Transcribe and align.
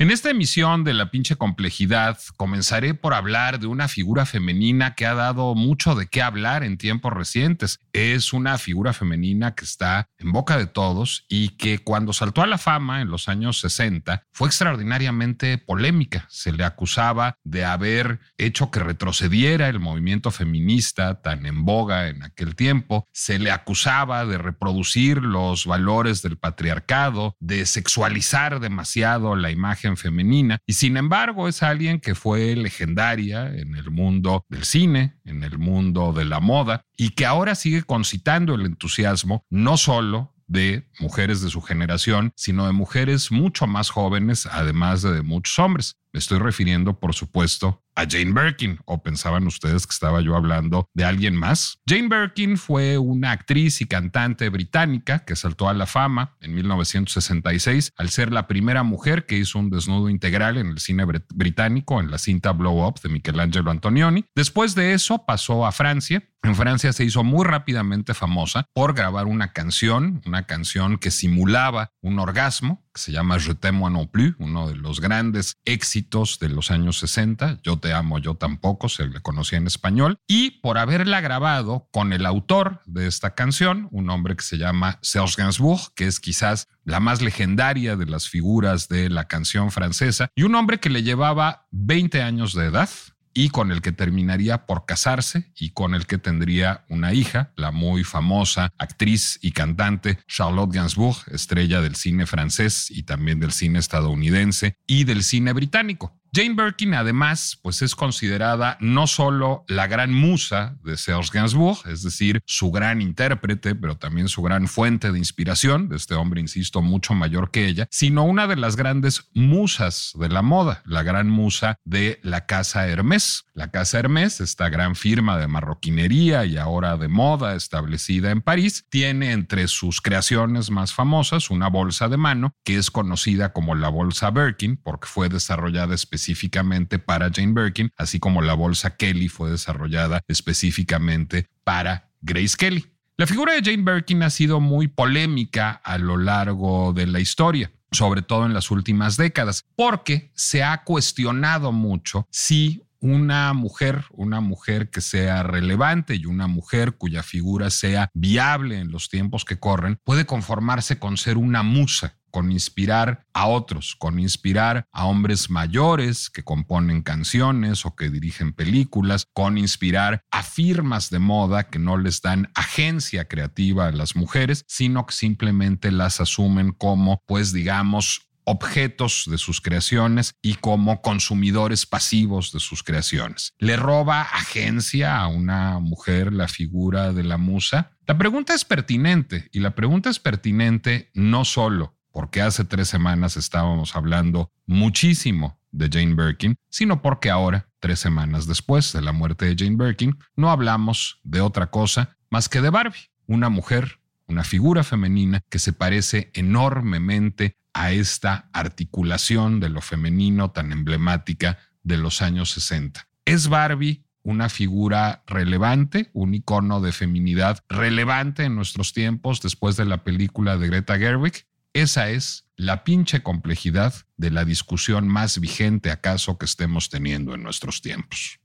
En 0.00 0.12
esta 0.12 0.30
emisión 0.30 0.84
de 0.84 0.94
La 0.94 1.10
pinche 1.10 1.34
complejidad 1.34 2.20
comenzaré 2.36 2.94
por 2.94 3.14
hablar 3.14 3.58
de 3.58 3.66
una 3.66 3.88
figura 3.88 4.26
femenina 4.26 4.94
que 4.94 5.06
ha 5.06 5.14
dado 5.14 5.56
mucho 5.56 5.96
de 5.96 6.06
qué 6.06 6.22
hablar 6.22 6.62
en 6.62 6.78
tiempos 6.78 7.12
recientes. 7.12 7.80
Es 7.92 8.32
una 8.32 8.58
figura 8.58 8.92
femenina 8.92 9.56
que 9.56 9.64
está 9.64 10.08
en 10.18 10.30
boca 10.30 10.56
de 10.56 10.66
todos 10.66 11.24
y 11.28 11.56
que 11.56 11.80
cuando 11.80 12.12
saltó 12.12 12.42
a 12.42 12.46
la 12.46 12.58
fama 12.58 13.00
en 13.00 13.08
los 13.08 13.28
años 13.28 13.58
60 13.58 14.22
fue 14.30 14.46
extraordinariamente 14.46 15.58
polémica. 15.58 16.26
Se 16.28 16.52
le 16.52 16.62
acusaba 16.62 17.34
de 17.42 17.64
haber 17.64 18.20
hecho 18.36 18.70
que 18.70 18.78
retrocediera 18.78 19.68
el 19.68 19.80
movimiento 19.80 20.30
feminista 20.30 21.22
tan 21.22 21.44
en 21.44 21.64
boga 21.64 22.06
en 22.06 22.22
aquel 22.22 22.54
tiempo. 22.54 23.04
Se 23.12 23.40
le 23.40 23.50
acusaba 23.50 24.24
de 24.26 24.38
reproducir 24.38 25.22
los 25.22 25.66
valores 25.66 26.22
del 26.22 26.38
patriarcado, 26.38 27.34
de 27.40 27.66
sexualizar 27.66 28.60
demasiado 28.60 29.34
la 29.34 29.50
imagen 29.50 29.87
femenina 29.96 30.58
y 30.66 30.74
sin 30.74 30.96
embargo 30.96 31.48
es 31.48 31.62
alguien 31.62 32.00
que 32.00 32.14
fue 32.14 32.54
legendaria 32.56 33.46
en 33.46 33.74
el 33.74 33.90
mundo 33.90 34.44
del 34.48 34.64
cine, 34.64 35.16
en 35.24 35.42
el 35.42 35.58
mundo 35.58 36.12
de 36.12 36.24
la 36.24 36.40
moda 36.40 36.82
y 36.96 37.10
que 37.10 37.26
ahora 37.26 37.54
sigue 37.54 37.82
concitando 37.82 38.54
el 38.54 38.66
entusiasmo 38.66 39.44
no 39.50 39.76
solo 39.76 40.34
de 40.48 40.88
mujeres 40.98 41.42
de 41.42 41.50
su 41.50 41.60
generación, 41.60 42.32
sino 42.34 42.66
de 42.66 42.72
mujeres 42.72 43.30
mucho 43.30 43.66
más 43.66 43.90
jóvenes, 43.90 44.46
además 44.46 45.02
de, 45.02 45.12
de 45.12 45.22
muchos 45.22 45.58
hombres. 45.58 45.96
Me 46.12 46.18
estoy 46.18 46.38
refiriendo, 46.38 46.98
por 46.98 47.14
supuesto, 47.14 47.82
a 47.98 48.06
Jane 48.08 48.32
Birkin, 48.32 48.78
o 48.84 49.02
pensaban 49.02 49.46
ustedes 49.48 49.84
que 49.84 49.92
estaba 49.92 50.20
yo 50.20 50.36
hablando 50.36 50.88
de 50.94 51.04
alguien 51.04 51.34
más. 51.34 51.80
Jane 51.84 52.08
Birkin 52.08 52.56
fue 52.56 52.96
una 52.96 53.32
actriz 53.32 53.80
y 53.80 53.86
cantante 53.86 54.48
británica 54.50 55.24
que 55.24 55.34
saltó 55.34 55.68
a 55.68 55.74
la 55.74 55.86
fama 55.86 56.36
en 56.40 56.54
1966 56.54 57.92
al 57.96 58.10
ser 58.10 58.32
la 58.32 58.46
primera 58.46 58.84
mujer 58.84 59.26
que 59.26 59.36
hizo 59.36 59.58
un 59.58 59.70
desnudo 59.70 60.08
integral 60.08 60.58
en 60.58 60.68
el 60.68 60.78
cine 60.78 61.04
británico 61.04 61.98
en 61.98 62.12
la 62.12 62.18
cinta 62.18 62.52
Blow 62.52 62.86
Up 62.86 63.00
de 63.00 63.08
Michelangelo 63.08 63.72
Antonioni. 63.72 64.24
Después 64.34 64.76
de 64.76 64.92
eso 64.92 65.26
pasó 65.26 65.66
a 65.66 65.72
Francia. 65.72 66.22
En 66.44 66.54
Francia 66.54 66.92
se 66.92 67.04
hizo 67.04 67.24
muy 67.24 67.44
rápidamente 67.44 68.14
famosa 68.14 68.66
por 68.72 68.94
grabar 68.94 69.26
una 69.26 69.52
canción, 69.52 70.22
una 70.24 70.46
canción 70.46 70.98
que 70.98 71.10
simulaba 71.10 71.90
un 72.00 72.20
orgasmo, 72.20 72.86
se 72.98 73.12
llama 73.12 73.38
Je 73.38 73.52
t'aime 73.52 73.78
moi 73.78 73.90
non 73.90 74.06
plus, 74.06 74.34
uno 74.38 74.68
de 74.68 74.74
los 74.74 75.00
grandes 75.00 75.56
éxitos 75.64 76.38
de 76.38 76.48
los 76.48 76.70
años 76.70 76.98
60. 76.98 77.60
Yo 77.62 77.78
te 77.78 77.92
amo, 77.92 78.18
yo 78.18 78.34
tampoco, 78.34 78.88
se 78.88 79.06
le 79.06 79.20
conocía 79.20 79.58
en 79.58 79.66
español. 79.66 80.18
Y 80.26 80.60
por 80.60 80.78
haberla 80.78 81.20
grabado 81.20 81.88
con 81.92 82.12
el 82.12 82.26
autor 82.26 82.80
de 82.86 83.06
esta 83.06 83.34
canción, 83.34 83.88
un 83.90 84.10
hombre 84.10 84.36
que 84.36 84.44
se 84.44 84.58
llama 84.58 84.98
Serge 85.02 85.34
Gainsbourg, 85.38 85.94
que 85.94 86.06
es 86.06 86.20
quizás 86.20 86.68
la 86.84 87.00
más 87.00 87.22
legendaria 87.22 87.96
de 87.96 88.06
las 88.06 88.28
figuras 88.28 88.88
de 88.88 89.10
la 89.10 89.28
canción 89.28 89.70
francesa, 89.70 90.30
y 90.34 90.42
un 90.42 90.54
hombre 90.54 90.80
que 90.80 90.90
le 90.90 91.02
llevaba 91.02 91.66
20 91.70 92.22
años 92.22 92.54
de 92.54 92.66
edad, 92.66 92.88
y 93.34 93.50
con 93.50 93.70
el 93.70 93.82
que 93.82 93.92
terminaría 93.92 94.66
por 94.66 94.86
casarse 94.86 95.50
y 95.56 95.70
con 95.70 95.94
el 95.94 96.06
que 96.06 96.18
tendría 96.18 96.84
una 96.88 97.12
hija, 97.12 97.52
la 97.56 97.70
muy 97.70 98.04
famosa 98.04 98.72
actriz 98.78 99.38
y 99.42 99.52
cantante 99.52 100.18
Charlotte 100.26 100.72
Gainsbourg, 100.72 101.18
estrella 101.30 101.80
del 101.80 101.96
cine 101.96 102.26
francés 102.26 102.90
y 102.90 103.04
también 103.04 103.40
del 103.40 103.52
cine 103.52 103.78
estadounidense 103.78 104.76
y 104.86 105.04
del 105.04 105.22
cine 105.22 105.52
británico. 105.52 106.17
Jane 106.32 106.54
Birkin, 106.54 106.94
además, 106.94 107.58
pues 107.62 107.80
es 107.80 107.94
considerada 107.94 108.76
no 108.80 109.06
solo 109.06 109.64
la 109.66 109.86
gran 109.86 110.12
musa 110.12 110.76
de 110.84 110.96
Serge 110.96 111.30
Gainsbourg, 111.32 111.78
es 111.88 112.02
decir, 112.02 112.42
su 112.44 112.70
gran 112.70 113.00
intérprete, 113.00 113.74
pero 113.74 113.96
también 113.96 114.28
su 114.28 114.42
gran 114.42 114.68
fuente 114.68 115.10
de 115.10 115.18
inspiración, 115.18 115.88
de 115.88 115.96
este 115.96 116.14
hombre, 116.14 116.40
insisto, 116.40 116.82
mucho 116.82 117.14
mayor 117.14 117.50
que 117.50 117.66
ella, 117.66 117.88
sino 117.90 118.24
una 118.24 118.46
de 118.46 118.56
las 118.56 118.76
grandes 118.76 119.28
musas 119.32 120.12
de 120.14 120.28
la 120.28 120.42
moda, 120.42 120.82
la 120.84 121.02
gran 121.02 121.30
musa 121.30 121.76
de 121.84 122.20
la 122.22 122.46
casa 122.46 122.86
Hermès. 122.86 123.44
La 123.54 123.70
casa 123.70 123.98
Hermès, 123.98 124.40
esta 124.40 124.68
gran 124.68 124.94
firma 124.94 125.38
de 125.38 125.48
marroquinería 125.48 126.44
y 126.44 126.58
ahora 126.58 126.96
de 126.96 127.08
moda 127.08 127.56
establecida 127.56 128.30
en 128.30 128.42
París, 128.42 128.86
tiene 128.90 129.32
entre 129.32 129.66
sus 129.66 130.00
creaciones 130.00 130.70
más 130.70 130.92
famosas 130.92 131.50
una 131.50 131.68
bolsa 131.68 132.08
de 132.08 132.16
mano 132.16 132.54
que 132.64 132.76
es 132.76 132.90
conocida 132.90 133.52
como 133.52 133.74
la 133.74 133.88
bolsa 133.88 134.30
Birkin 134.30 134.76
porque 134.76 135.08
fue 135.08 135.28
desarrollada 135.28 135.94
específicamente 135.94 136.17
específicamente 136.18 136.98
para 136.98 137.30
Jane 137.32 137.52
Birkin, 137.52 137.92
así 137.96 138.18
como 138.18 138.42
la 138.42 138.54
bolsa 138.54 138.96
Kelly 138.96 139.28
fue 139.28 139.50
desarrollada 139.50 140.20
específicamente 140.26 141.46
para 141.64 142.10
Grace 142.20 142.56
Kelly. 142.56 142.86
La 143.16 143.26
figura 143.26 143.54
de 143.54 143.62
Jane 143.62 143.84
Birkin 143.84 144.22
ha 144.24 144.30
sido 144.30 144.60
muy 144.60 144.88
polémica 144.88 145.70
a 145.70 145.96
lo 145.98 146.16
largo 146.16 146.92
de 146.92 147.06
la 147.06 147.20
historia 147.20 147.70
sobre 147.90 148.20
todo 148.20 148.44
en 148.44 148.52
las 148.52 148.70
últimas 148.70 149.16
décadas, 149.16 149.64
porque 149.74 150.30
se 150.34 150.62
ha 150.62 150.84
cuestionado 150.84 151.72
mucho 151.72 152.26
si 152.30 152.82
una 153.00 153.54
mujer, 153.54 154.04
una 154.10 154.42
mujer 154.42 154.90
que 154.90 155.00
sea 155.00 155.42
relevante 155.42 156.14
y 156.14 156.26
una 156.26 156.48
mujer 156.48 156.96
cuya 156.98 157.22
figura 157.22 157.70
sea 157.70 158.10
viable 158.12 158.78
en 158.78 158.90
los 158.90 159.08
tiempos 159.08 159.46
que 159.46 159.58
corren, 159.58 159.98
puede 160.04 160.26
conformarse 160.26 160.98
con 160.98 161.16
ser 161.16 161.38
una 161.38 161.62
musa 161.62 162.17
con 162.30 162.52
inspirar 162.52 163.26
a 163.32 163.46
otros, 163.46 163.94
con 163.96 164.18
inspirar 164.18 164.86
a 164.92 165.06
hombres 165.06 165.50
mayores 165.50 166.30
que 166.30 166.42
componen 166.42 167.02
canciones 167.02 167.86
o 167.86 167.94
que 167.94 168.10
dirigen 168.10 168.52
películas, 168.52 169.26
con 169.32 169.58
inspirar 169.58 170.22
a 170.30 170.42
firmas 170.42 171.10
de 171.10 171.18
moda 171.18 171.68
que 171.68 171.78
no 171.78 171.96
les 171.96 172.22
dan 172.22 172.50
agencia 172.54 173.26
creativa 173.26 173.86
a 173.86 173.92
las 173.92 174.16
mujeres, 174.16 174.64
sino 174.66 175.06
que 175.06 175.14
simplemente 175.14 175.90
las 175.90 176.20
asumen 176.20 176.72
como, 176.72 177.22
pues 177.26 177.52
digamos, 177.52 178.28
objetos 178.48 179.24
de 179.26 179.36
sus 179.36 179.60
creaciones 179.60 180.34
y 180.40 180.54
como 180.54 181.02
consumidores 181.02 181.84
pasivos 181.84 182.50
de 182.52 182.60
sus 182.60 182.82
creaciones. 182.82 183.52
¿Le 183.58 183.76
roba 183.76 184.22
agencia 184.22 185.18
a 185.18 185.26
una 185.28 185.78
mujer 185.80 186.32
la 186.32 186.48
figura 186.48 187.12
de 187.12 187.24
la 187.24 187.36
musa? 187.36 187.90
La 188.06 188.16
pregunta 188.16 188.54
es 188.54 188.64
pertinente 188.64 189.48
y 189.52 189.60
la 189.60 189.74
pregunta 189.74 190.08
es 190.08 190.18
pertinente 190.18 191.10
no 191.12 191.44
solo 191.44 191.97
porque 192.18 192.42
hace 192.42 192.64
tres 192.64 192.88
semanas 192.88 193.36
estábamos 193.36 193.94
hablando 193.94 194.50
muchísimo 194.66 195.60
de 195.70 195.88
Jane 195.88 196.16
Birkin, 196.16 196.56
sino 196.68 197.00
porque 197.00 197.30
ahora, 197.30 197.68
tres 197.78 198.00
semanas 198.00 198.48
después 198.48 198.92
de 198.92 199.02
la 199.02 199.12
muerte 199.12 199.44
de 199.44 199.54
Jane 199.56 199.76
Birkin, 199.76 200.18
no 200.34 200.50
hablamos 200.50 201.20
de 201.22 201.40
otra 201.40 201.70
cosa 201.70 202.16
más 202.28 202.48
que 202.48 202.60
de 202.60 202.70
Barbie, 202.70 203.12
una 203.28 203.50
mujer, 203.50 204.00
una 204.26 204.42
figura 204.42 204.82
femenina 204.82 205.44
que 205.48 205.60
se 205.60 205.72
parece 205.72 206.32
enormemente 206.34 207.56
a 207.72 207.92
esta 207.92 208.50
articulación 208.52 209.60
de 209.60 209.68
lo 209.68 209.80
femenino 209.80 210.50
tan 210.50 210.72
emblemática 210.72 211.60
de 211.84 211.98
los 211.98 212.20
años 212.20 212.50
60. 212.50 213.06
¿Es 213.26 213.46
Barbie 213.46 214.02
una 214.24 214.48
figura 214.48 215.22
relevante, 215.28 216.10
un 216.14 216.34
icono 216.34 216.80
de 216.80 216.90
feminidad 216.90 217.60
relevante 217.68 218.42
en 218.42 218.56
nuestros 218.56 218.92
tiempos 218.92 219.40
después 219.40 219.76
de 219.76 219.84
la 219.84 220.02
película 220.02 220.56
de 220.56 220.66
Greta 220.66 220.98
Gerwig? 220.98 221.46
Esa 221.78 222.10
es 222.10 222.44
la 222.56 222.82
pinche 222.82 223.22
complejidad 223.22 223.94
de 224.16 224.32
la 224.32 224.44
discusión 224.44 225.06
más 225.06 225.38
vigente 225.38 225.92
acaso 225.92 226.36
que 226.36 226.44
estemos 226.44 226.88
teniendo 226.90 227.36
en 227.36 227.44
nuestros 227.44 227.82
tiempos. 227.82 228.40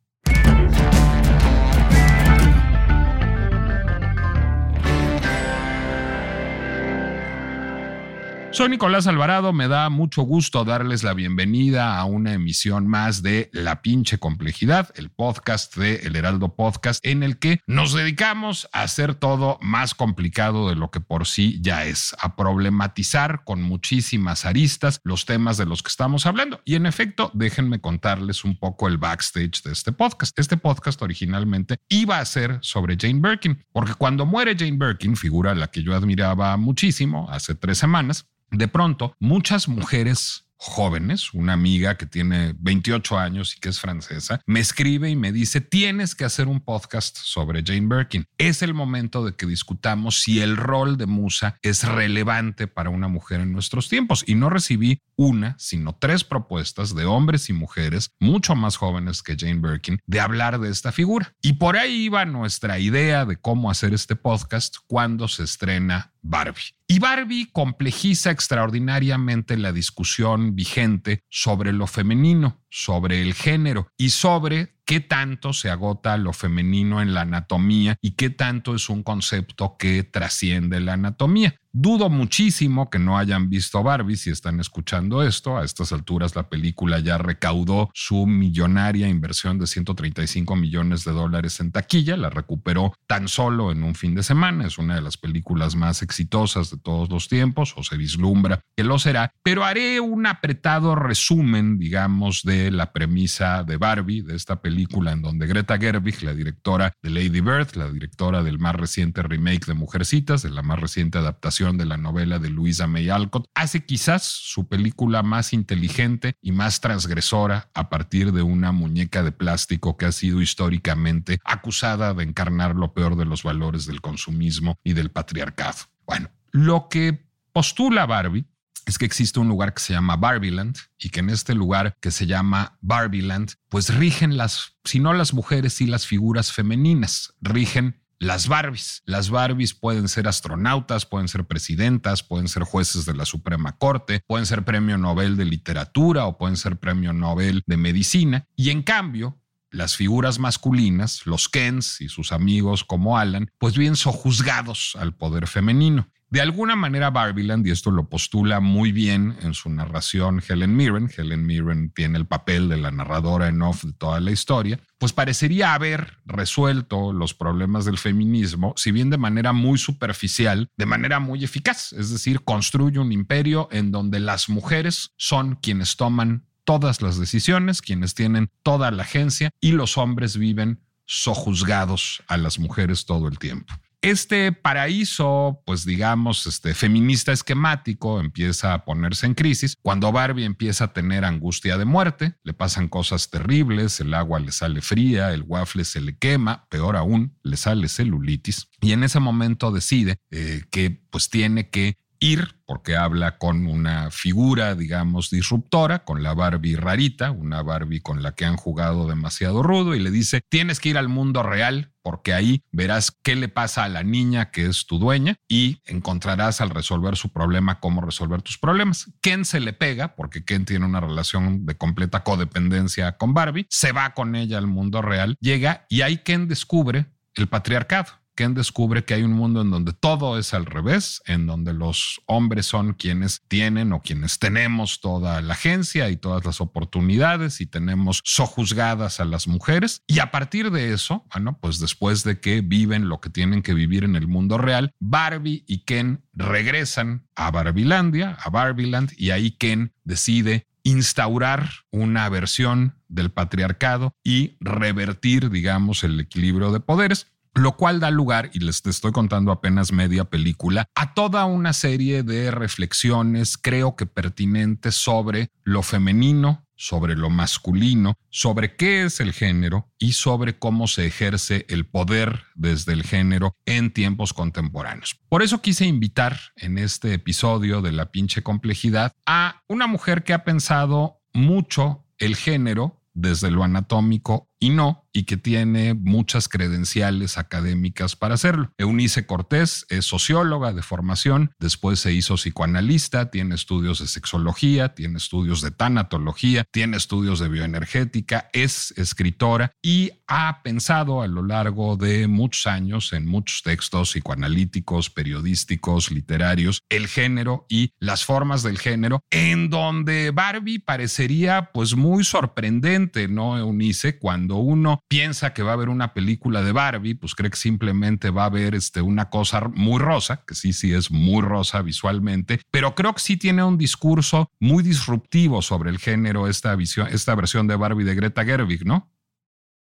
Soy 8.54 8.70
Nicolás 8.70 9.08
Alvarado, 9.08 9.52
me 9.52 9.68
da 9.68 9.90
mucho 9.90 10.22
gusto 10.22 10.64
darles 10.64 11.02
la 11.02 11.16
bienvenida 11.16 11.98
a 11.98 12.06
una 12.06 12.34
emisión 12.34 12.86
más 12.86 13.24
de 13.24 13.50
La 13.52 13.82
pinche 13.82 14.20
complejidad, 14.20 14.92
el 14.94 15.10
podcast 15.10 15.76
de 15.76 15.96
El 16.04 16.16
Heraldo 16.16 16.56
Podcast, 16.56 17.04
en 17.04 17.24
el 17.24 17.40
que 17.40 17.62
nos 17.66 17.94
dedicamos 17.94 18.70
a 18.72 18.84
hacer 18.84 19.16
todo 19.16 19.58
más 19.60 19.96
complicado 19.96 20.70
de 20.70 20.76
lo 20.76 20.92
que 20.92 21.00
por 21.00 21.26
sí 21.26 21.58
ya 21.64 21.86
es, 21.86 22.16
a 22.22 22.36
problematizar 22.36 23.44
con 23.44 23.64
muchísimas 23.64 24.46
aristas 24.46 25.02
los 25.04 25.26
temas 25.26 25.58
de 25.58 25.66
los 25.66 25.82
que 25.82 25.90
estamos 25.90 26.28
hablando. 26.28 26.62
Y 26.64 26.76
en 26.76 26.86
efecto, 26.86 27.32
déjenme 27.34 27.82
contarles 27.82 28.44
un 28.44 28.60
poco 28.60 28.88
el 28.88 29.00
backstage 29.00 29.64
de 29.64 29.72
este 29.72 29.94
podcast. 29.94 30.38
Este 30.38 30.58
podcast 30.58 31.02
originalmente 31.02 31.78
iba 31.90 32.20
a 32.20 32.26
ser 32.26 32.60
sobre 32.62 32.98
Jane 33.00 33.20
Birkin, 33.20 33.66
porque 33.72 33.96
cuando 33.96 34.28
muere 34.28 34.56
Jane 34.56 34.78
Birkin, 34.78 35.16
figura 35.16 35.54
a 35.54 35.56
la 35.56 35.72
que 35.72 35.82
yo 35.82 35.96
admiraba 35.96 36.56
muchísimo 36.58 37.28
hace 37.32 37.56
tres 37.56 37.80
semanas, 37.80 38.28
de 38.54 38.68
pronto, 38.68 39.16
muchas 39.20 39.68
mujeres 39.68 40.46
jóvenes, 40.58 41.34
una 41.34 41.54
amiga 41.54 41.98
que 41.98 42.06
tiene 42.06 42.56
28 42.58 43.20
años 43.20 43.56
y 43.56 43.60
que 43.60 43.70
es 43.70 43.80
francesa, 43.82 44.40
me 44.46 44.62
escribe 44.62 45.10
y 45.10 45.16
me 45.16 45.34
dice, 45.34 45.60
tienes 45.60 46.16
que 46.16 46.24
hacer 46.24 46.48
un 46.48 46.62
podcast 46.62 47.18
sobre 47.18 47.64
Jane 47.66 47.88
Birkin. 47.88 48.26
Es 48.38 48.62
el 48.62 48.74
momento 48.74 49.26
de 49.26 49.36
que 49.36 49.46
discutamos 49.46 50.22
si 50.22 50.40
el 50.40 50.56
rol 50.56 50.98
de 50.98 51.06
musa 51.06 51.58
es 51.64 51.84
relevante 51.84 52.68
para 52.68 52.92
una 52.92 53.10
mujer 53.10 53.42
en 53.42 53.52
nuestros 53.52 53.90
tiempos. 53.90 54.24
Y 54.26 54.36
no 54.36 54.50
recibí 54.50 55.02
una, 55.16 55.56
sino 55.60 55.96
tres 55.96 56.24
propuestas 56.24 56.96
de 56.96 57.06
hombres 57.06 57.50
y 57.50 57.54
mujeres 57.54 58.12
mucho 58.20 58.56
más 58.56 58.78
jóvenes 58.78 59.22
que 59.22 59.36
Jane 59.38 59.60
Birkin 59.60 60.00
de 60.06 60.20
hablar 60.20 60.60
de 60.60 60.70
esta 60.70 60.92
figura. 60.92 61.34
Y 61.42 61.54
por 61.54 61.78
ahí 61.78 62.06
iba 62.06 62.26
nuestra 62.26 62.80
idea 62.80 63.26
de 63.26 63.38
cómo 63.38 63.70
hacer 63.70 63.94
este 63.94 64.16
podcast 64.16 64.78
cuando 64.88 65.28
se 65.28 65.44
estrena 65.44 66.14
Barbie. 66.22 66.76
Y 66.88 67.00
Barbie 67.00 67.50
complejiza 67.52 68.32
extraordinariamente 68.32 69.58
la 69.58 69.72
discusión 69.72 70.56
vigente 70.56 71.24
sobre 71.30 71.74
lo 71.74 71.88
femenino, 71.88 72.63
sobre 72.74 73.22
el 73.22 73.36
género 73.36 73.88
y 73.98 74.10
sobre 74.10 74.74
qué 74.84 75.00
tanto 75.00 75.54
se 75.54 75.70
agota 75.70 76.18
lo 76.18 76.34
femenino 76.34 77.02
en 77.02 77.14
la 77.14 77.22
anatomía 77.22 77.98
y 78.02 78.12
qué 78.12 78.32
tanto 78.32 78.74
es 78.74 78.90
un 78.90 79.04
concepto 79.04 79.78
que 79.78 80.04
trasciende 80.04 80.80
la 80.80 80.94
anatomía. 80.94 81.56
Dudo 81.76 82.08
muchísimo 82.08 82.92
que 82.92 83.00
no 83.00 83.18
hayan 83.18 83.50
visto 83.50 83.82
Barbie 83.82 84.16
si 84.16 84.30
están 84.30 84.60
escuchando 84.60 85.24
esto. 85.24 85.58
A 85.58 85.66
estas 85.66 85.92
alturas 85.92 86.36
la 86.36 86.48
película 86.48 87.00
ya 87.00 87.18
recaudó 87.18 87.90
su 87.96 88.28
millonaria 88.28 89.08
inversión 89.08 89.58
de 89.58 89.66
135 89.66 90.56
millones 90.56 91.04
de 91.04 91.14
dólares 91.14 91.60
en 91.60 91.72
taquilla. 91.72 92.16
La 92.16 92.30
recuperó 92.30 92.94
tan 93.08 93.28
solo 93.28 93.72
en 93.72 93.82
un 93.82 93.96
fin 93.96 94.14
de 94.14 94.22
semana. 94.22 94.68
Es 94.68 94.78
una 94.78 94.94
de 94.94 95.02
las 95.02 95.18
películas 95.18 95.76
más 95.76 96.04
exitosas 96.04 96.70
de 96.70 96.78
todos 96.78 97.10
los 97.10 97.28
tiempos 97.28 97.74
o 97.76 97.82
se 97.82 97.98
vislumbra 97.98 98.62
que 98.78 98.84
lo 98.84 99.00
será. 99.00 99.34
Pero 99.42 99.66
haré 99.66 100.00
un 100.00 100.28
apretado 100.28 100.94
resumen, 100.94 101.80
digamos, 101.80 102.44
de 102.44 102.63
la 102.72 102.92
premisa 102.92 103.64
de 103.64 103.78
Barbie, 103.78 104.22
de 104.22 104.36
esta 104.36 104.62
película 104.62 105.12
en 105.12 105.22
donde 105.22 105.48
Greta 105.48 105.78
Gerwig, 105.78 106.24
la 106.24 106.34
directora 106.34 106.94
de 107.02 107.10
Lady 107.10 107.42
Bird, 107.42 107.76
la 107.76 107.90
directora 107.90 108.44
del 108.44 108.60
más 108.60 108.76
reciente 108.76 109.22
remake 109.22 109.66
de 109.66 109.74
Mujercitas, 109.74 110.42
de 110.42 110.50
la 110.50 110.62
más 110.62 110.80
reciente 110.80 111.18
adaptación 111.18 111.78
de 111.78 111.86
la 111.86 111.98
novela 111.98 112.40
de 112.40 112.50
Louisa 112.50 112.88
May 112.88 113.10
Alcott, 113.10 113.48
hace 113.54 113.86
quizás 113.86 114.24
su 114.24 114.68
película 114.68 115.24
más 115.24 115.54
inteligente 115.54 116.36
y 116.42 116.52
más 116.52 116.82
transgresora 116.82 117.70
a 117.74 117.90
partir 117.90 118.32
de 118.32 118.42
una 118.42 118.72
muñeca 118.72 119.24
de 119.24 119.32
plástico 119.32 119.98
que 119.98 120.06
ha 120.06 120.12
sido 120.12 120.42
históricamente 120.42 121.40
acusada 121.44 122.14
de 122.14 122.24
encarnar 122.24 122.76
lo 122.76 122.94
peor 122.94 123.16
de 123.16 123.26
los 123.26 123.44
valores 123.44 123.86
del 123.86 124.02
consumismo 124.02 124.78
y 124.84 124.94
del 124.94 125.12
patriarcado. 125.12 125.78
Bueno, 126.06 126.30
lo 126.52 126.88
que 126.90 127.28
postula 127.52 128.06
Barbie 128.06 128.46
es 128.86 128.98
que 128.98 129.06
existe 129.06 129.40
un 129.40 129.48
lugar 129.48 129.74
que 129.74 129.82
se 129.82 129.94
llama 129.94 130.16
Barbieland 130.16 130.78
y 130.98 131.10
que 131.10 131.22
en 131.22 131.30
este 131.30 131.56
lugar 131.56 131.98
que 132.02 132.12
se 132.12 132.26
llama 132.26 132.78
Barbieland, 132.82 133.54
pues 133.70 133.94
rigen 133.96 134.38
las, 134.38 134.78
si 134.84 135.00
no 135.00 135.14
las 135.14 135.34
mujeres, 135.34 135.82
y 135.82 135.88
las 135.88 136.06
figuras 136.08 136.52
femeninas, 136.52 137.34
rigen 137.42 138.02
las 138.20 138.48
Barbies. 138.48 139.04
Las 139.06 139.30
Barbies 139.30 139.74
pueden 139.74 140.08
ser 140.08 140.28
astronautas, 140.28 141.06
pueden 141.06 141.28
ser 141.28 141.46
presidentas, 141.46 142.24
pueden 142.24 142.48
ser 142.48 142.64
jueces 142.64 143.06
de 143.06 143.14
la 143.14 143.26
Suprema 143.26 143.78
Corte, 143.78 144.22
pueden 144.28 144.46
ser 144.46 144.64
premio 144.64 144.98
Nobel 144.98 145.36
de 145.36 145.46
literatura 145.46 146.26
o 146.26 146.38
pueden 146.38 146.58
ser 146.58 146.78
premio 146.78 147.14
Nobel 147.14 147.64
de 147.66 147.78
medicina. 147.78 148.48
Y 148.56 148.70
en 148.70 148.82
cambio, 148.82 149.42
las 149.72 149.96
figuras 149.96 150.40
masculinas, 150.40 151.26
los 151.26 151.50
Kens 151.50 152.00
y 152.00 152.08
sus 152.08 152.32
amigos 152.32 152.84
como 152.84 153.18
Alan, 153.18 153.52
pues 153.58 153.78
bien 153.78 153.96
sojuzgados 153.96 154.96
al 154.98 155.16
poder 155.16 155.48
femenino. 155.48 156.10
De 156.34 156.42
alguna 156.42 156.76
manera, 156.76 157.12
Barbieland, 157.12 157.68
y 157.68 157.70
esto 157.70 157.92
lo 157.92 158.10
postula 158.10 158.60
muy 158.60 158.92
bien 158.92 159.38
en 159.44 159.54
su 159.54 159.70
narración 159.70 160.42
Helen 160.42 160.76
Mirren, 160.76 161.12
Helen 161.16 161.46
Mirren 161.46 161.92
tiene 161.92 162.18
el 162.18 162.26
papel 162.26 162.70
de 162.70 162.78
la 162.78 162.90
narradora 162.90 163.50
en 163.50 163.62
off 163.62 163.84
de 163.84 163.94
toda 163.94 164.20
la 164.20 164.32
historia, 164.32 164.80
pues 164.98 165.14
parecería 165.14 165.76
haber 165.76 166.18
resuelto 166.26 167.14
los 167.14 167.36
problemas 167.36 167.86
del 167.86 168.00
feminismo, 168.00 168.74
si 168.78 168.92
bien 168.92 169.12
de 169.12 169.20
manera 169.20 169.54
muy 169.54 169.78
superficial, 169.78 170.72
de 170.76 170.88
manera 170.88 171.20
muy 171.20 171.44
eficaz. 171.44 171.94
Es 171.94 172.10
decir, 172.10 172.44
construye 172.44 172.98
un 172.98 173.12
imperio 173.12 173.70
en 173.72 173.92
donde 173.92 174.20
las 174.20 174.50
mujeres 174.50 175.12
son 175.18 175.54
quienes 175.58 175.98
toman 175.98 176.48
todas 176.64 177.04
las 177.04 177.20
decisiones, 177.20 177.84
quienes 177.84 178.16
tienen 178.16 178.50
toda 178.64 178.90
la 178.90 179.04
agencia 179.04 179.52
y 179.62 179.74
los 179.74 180.00
hombres 180.00 180.36
viven 180.36 180.80
sojuzgados 181.06 182.24
a 182.28 182.38
las 182.38 182.58
mujeres 182.58 183.06
todo 183.06 183.28
el 183.28 183.38
tiempo. 183.38 183.72
Este 184.04 184.52
paraíso, 184.52 185.62
pues 185.66 185.86
digamos, 185.86 186.46
este 186.46 186.74
feminista 186.74 187.32
esquemático 187.32 188.20
empieza 188.20 188.74
a 188.74 188.84
ponerse 188.84 189.26
en 189.26 189.34
crisis. 189.34 189.78
Cuando 189.82 190.12
Barbie 190.12 190.44
empieza 190.44 190.84
a 190.84 190.94
tener 190.94 191.24
angustia 191.24 191.78
de 191.78 191.86
muerte, 191.86 192.36
le 192.44 192.54
pasan 192.54 192.90
cosas 192.90 193.30
terribles, 193.30 194.02
el 194.02 194.14
agua 194.14 194.42
le 194.42 194.52
sale 194.52 194.82
fría, 194.82 195.32
el 195.32 195.44
waffle 195.44 195.86
se 195.86 196.02
le 196.02 196.18
quema, 196.18 196.68
peor 196.68 196.98
aún, 196.98 197.38
le 197.44 197.56
sale 197.56 197.88
celulitis. 197.88 198.68
Y 198.82 198.92
en 198.92 199.06
ese 199.06 199.22
momento 199.22 199.72
decide 199.72 200.18
eh, 200.32 200.64
que 200.70 201.02
pues 201.10 201.30
tiene 201.30 201.70
que 201.70 201.96
ir, 202.24 202.56
porque 202.66 202.96
habla 202.96 203.38
con 203.38 203.68
una 203.68 204.10
figura, 204.10 204.76
digamos, 204.76 205.30
disruptora, 205.30 206.06
con 206.06 206.24
la 206.24 206.34
Barbie 206.34 206.78
rarita, 206.78 207.32
una 207.32 207.62
Barbie 207.62 208.02
con 208.02 208.24
la 208.24 208.34
que 208.34 208.46
han 208.46 208.56
jugado 208.56 209.08
demasiado 209.08 209.62
rudo, 209.62 209.94
y 209.94 210.00
le 210.00 210.10
dice, 210.10 210.42
tienes 210.50 210.80
que 210.80 210.90
ir 210.90 210.98
al 210.98 211.10
mundo 211.10 211.44
real, 211.44 211.92
porque 212.02 212.34
ahí 212.34 212.64
verás 212.72 213.12
qué 213.24 213.36
le 213.36 213.50
pasa 213.50 213.84
a 213.84 213.90
la 213.90 214.04
niña 214.04 214.52
que 214.52 214.66
es 214.66 214.86
tu 214.88 215.00
dueña 215.00 215.36
y 215.50 215.82
encontrarás 215.86 216.62
al 216.62 216.70
resolver 216.70 217.18
su 217.18 217.30
problema 217.30 217.82
cómo 217.82 218.02
resolver 218.02 218.42
tus 218.42 218.58
problemas. 218.58 219.12
Ken 219.22 219.44
se 219.44 219.60
le 219.60 219.74
pega, 219.74 220.16
porque 220.16 220.46
Ken 220.46 220.64
tiene 220.64 220.86
una 220.86 221.02
relación 221.02 221.66
de 221.66 221.76
completa 221.76 222.24
codependencia 222.24 223.18
con 223.18 223.34
Barbie, 223.34 223.68
se 223.70 223.92
va 223.92 224.14
con 224.14 224.36
ella 224.36 224.58
al 224.58 224.68
mundo 224.68 225.02
real, 225.02 225.36
llega 225.42 225.86
y 225.90 226.02
ahí 226.02 226.20
Ken 226.20 226.48
descubre 226.48 227.08
el 227.36 227.48
patriarcado 227.48 228.23
Ken 228.36 228.54
descubre 228.54 229.04
que 229.06 229.14
hay 229.14 229.24
un 229.24 229.34
mundo 229.34 229.62
en 229.62 229.72
donde 229.72 229.94
todo 229.94 230.38
es 230.38 230.54
al 230.54 230.66
revés, 230.66 231.22
en 231.26 231.46
donde 231.46 231.74
los 231.74 232.22
hombres 232.26 232.66
son 232.66 232.94
quienes 232.94 233.42
tienen 233.48 233.94
o 233.94 234.02
quienes 234.02 234.40
tenemos 234.40 235.02
toda 235.02 235.42
la 235.42 235.54
agencia 235.54 236.10
y 236.10 236.18
todas 236.18 236.46
las 236.46 236.62
oportunidades 236.62 237.62
y 237.62 237.66
tenemos 237.66 238.22
sojuzgadas 238.24 239.20
a 239.20 239.26
las 239.26 239.48
mujeres. 239.48 240.02
Y 240.08 240.20
a 240.20 240.32
partir 240.32 240.72
de 240.72 240.94
eso, 240.94 241.26
bueno, 241.34 241.58
pues 241.62 241.80
después 241.80 242.24
de 242.24 242.40
que 242.40 242.62
viven 242.62 243.10
lo 243.10 243.22
que 243.22 243.30
tienen 243.30 243.62
que 243.62 243.74
vivir 243.74 244.04
en 244.04 244.16
el 244.16 244.28
mundo 244.28 244.58
real, 244.58 244.92
Barbie 245.00 245.64
y 245.68 245.80
Ken 245.80 246.24
regresan 246.34 247.28
a 247.36 247.52
Barbilandia, 247.52 248.38
a 248.44 248.50
Barbiland, 248.50 249.12
y 249.18 249.32
ahí 249.32 249.52
Ken 249.52 249.94
decide 250.04 250.68
instaurar 250.84 251.70
una 251.92 252.28
versión 252.30 252.96
del 253.08 253.32
patriarcado 253.32 254.14
y 254.24 254.58
revertir, 254.60 255.50
digamos, 255.50 256.04
el 256.04 256.20
equilibrio 256.20 256.72
de 256.72 256.82
poderes 256.82 257.33
lo 257.54 257.78
cual 257.78 258.00
da 258.00 258.10
lugar, 258.10 258.50
y 258.54 258.60
les 258.60 258.86
estoy 258.86 259.12
contando 259.12 259.52
apenas 259.52 259.92
media 259.92 260.26
película, 260.26 260.88
a 260.96 261.14
toda 261.14 261.46
una 261.46 261.74
serie 261.74 262.24
de 262.24 262.52
reflexiones, 262.52 263.58
creo 263.58 263.96
que 263.96 264.06
pertinentes 264.06 264.96
sobre 264.96 265.50
lo 265.64 265.84
femenino, 265.84 266.66
sobre 266.76 267.16
lo 267.16 267.30
masculino, 267.30 268.18
sobre 268.30 268.76
qué 268.76 269.04
es 269.04 269.20
el 269.20 269.32
género 269.32 269.92
y 269.98 270.14
sobre 270.14 270.58
cómo 270.58 270.88
se 270.88 271.06
ejerce 271.06 271.66
el 271.70 271.86
poder 271.86 272.44
desde 272.56 272.94
el 272.94 273.04
género 273.04 273.56
en 273.66 273.92
tiempos 273.92 274.34
contemporáneos. 274.34 275.18
Por 275.30 275.44
eso 275.44 275.62
quise 275.62 275.86
invitar 275.86 276.40
en 276.56 276.78
este 276.78 277.14
episodio 277.14 277.82
de 277.82 277.92
La 277.92 278.12
pinche 278.12 278.44
complejidad 278.44 279.14
a 279.26 279.62
una 279.68 279.88
mujer 279.88 280.24
que 280.24 280.34
ha 280.34 280.44
pensado 280.44 281.22
mucho 281.34 282.06
el 282.18 282.36
género 282.36 283.02
desde 283.14 283.52
lo 283.52 283.64
anatómico 283.64 284.50
y 284.64 284.70
no, 284.70 285.04
y 285.12 285.24
que 285.24 285.36
tiene 285.36 285.94
muchas 285.94 286.48
credenciales 286.48 287.38
académicas 287.38 288.16
para 288.16 288.36
hacerlo. 288.36 288.72
Eunice 288.78 289.26
Cortés 289.26 289.86
es 289.90 290.06
socióloga 290.06 290.72
de 290.72 290.82
formación, 290.82 291.52
después 291.60 292.00
se 292.00 292.14
hizo 292.14 292.36
psicoanalista, 292.36 293.30
tiene 293.30 293.56
estudios 293.56 294.00
de 294.00 294.08
sexología, 294.08 294.96
tiene 294.96 295.18
estudios 295.18 295.62
de 295.62 295.72
tanatología, 295.72 296.64
tiene 296.72 296.96
estudios 296.96 297.40
de 297.40 297.50
bioenergética, 297.50 298.50
es 298.54 298.94
escritora 298.96 299.74
y 299.82 300.12
ha 300.28 300.64
pensado 300.64 301.22
a 301.22 301.28
lo 301.28 301.44
largo 301.44 301.98
de 301.98 302.28
muchos 302.28 302.66
años 302.66 303.12
en 303.12 303.28
muchos 303.28 303.64
textos 303.64 304.12
psicoanalíticos, 304.12 305.10
periodísticos, 305.10 306.10
literarios, 306.10 306.84
el 306.88 307.08
género 307.08 307.66
y 307.68 307.92
las 308.00 308.24
formas 308.24 308.64
del 308.64 308.80
género, 308.80 309.20
en 309.30 309.70
donde 309.70 310.32
Barbie 310.32 310.80
parecería 310.80 311.72
pues 311.74 311.98
muy 311.98 312.24
sorprendente, 312.24 313.28
¿no, 313.28 313.58
Eunice? 313.58 314.18
Cuando 314.18 314.53
uno 314.58 315.00
piensa 315.08 315.54
que 315.54 315.64
va 315.64 315.72
a 315.72 315.74
haber 315.74 315.90
una 315.90 316.14
película 316.14 316.62
de 316.62 316.72
Barbie, 316.72 317.16
pues 317.16 317.36
cree 317.36 317.50
que 317.50 317.58
simplemente 317.58 318.30
va 318.30 318.44
a 318.44 318.48
haber 318.48 318.76
este, 318.76 319.02
una 319.02 319.30
cosa 319.30 319.62
muy 319.70 320.00
rosa, 320.00 320.44
que 320.48 320.56
sí, 320.56 320.74
sí 320.74 320.94
es 320.94 321.12
muy 321.12 321.42
rosa 321.42 321.82
visualmente, 321.82 322.60
pero 322.72 322.96
creo 322.96 323.14
que 323.14 323.22
sí 323.22 323.38
tiene 323.38 323.64
un 323.64 323.78
discurso 323.78 324.50
muy 324.60 324.84
disruptivo 324.84 325.62
sobre 325.62 325.90
el 325.90 326.00
género, 326.00 326.48
esta, 326.48 326.76
visión, 326.76 327.08
esta 327.12 327.36
versión 327.36 327.68
de 327.68 327.76
Barbie 327.76 328.04
de 328.06 328.16
Greta 328.16 328.44
Gerwig, 328.44 328.86
¿no? 328.86 329.12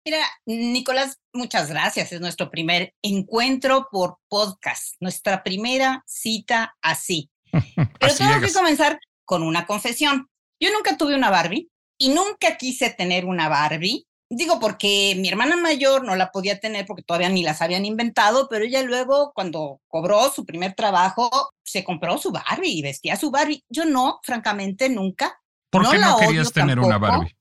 Mira, 0.05 0.27
Nicolás, 0.47 1.19
muchas 1.35 1.69
gracias. 1.69 2.13
Es 2.13 2.21
nuestro 2.21 2.51
primer 2.51 2.95
encuentro 3.03 3.89
por 3.91 4.19
podcast, 4.29 4.95
nuestra 4.99 5.43
primera 5.43 6.03
cita 6.07 6.75
así. 6.81 7.31
Pero 7.53 8.15
tengo 8.17 8.41
que 8.41 8.53
comenzar 8.53 8.99
con 9.27 9.43
una 9.43 9.67
confesión. 9.67 10.29
Yo 10.59 10.71
nunca 10.73 10.97
tuve 10.97 11.15
una 11.15 11.31
Barbie 11.31 11.71
y 11.99 12.09
nunca 12.09 12.57
quise 12.57 12.91
tener 12.91 13.27
una 13.27 13.49
Barbie 13.49 14.07
Digo, 14.33 14.61
porque 14.61 15.17
mi 15.19 15.29
hermana 15.29 15.57
mayor 15.57 16.05
no 16.05 16.15
la 16.15 16.31
podía 16.31 16.61
tener 16.61 16.87
porque 16.87 17.03
todavía 17.03 17.29
ni 17.29 17.43
las 17.43 17.61
habían 17.63 17.85
inventado, 17.85 18.49
pero 18.49 18.65
ella 18.65 18.81
luego, 18.83 19.33
cuando 19.35 19.81
cobró 19.89 20.31
su 20.31 20.47
primer 20.47 20.75
trabajo, 20.75 21.51
se 21.65 21.83
compró 21.83 22.17
su 22.17 22.31
Barbie 22.31 22.79
y 22.79 22.83
vestía 22.83 23.17
su 23.17 23.33
Barbie. 23.33 23.65
Yo 23.69 23.87
no, 23.87 24.21
francamente, 24.23 24.89
nunca. 24.89 25.41
¿Por 25.69 25.91
qué 25.91 25.99
no, 25.99 26.17
querías 26.17 26.53
tener 26.53 26.79
una 26.79 26.99
Barbie? 26.99 27.37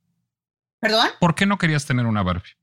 ¿Perdón? 0.79 1.10
¿Por 1.19 1.36
qué 1.36 1.46
no 1.46 1.60
querías 1.60 1.86
tener 1.86 2.08
una 2.08 2.24
Barbie? 2.24 2.58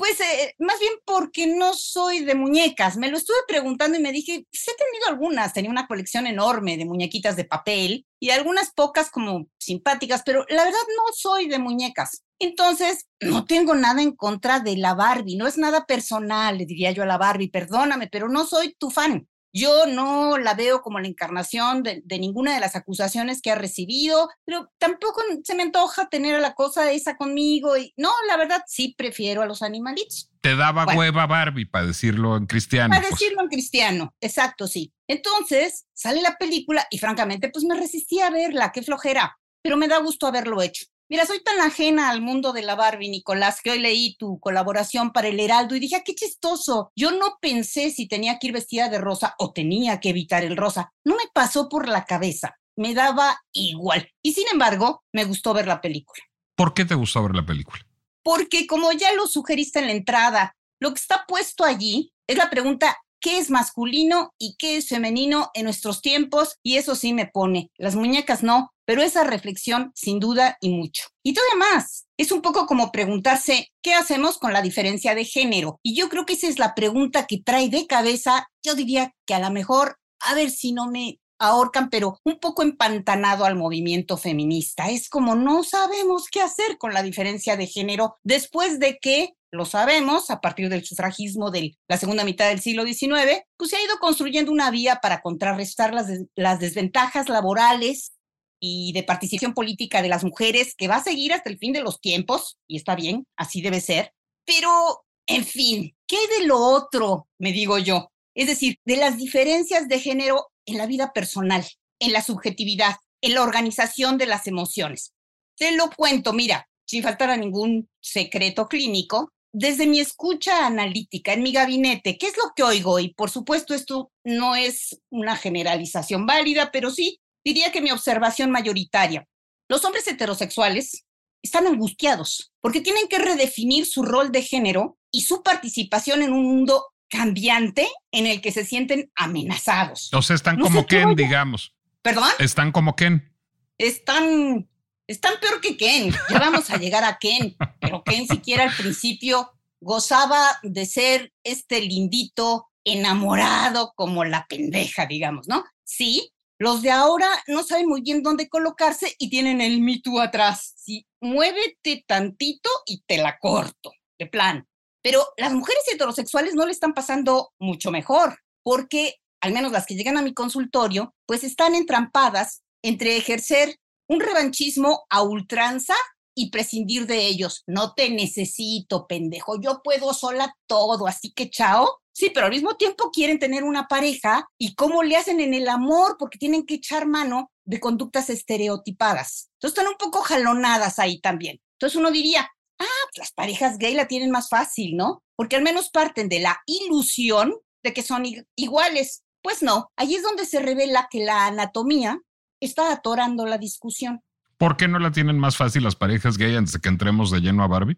Pues 0.00 0.18
eh, 0.18 0.54
más 0.58 0.80
bien 0.80 0.94
porque 1.04 1.46
no 1.46 1.74
soy 1.74 2.20
de 2.24 2.34
muñecas. 2.34 2.96
Me 2.96 3.10
lo 3.10 3.18
estuve 3.18 3.36
preguntando 3.46 3.98
y 3.98 4.00
me 4.00 4.12
dije, 4.12 4.46
sí 4.50 4.70
he 4.70 4.82
tenido 4.82 5.08
algunas. 5.08 5.52
Tenía 5.52 5.70
una 5.70 5.86
colección 5.86 6.26
enorme 6.26 6.78
de 6.78 6.86
muñequitas 6.86 7.36
de 7.36 7.44
papel 7.44 8.06
y 8.18 8.30
algunas 8.30 8.72
pocas 8.72 9.10
como 9.10 9.48
simpáticas, 9.58 10.22
pero 10.24 10.46
la 10.48 10.64
verdad 10.64 10.78
no 10.96 11.12
soy 11.14 11.48
de 11.48 11.58
muñecas. 11.58 12.24
Entonces, 12.38 13.08
no 13.20 13.44
tengo 13.44 13.74
nada 13.74 14.00
en 14.00 14.16
contra 14.16 14.60
de 14.60 14.78
la 14.78 14.94
Barbie, 14.94 15.36
no 15.36 15.46
es 15.46 15.58
nada 15.58 15.84
personal, 15.84 16.56
le 16.56 16.64
diría 16.64 16.92
yo 16.92 17.02
a 17.02 17.06
la 17.06 17.18
Barbie, 17.18 17.50
perdóname, 17.50 18.08
pero 18.10 18.30
no 18.30 18.46
soy 18.46 18.74
tu 18.78 18.88
fan. 18.88 19.28
Yo 19.52 19.86
no 19.86 20.38
la 20.38 20.54
veo 20.54 20.82
como 20.82 21.00
la 21.00 21.08
encarnación 21.08 21.82
de, 21.82 22.02
ninguna 22.06 22.54
de 22.54 22.60
las 22.60 22.76
acusaciones 22.76 23.42
que 23.42 23.50
ha 23.50 23.56
recibido, 23.56 24.28
pero 24.44 24.70
tampoco 24.78 25.22
se 25.44 25.54
me 25.54 25.62
antoja 25.62 26.08
tener 26.08 26.36
a 26.36 26.40
la 26.40 26.54
cosa 26.54 26.90
esa 26.92 27.16
conmigo. 27.16 27.76
Y 27.76 27.92
no, 27.96 28.10
la 28.28 28.36
verdad 28.36 28.62
sí 28.66 28.94
prefiero 28.96 29.42
a 29.42 29.46
los 29.46 29.62
animalitos. 29.62 30.30
Te 30.40 30.56
daba 30.56 30.86
hueva 30.94 31.26
Barbie, 31.26 31.66
para 31.66 31.86
decirlo 31.86 32.36
en 32.36 32.46
cristiano. 32.46 32.94
Para 32.94 33.08
pues. 33.08 33.18
decirlo 33.18 33.42
en 33.42 33.48
cristiano, 33.48 34.14
exacto, 34.20 34.66
sí. 34.66 34.92
Entonces 35.06 35.86
sale 35.92 36.22
la 36.22 36.36
película 36.36 36.86
y 36.90 36.98
francamente, 36.98 37.50
pues 37.50 37.64
me 37.64 37.76
resistí 37.76 38.20
a 38.20 38.30
verla, 38.30 38.72
qué 38.72 38.82
flojera, 38.82 39.38
pero 39.62 39.76
me 39.76 39.88
da 39.88 39.98
gusto 39.98 40.26
haberlo 40.26 40.62
hecho. 40.62 40.86
Mira, 41.10 41.26
soy 41.26 41.42
tan 41.42 41.58
ajena 41.58 42.08
al 42.08 42.22
mundo 42.22 42.52
de 42.52 42.62
la 42.62 42.76
Barbie, 42.76 43.08
Nicolás, 43.08 43.60
que 43.60 43.72
hoy 43.72 43.80
leí 43.80 44.14
tu 44.16 44.38
colaboración 44.38 45.10
para 45.10 45.26
el 45.26 45.40
Heraldo 45.40 45.74
y 45.74 45.80
dije, 45.80 45.96
ah, 45.96 46.02
qué 46.04 46.14
chistoso. 46.14 46.92
Yo 46.94 47.10
no 47.10 47.36
pensé 47.40 47.90
si 47.90 48.06
tenía 48.06 48.38
que 48.38 48.46
ir 48.46 48.52
vestida 48.52 48.88
de 48.88 48.98
rosa 48.98 49.34
o 49.40 49.52
tenía 49.52 49.98
que 49.98 50.10
evitar 50.10 50.44
el 50.44 50.56
rosa. 50.56 50.92
No 51.04 51.16
me 51.16 51.24
pasó 51.34 51.68
por 51.68 51.88
la 51.88 52.04
cabeza. 52.04 52.54
Me 52.76 52.94
daba 52.94 53.42
igual. 53.52 54.08
Y 54.22 54.34
sin 54.34 54.46
embargo, 54.52 55.02
me 55.12 55.24
gustó 55.24 55.52
ver 55.52 55.66
la 55.66 55.80
película. 55.80 56.22
¿Por 56.54 56.74
qué 56.74 56.84
te 56.84 56.94
gustó 56.94 57.24
ver 57.24 57.34
la 57.34 57.44
película? 57.44 57.84
Porque 58.22 58.68
como 58.68 58.92
ya 58.92 59.12
lo 59.14 59.26
sugeriste 59.26 59.80
en 59.80 59.86
la 59.86 59.92
entrada, 59.92 60.56
lo 60.78 60.90
que 60.94 61.00
está 61.00 61.24
puesto 61.26 61.64
allí 61.64 62.12
es 62.28 62.36
la 62.36 62.50
pregunta, 62.50 62.96
qué 63.20 63.38
es 63.38 63.50
masculino 63.50 64.32
y 64.38 64.54
qué 64.58 64.76
es 64.76 64.88
femenino 64.88 65.50
en 65.54 65.64
nuestros 65.64 66.02
tiempos 66.02 66.58
y 66.62 66.76
eso 66.76 66.94
sí 66.94 67.12
me 67.12 67.26
pone. 67.26 67.70
Las 67.76 67.96
muñecas 67.96 68.44
no, 68.44 68.72
pero 68.90 69.02
esa 69.02 69.22
reflexión 69.22 69.92
sin 69.94 70.18
duda 70.18 70.58
y 70.60 70.70
mucho. 70.70 71.04
Y 71.22 71.32
todavía 71.32 71.76
más, 71.76 72.08
es 72.16 72.32
un 72.32 72.42
poco 72.42 72.66
como 72.66 72.90
preguntarse, 72.90 73.68
¿qué 73.82 73.94
hacemos 73.94 74.36
con 74.36 74.52
la 74.52 74.62
diferencia 74.62 75.14
de 75.14 75.24
género? 75.24 75.78
Y 75.80 75.94
yo 75.94 76.08
creo 76.08 76.26
que 76.26 76.32
esa 76.32 76.48
es 76.48 76.58
la 76.58 76.74
pregunta 76.74 77.28
que 77.28 77.40
trae 77.40 77.68
de 77.68 77.86
cabeza, 77.86 78.48
yo 78.64 78.74
diría 78.74 79.14
que 79.26 79.34
a 79.34 79.38
lo 79.38 79.52
mejor, 79.52 80.00
a 80.18 80.34
ver 80.34 80.50
si 80.50 80.72
no 80.72 80.90
me 80.90 81.20
ahorcan, 81.38 81.88
pero 81.88 82.18
un 82.24 82.40
poco 82.40 82.64
empantanado 82.64 83.44
al 83.44 83.54
movimiento 83.54 84.16
feminista. 84.16 84.90
Es 84.90 85.08
como 85.08 85.36
no 85.36 85.62
sabemos 85.62 86.26
qué 86.28 86.40
hacer 86.40 86.76
con 86.76 86.92
la 86.92 87.04
diferencia 87.04 87.56
de 87.56 87.68
género 87.68 88.16
después 88.24 88.80
de 88.80 88.98
que 89.00 89.34
lo 89.52 89.66
sabemos, 89.66 90.30
a 90.30 90.40
partir 90.40 90.68
del 90.68 90.84
sufragismo 90.84 91.52
de 91.52 91.76
la 91.88 91.96
segunda 91.96 92.24
mitad 92.24 92.48
del 92.48 92.60
siglo 92.60 92.84
XIX, 92.84 93.44
pues 93.56 93.70
se 93.70 93.76
ha 93.76 93.84
ido 93.84 93.98
construyendo 94.00 94.50
una 94.50 94.72
vía 94.72 94.98
para 95.00 95.20
contrarrestar 95.20 95.94
las, 95.94 96.08
las 96.34 96.58
desventajas 96.58 97.28
laborales 97.28 98.14
y 98.60 98.92
de 98.92 99.02
participación 99.02 99.54
política 99.54 100.02
de 100.02 100.08
las 100.08 100.22
mujeres 100.22 100.74
que 100.76 100.86
va 100.86 100.96
a 100.96 101.02
seguir 101.02 101.32
hasta 101.32 101.48
el 101.50 101.58
fin 101.58 101.72
de 101.72 101.80
los 101.80 102.00
tiempos, 102.00 102.58
y 102.68 102.76
está 102.76 102.94
bien, 102.94 103.26
así 103.36 103.62
debe 103.62 103.80
ser, 103.80 104.12
pero, 104.44 105.04
en 105.26 105.44
fin, 105.44 105.94
¿qué 106.06 106.18
de 106.38 106.46
lo 106.46 106.58
otro, 106.58 107.28
me 107.38 107.52
digo 107.52 107.78
yo? 107.78 108.12
Es 108.34 108.46
decir, 108.46 108.76
de 108.84 108.96
las 108.96 109.16
diferencias 109.16 109.88
de 109.88 109.98
género 109.98 110.48
en 110.66 110.78
la 110.78 110.86
vida 110.86 111.12
personal, 111.12 111.66
en 111.98 112.12
la 112.12 112.22
subjetividad, 112.22 112.96
en 113.22 113.34
la 113.34 113.42
organización 113.42 114.18
de 114.18 114.26
las 114.26 114.46
emociones. 114.46 115.12
Te 115.56 115.72
lo 115.72 115.90
cuento, 115.90 116.32
mira, 116.32 116.68
sin 116.86 117.02
faltar 117.02 117.30
a 117.30 117.36
ningún 117.36 117.88
secreto 118.00 118.68
clínico, 118.68 119.32
desde 119.52 119.86
mi 119.86 120.00
escucha 120.00 120.66
analítica 120.66 121.32
en 121.32 121.42
mi 121.42 121.52
gabinete, 121.52 122.16
¿qué 122.18 122.26
es 122.26 122.36
lo 122.36 122.52
que 122.54 122.62
oigo? 122.62 122.98
Y 122.98 123.14
por 123.14 123.30
supuesto 123.30 123.74
esto 123.74 124.10
no 124.24 124.54
es 124.54 125.00
una 125.10 125.36
generalización 125.36 126.24
válida, 126.24 126.70
pero 126.72 126.90
sí 126.90 127.20
diría 127.44 127.72
que 127.72 127.80
mi 127.80 127.90
observación 127.90 128.50
mayoritaria. 128.50 129.26
Los 129.68 129.84
hombres 129.84 130.06
heterosexuales 130.06 131.04
están 131.42 131.66
angustiados 131.66 132.52
porque 132.60 132.80
tienen 132.80 133.08
que 133.08 133.18
redefinir 133.18 133.86
su 133.86 134.02
rol 134.02 134.32
de 134.32 134.42
género 134.42 134.98
y 135.10 135.22
su 135.22 135.42
participación 135.42 136.22
en 136.22 136.32
un 136.32 136.44
mundo 136.44 136.86
cambiante 137.08 137.88
en 138.12 138.26
el 138.26 138.40
que 138.40 138.52
se 138.52 138.64
sienten 138.64 139.10
amenazados. 139.16 140.10
O 140.12 140.22
sea, 140.22 140.36
están 140.36 140.58
como 140.58 140.86
Ken, 140.86 141.14
digamos. 141.16 141.74
¿Perdón? 142.02 142.30
Están 142.38 142.72
como 142.72 142.94
Ken. 142.94 143.34
Están, 143.78 144.68
están 145.06 145.34
peor 145.40 145.60
que 145.60 145.76
Ken. 145.76 146.14
Ya 146.30 146.38
vamos 146.38 146.70
a 146.70 146.76
llegar 146.76 147.04
a 147.04 147.18
Ken, 147.18 147.56
pero 147.80 148.02
Ken 148.04 148.26
siquiera 148.28 148.64
al 148.64 148.74
principio 148.74 149.50
gozaba 149.80 150.58
de 150.62 150.86
ser 150.86 151.32
este 151.42 151.80
lindito 151.80 152.68
enamorado 152.84 153.92
como 153.96 154.24
la 154.24 154.46
pendeja, 154.46 155.06
digamos, 155.06 155.48
¿no? 155.48 155.64
Sí, 155.84 156.32
los 156.60 156.82
de 156.82 156.90
ahora 156.90 157.26
no 157.46 157.62
saben 157.62 157.88
muy 157.88 158.02
bien 158.02 158.22
dónde 158.22 158.50
colocarse 158.50 159.14
y 159.18 159.30
tienen 159.30 159.62
el 159.62 159.80
Me 159.80 160.02
atrás. 160.20 160.74
Sí, 160.76 161.06
muévete 161.20 162.04
tantito 162.06 162.68
y 162.84 163.02
te 163.06 163.16
la 163.16 163.38
corto, 163.38 163.92
de 164.18 164.26
plan. 164.26 164.68
Pero 165.02 165.26
las 165.38 165.54
mujeres 165.54 165.82
heterosexuales 165.90 166.54
no 166.54 166.66
le 166.66 166.72
están 166.72 166.92
pasando 166.92 167.54
mucho 167.58 167.90
mejor, 167.90 168.40
porque 168.62 169.14
al 169.40 169.54
menos 169.54 169.72
las 169.72 169.86
que 169.86 169.94
llegan 169.94 170.18
a 170.18 170.22
mi 170.22 170.34
consultorio, 170.34 171.14
pues 171.24 171.44
están 171.44 171.74
entrampadas 171.74 172.62
entre 172.82 173.16
ejercer 173.16 173.76
un 174.06 174.20
revanchismo 174.20 175.06
a 175.08 175.22
ultranza 175.22 175.94
y 176.34 176.50
prescindir 176.50 177.06
de 177.06 177.26
ellos. 177.26 177.62
No 177.66 177.94
te 177.94 178.10
necesito, 178.10 179.06
pendejo, 179.06 179.58
yo 179.58 179.80
puedo 179.82 180.12
sola 180.12 180.54
todo, 180.66 181.06
así 181.06 181.32
que 181.32 181.48
chao, 181.48 181.99
Sí, 182.20 182.30
pero 182.34 182.44
al 182.44 182.52
mismo 182.52 182.76
tiempo 182.76 183.10
quieren 183.10 183.38
tener 183.38 183.64
una 183.64 183.88
pareja 183.88 184.46
y 184.58 184.74
cómo 184.74 185.02
le 185.02 185.16
hacen 185.16 185.40
en 185.40 185.54
el 185.54 185.66
amor 185.70 186.16
porque 186.18 186.36
tienen 186.36 186.66
que 186.66 186.74
echar 186.74 187.06
mano 187.06 187.50
de 187.64 187.80
conductas 187.80 188.28
estereotipadas. 188.28 189.48
Entonces 189.54 189.78
están 189.78 189.90
un 189.90 189.96
poco 189.96 190.20
jalonadas 190.20 190.98
ahí 190.98 191.18
también. 191.18 191.62
Entonces 191.78 191.98
uno 191.98 192.10
diría, 192.10 192.42
ah, 192.78 192.84
pues 193.10 193.16
las 193.16 193.32
parejas 193.32 193.78
gay 193.78 193.94
la 193.94 194.06
tienen 194.06 194.30
más 194.30 194.50
fácil, 194.50 194.98
¿no? 194.98 195.22
Porque 195.34 195.56
al 195.56 195.62
menos 195.62 195.88
parten 195.88 196.28
de 196.28 196.40
la 196.40 196.60
ilusión 196.66 197.54
de 197.82 197.94
que 197.94 198.02
son 198.02 198.24
iguales. 198.54 199.22
Pues 199.42 199.62
no, 199.62 199.90
ahí 199.96 200.14
es 200.14 200.22
donde 200.22 200.44
se 200.44 200.60
revela 200.60 201.08
que 201.10 201.24
la 201.24 201.46
anatomía 201.46 202.20
está 202.60 202.92
atorando 202.92 203.46
la 203.46 203.56
discusión. 203.56 204.20
¿Por 204.58 204.76
qué 204.76 204.88
no 204.88 204.98
la 204.98 205.10
tienen 205.10 205.38
más 205.38 205.56
fácil 205.56 205.84
las 205.84 205.96
parejas 205.96 206.36
gay 206.36 206.54
antes 206.54 206.74
de 206.74 206.80
que 206.80 206.90
entremos 206.90 207.30
de 207.30 207.40
lleno 207.40 207.62
a 207.62 207.66
Barbie? 207.66 207.96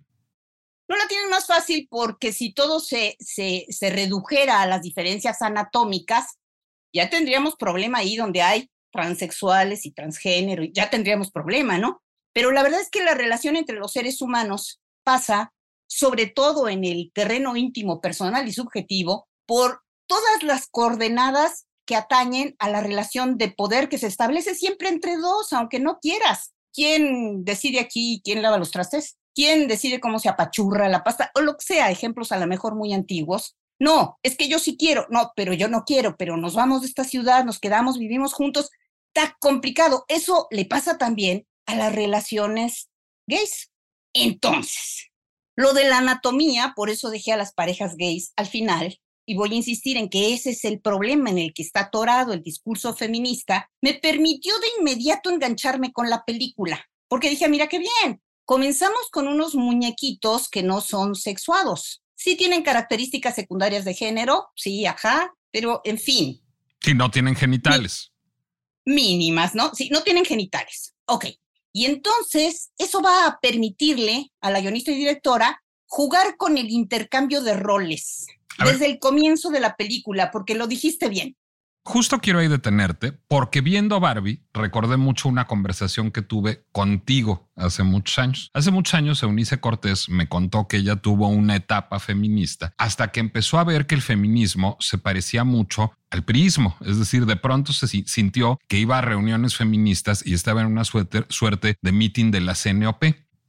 No 0.93 0.99
la 0.99 1.09
tienen 1.09 1.31
más 1.31 1.47
fácil 1.47 1.89
porque 1.91 2.35
si 2.35 2.53
todo 2.53 2.79
se, 2.79 3.17
se, 3.19 3.65
se 3.71 3.89
redujera 3.89 4.61
a 4.61 4.67
las 4.67 4.83
diferencias 4.83 5.41
anatómicas, 5.41 6.39
ya 6.93 7.09
tendríamos 7.09 7.57
problema 7.57 8.01
ahí 8.01 8.15
donde 8.15 8.43
hay 8.43 8.71
transexuales 8.93 9.87
y 9.87 9.93
transgénero, 9.93 10.65
ya 10.65 10.91
tendríamos 10.91 11.31
problema, 11.31 11.79
¿no? 11.79 12.03
Pero 12.35 12.53
la 12.53 12.63
verdad 12.63 12.83
es 12.83 12.91
que 12.91 13.03
la 13.03 13.15
relación 13.15 13.57
entre 13.57 13.77
los 13.77 13.91
seres 13.93 14.21
humanos 14.21 14.83
pasa 15.03 15.55
sobre 15.87 16.27
todo 16.27 16.69
en 16.69 16.85
el 16.85 17.11
terreno 17.15 17.57
íntimo, 17.57 18.03
personal 18.03 18.47
y 18.47 18.53
subjetivo, 18.53 19.27
por 19.47 19.81
todas 20.07 20.43
las 20.43 20.67
coordenadas 20.67 21.69
que 21.87 21.97
atañen 21.97 22.55
a 22.59 22.69
la 22.69 22.83
relación 22.83 23.39
de 23.39 23.51
poder 23.51 23.89
que 23.89 23.97
se 23.97 24.09
establece 24.09 24.55
siempre 24.55 24.91
entre 24.91 25.17
dos, 25.17 25.55
aunque 25.55 25.81
no 25.81 26.01
quieras. 26.01 26.53
¿Quién 26.73 27.45
decide 27.45 27.81
aquí 27.81 28.21
quién 28.25 28.43
lava 28.43 28.59
los 28.59 28.71
trastes? 28.71 29.19
¿Quién 29.35 29.69
decide 29.69 30.01
cómo 30.01 30.19
se 30.19 30.29
apachurra 30.29 30.89
la 30.89 31.05
pasta? 31.05 31.31
O 31.35 31.41
lo 31.41 31.57
que 31.57 31.65
sea, 31.65 31.91
ejemplos 31.91 32.33
a 32.33 32.39
lo 32.39 32.47
mejor 32.47 32.75
muy 32.75 32.93
antiguos. 32.93 33.57
No, 33.79 34.19
es 34.23 34.37
que 34.37 34.49
yo 34.49 34.59
sí 34.59 34.77
quiero, 34.77 35.07
no, 35.11 35.33
pero 35.35 35.53
yo 35.55 35.69
no 35.69 35.85
quiero, 35.85 36.17
pero 36.17 36.37
nos 36.37 36.55
vamos 36.55 36.83
de 36.83 36.87
esta 36.87 37.05
ciudad, 37.05 37.45
nos 37.45 37.59
quedamos, 37.59 37.99
vivimos 37.99 38.33
juntos. 38.33 38.71
Está 39.15 39.37
complicado. 39.41 40.05
Eso 40.09 40.47
le 40.51 40.65
pasa 40.65 40.99
también 40.99 41.47
a 41.67 41.75
las 41.75 41.95
relaciones 41.95 42.91
gays. 43.27 43.71
Entonces, 44.15 45.11
lo 45.57 45.73
de 45.73 45.89
la 45.89 45.99
anatomía, 45.99 46.73
por 46.77 46.91
eso 46.91 47.11
dejé 47.11 47.33
a 47.33 47.37
las 47.37 47.53
parejas 47.53 47.97
gays 47.97 48.33
al 48.37 48.47
final, 48.47 49.01
y 49.27 49.35
voy 49.35 49.53
a 49.53 49.57
insistir 49.57 49.97
en 49.97 50.09
que 50.09 50.35
ese 50.35 50.51
es 50.51 50.65
el 50.65 50.81
problema 50.81 51.31
en 51.31 51.39
el 51.39 51.55
que 51.55 51.63
está 51.63 51.81
atorado 51.81 52.33
el 52.33 52.43
discurso 52.43 52.95
feminista, 52.95 53.71
me 53.81 53.95
permitió 53.95 54.53
de 54.59 54.67
inmediato 54.81 55.31
engancharme 55.31 55.93
con 55.93 56.11
la 56.11 56.25
película, 56.25 56.85
porque 57.09 57.31
dije, 57.31 57.49
mira 57.49 57.69
qué 57.69 57.79
bien, 57.79 58.23
comenzamos 58.45 59.09
con 59.11 59.29
unos 59.29 59.55
muñequitos 59.55 60.49
que 60.49 60.63
no 60.63 60.81
son 60.81 61.15
sexuados. 61.15 62.03
Sí 62.15 62.37
tienen 62.37 62.63
características 62.63 63.35
secundarias 63.35 63.85
de 63.85 63.95
género, 63.95 64.49
sí, 64.55 64.87
ajá, 64.87 65.35
pero 65.51 65.81
en 65.85 65.99
fin. 65.99 66.41
Sí, 66.81 66.95
no 66.95 67.11
tienen 67.11 67.37
genitales. 67.37 68.13
Mínimas, 68.85 69.55
¿no? 69.55 69.75
Sí, 69.75 69.89
no 69.91 70.03
tienen 70.03 70.25
genitales. 70.25 70.95
Ok. 71.07 71.27
Y 71.73 71.87
entonces 71.87 72.71
eso 72.77 73.01
va 73.01 73.27
a 73.27 73.39
permitirle 73.41 74.31
a 74.41 74.51
la 74.51 74.61
guionista 74.61 74.93
y 74.93 74.97
directora 74.97 75.63
jugar 75.87 76.37
con 76.37 76.59
el 76.59 76.71
intercambio 76.71 77.43
de 77.43 77.55
roles 77.55 78.27
desde 78.59 78.87
el 78.87 78.99
comienzo 78.99 79.51
de 79.51 79.61
la 79.61 79.77
película, 79.77 80.31
porque 80.31 80.55
lo 80.55 80.67
dijiste 80.67 81.09
bien. 81.09 81.37
Justo 81.85 82.21
quiero 82.21 82.39
ahí 82.39 82.47
detenerte, 82.47 83.11
porque 83.27 83.61
viendo 83.61 83.99
Barbie, 83.99 84.45
recordé 84.55 84.97
mucho 84.97 85.29
una 85.29 85.49
conversación 85.49 86.13
que 86.13 86.23
tuve 86.23 86.65
contigo 86.71 87.51
hace 87.57 87.83
muchos 87.83 88.21
años. 88.21 88.51
Hace 88.55 88.71
muchos 88.71 88.95
años 88.95 89.21
Eunice 89.21 89.59
Cortés 89.59 90.09
me 90.09 90.29
contó 90.29 90.69
que 90.69 90.77
ella 90.77 90.95
tuvo 90.95 91.27
una 91.27 91.57
etapa 91.57 91.99
feminista 91.99 92.73
hasta 92.79 93.11
que 93.11 93.19
empezó 93.19 93.59
a 93.59 93.65
ver 93.65 93.89
que 93.89 93.97
el 93.97 94.03
feminismo 94.03 94.77
se 94.79 94.97
parecía 94.97 95.43
mucho 95.43 95.93
al 96.11 96.23
prismo, 96.23 96.77
es 96.83 97.01
decir, 97.01 97.27
de 97.27 97.37
pronto 97.37 97.73
se 97.73 97.89
sintió 97.89 98.61
que 98.69 98.79
iba 98.79 98.99
a 98.99 99.03
reuniones 99.03 99.57
feministas 99.57 100.25
y 100.25 100.35
estaba 100.35 100.61
en 100.61 100.69
una 100.69 100.85
suerte 100.85 101.77
de 101.83 101.93
meeting 101.93 102.31
de 102.31 102.43
la 102.43 102.55
CNOP. 102.55 103.03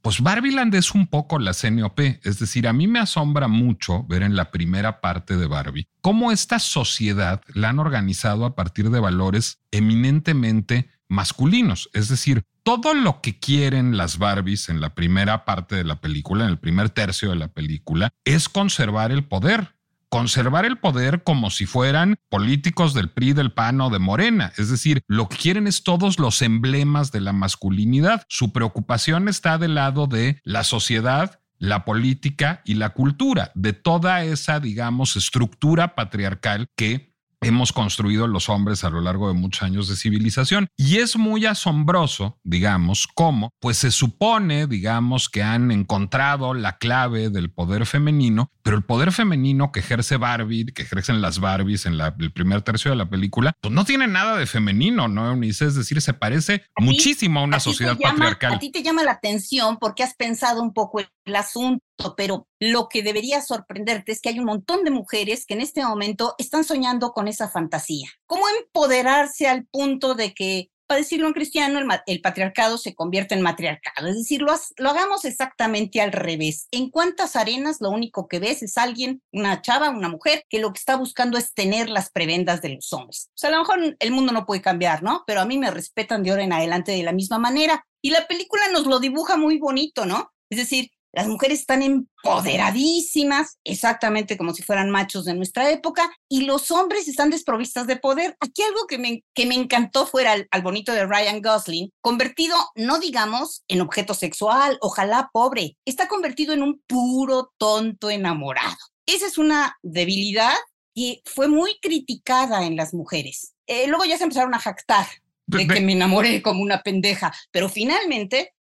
Pues 0.04 0.20
Barbieland 0.20 0.76
es 0.76 0.94
un 0.94 1.08
poco 1.08 1.40
la 1.40 1.54
CNOP, 1.54 1.98
es 2.24 2.38
decir, 2.38 2.68
a 2.68 2.74
mí 2.74 2.88
me 2.88 3.00
asombra 3.00 3.48
mucho 3.48 4.04
ver 4.04 4.22
en 4.22 4.36
la 4.36 4.52
primera 4.52 5.00
parte 5.00 5.38
de 5.38 5.48
Barbie 5.48 5.88
cómo 6.02 6.34
esta 6.34 6.60
sociedad 6.60 7.42
la 7.54 7.70
han 7.70 7.80
organizado 7.80 8.44
a 8.44 8.54
partir 8.54 8.90
de 8.90 9.00
valores 9.00 9.62
eminentemente 9.72 10.90
masculinos, 11.08 11.90
es 11.94 12.10
decir, 12.10 12.44
todo 12.64 12.94
lo 12.94 13.22
que 13.22 13.40
quieren 13.40 13.96
las 13.96 14.18
Barbies 14.18 14.68
en 14.68 14.82
la 14.82 14.94
primera 14.94 15.46
parte 15.46 15.78
de 15.78 15.86
la 15.86 16.02
película, 16.02 16.44
en 16.44 16.50
el 16.50 16.60
primer 16.60 16.90
tercio 16.90 17.30
de 17.30 17.38
la 17.38 17.48
película, 17.48 18.10
es 18.26 18.50
conservar 18.50 19.14
el 19.14 19.24
poder, 19.24 19.74
conservar 20.14 20.64
el 20.64 20.78
poder 20.78 21.24
como 21.24 21.50
si 21.50 21.66
fueran 21.66 22.18
políticos 22.30 22.94
del 22.94 23.10
PRI, 23.10 23.34
del 23.34 23.52
PAN 23.52 23.82
o 23.82 23.90
de 23.90 23.98
Morena. 23.98 24.54
Es 24.58 24.70
decir, 24.70 25.02
lo 25.08 25.28
que 25.28 25.38
quieren 25.38 25.66
es 25.66 25.84
todos 25.84 26.20
los 26.20 26.44
emblemas 26.44 27.12
de 27.12 27.20
la 27.20 27.34
masculinidad. 27.34 28.24
Su 28.30 28.54
preocupación 28.54 29.28
está 29.28 29.58
del 29.58 29.74
lado 29.74 30.06
de 30.06 30.40
la 30.44 30.64
sociedad 30.64 31.40
la 31.58 31.86
política 31.86 32.62
y 32.66 32.74
la 32.74 32.90
cultura, 32.90 33.52
de 33.56 33.72
toda 33.72 34.24
esa, 34.24 34.60
digamos, 34.60 35.16
estructura 35.16 35.96
patriarcal 35.96 36.68
que 36.76 37.13
hemos 37.44 37.74
construido 37.74 38.28
los 38.28 38.50
hombres 38.50 38.84
a 38.84 38.90
lo 38.90 39.02
largo 39.02 39.28
de 39.28 39.34
muchos 39.34 39.64
años 39.64 39.88
de 39.88 39.96
civilización. 39.96 40.68
Y 40.78 40.98
es 40.98 41.18
muy 41.18 41.46
asombroso, 41.46 42.40
digamos, 42.44 43.08
cómo, 43.08 43.52
pues 43.60 43.78
se 43.78 43.92
supone, 43.92 44.68
digamos, 44.68 45.30
que 45.30 45.44
han 45.44 45.72
encontrado 45.72 46.54
la 46.54 46.78
clave 46.78 47.30
del 47.30 47.52
poder 47.52 47.86
femenino, 47.86 48.52
pero 48.64 48.78
el 48.78 48.84
poder 48.84 49.12
femenino 49.12 49.72
que 49.72 49.80
ejerce 49.80 50.18
Barbie, 50.18 50.66
que 50.66 50.84
ejercen 50.84 51.22
las 51.22 51.40
Barbies 51.40 51.86
en 51.86 51.98
la, 51.98 52.16
el 52.20 52.32
primer 52.32 52.62
tercio 52.62 52.92
de 52.92 52.98
la 52.98 53.10
película, 53.10 53.54
pues 53.62 53.74
no 53.74 53.86
tiene 53.86 54.08
nada 54.08 54.38
de 54.38 54.46
femenino, 54.46 55.08
¿no, 55.08 55.30
Eunice? 55.30 55.66
Es 55.66 55.76
decir, 55.76 56.02
se 56.02 56.14
parece 56.14 56.64
muchísimo 56.78 57.40
a 57.40 57.44
una 57.44 57.60
sociedad 57.60 57.98
patriarcal. 57.98 58.54
A 58.54 58.60
ti 58.60 58.72
te 58.72 58.84
llama 58.84 59.04
la 59.04 59.12
atención 59.12 59.78
porque 59.80 60.04
has 60.04 60.16
pensado 60.16 60.62
un 60.62 60.74
poco 60.74 61.02
el 61.26 61.36
asunto 61.36 61.84
pero 62.18 62.48
lo 62.60 62.90
que 62.90 63.04
debería 63.04 63.42
sorprenderte 63.42 64.12
es 64.12 64.22
que 64.22 64.30
hay 64.30 64.40
un 64.40 64.46
montón 64.46 64.84
de 64.84 64.92
mujeres 64.92 65.46
que 65.46 65.54
en 65.54 65.62
este 65.62 65.84
momento 65.84 66.36
están 66.38 66.64
soñando 66.64 67.12
con 67.14 67.28
esa 67.28 67.50
fantasía. 67.50 68.10
¿Cómo 68.26 68.44
empoderarse 68.60 69.48
al 69.48 69.66
punto 69.66 70.16
de 70.16 70.34
que, 70.34 70.70
para 70.88 71.00
decirlo 71.00 71.28
en 71.28 71.34
cristiano, 71.34 71.80
el, 72.06 72.22
patriarcado 72.22 72.78
se 72.78 72.94
convierte 72.94 73.36
en 73.36 73.42
matriarcado? 73.42 74.08
Es 74.08 74.18
decir, 74.18 74.42
lo, 74.42 74.54
lo, 74.78 74.90
hagamos 74.90 75.26
exactamente 75.26 76.02
al 76.02 76.12
revés. 76.12 76.68
¿En 76.72 76.90
cuántas 76.90 77.36
arenas 77.36 77.78
lo 77.80 77.90
único 77.90 78.28
que 78.28 78.40
ves 78.40 78.64
es 78.64 78.78
alguien, 78.78 79.22
una 79.32 79.62
chava, 79.62 79.90
una 79.90 80.10
mujer, 80.10 80.44
que 80.50 80.60
lo 80.60 80.74
que 80.74 80.80
está 80.80 80.98
buscando 80.98 81.38
es 81.38 81.54
tener 81.54 81.90
las 81.90 82.12
prebendas 82.12 82.62
de 82.62 82.70
los 82.70 82.92
hombres? 82.92 83.30
O 83.30 83.38
sea, 83.38 83.50
a 83.50 83.54
lo 83.54 83.60
mejor 83.60 83.96
el 83.98 84.12
mundo 84.12 84.34
no 84.34 84.46
puede 84.46 84.62
cambiar, 84.62 85.04
¿no? 85.04 85.24
Pero 85.26 85.42
a 85.42 85.46
mí 85.46 85.58
me 85.58 85.72
respetan 85.72 86.24
de 86.24 86.32
ahora 86.32 86.44
en 86.44 86.54
adelante 86.54 86.92
de 86.92 87.04
la 87.04 87.14
misma 87.14 87.40
manera. 87.40 87.86
Y 88.02 88.10
la 88.10 88.28
película 88.28 88.64
nos 88.74 88.86
lo 88.86 89.00
dibuja 89.00 89.38
muy 89.38 89.58
bonito, 89.58 90.06
¿no? 90.06 90.34
Es 90.50 90.58
decir, 90.58 90.92
las 91.14 91.28
mujeres 91.28 91.62
están 91.62 91.82
empoderadísimas, 91.82 93.60
exactamente 93.64 94.38
como 94.38 94.54
si 94.54 94.64
fueran 94.64 94.90
machos 94.90 95.26
de 95.26 95.36
nuestra 95.36 95.70
época, 95.70 96.12
y 96.28 96.46
los 96.46 96.72
hombres 96.72 97.08
están 97.08 97.30
desprovistas 97.30 97.88
de 97.88 97.98
poder. 97.98 98.36
Aquí 98.40 98.64
algo 98.64 98.88
que 98.88 98.98
me, 98.98 99.24
que 99.34 99.46
me 99.46 99.56
encantó 99.56 100.06
fuera 100.08 100.34
al, 100.34 100.48
al 100.52 100.62
bonito 100.64 100.92
de 100.92 101.06
Ryan 101.06 101.42
Gosling, 101.42 101.92
convertido, 102.02 102.56
no 102.76 103.00
digamos, 103.00 103.64
en 103.68 103.82
objeto 103.82 104.14
sexual, 104.14 104.78
ojalá 104.82 105.30
pobre, 105.32 105.78
está 105.86 106.08
convertido 106.08 106.54
en 106.54 106.64
un 106.64 106.82
puro 106.88 107.54
tonto 107.58 108.10
enamorado. 108.10 108.78
Esa 109.06 109.28
es 109.28 109.38
una 109.38 109.78
debilidad 109.84 110.56
que 110.96 111.22
fue 111.26 111.48
muy 111.48 111.78
criticada 111.80 112.66
en 112.66 112.76
las 112.76 112.94
mujeres. 112.94 113.54
Eh, 113.68 113.88
luego 113.88 114.06
ya 114.06 114.18
se 114.18 114.24
empezaron 114.24 114.54
a 114.54 114.60
jactar 114.60 115.06
de 115.46 115.68
que 115.68 115.82
me 115.82 115.94
enamoré 115.94 116.42
como 116.42 116.62
una 116.62 116.82
pendeja, 116.82 117.34
pero 117.52 117.70
finalmente 117.70 118.54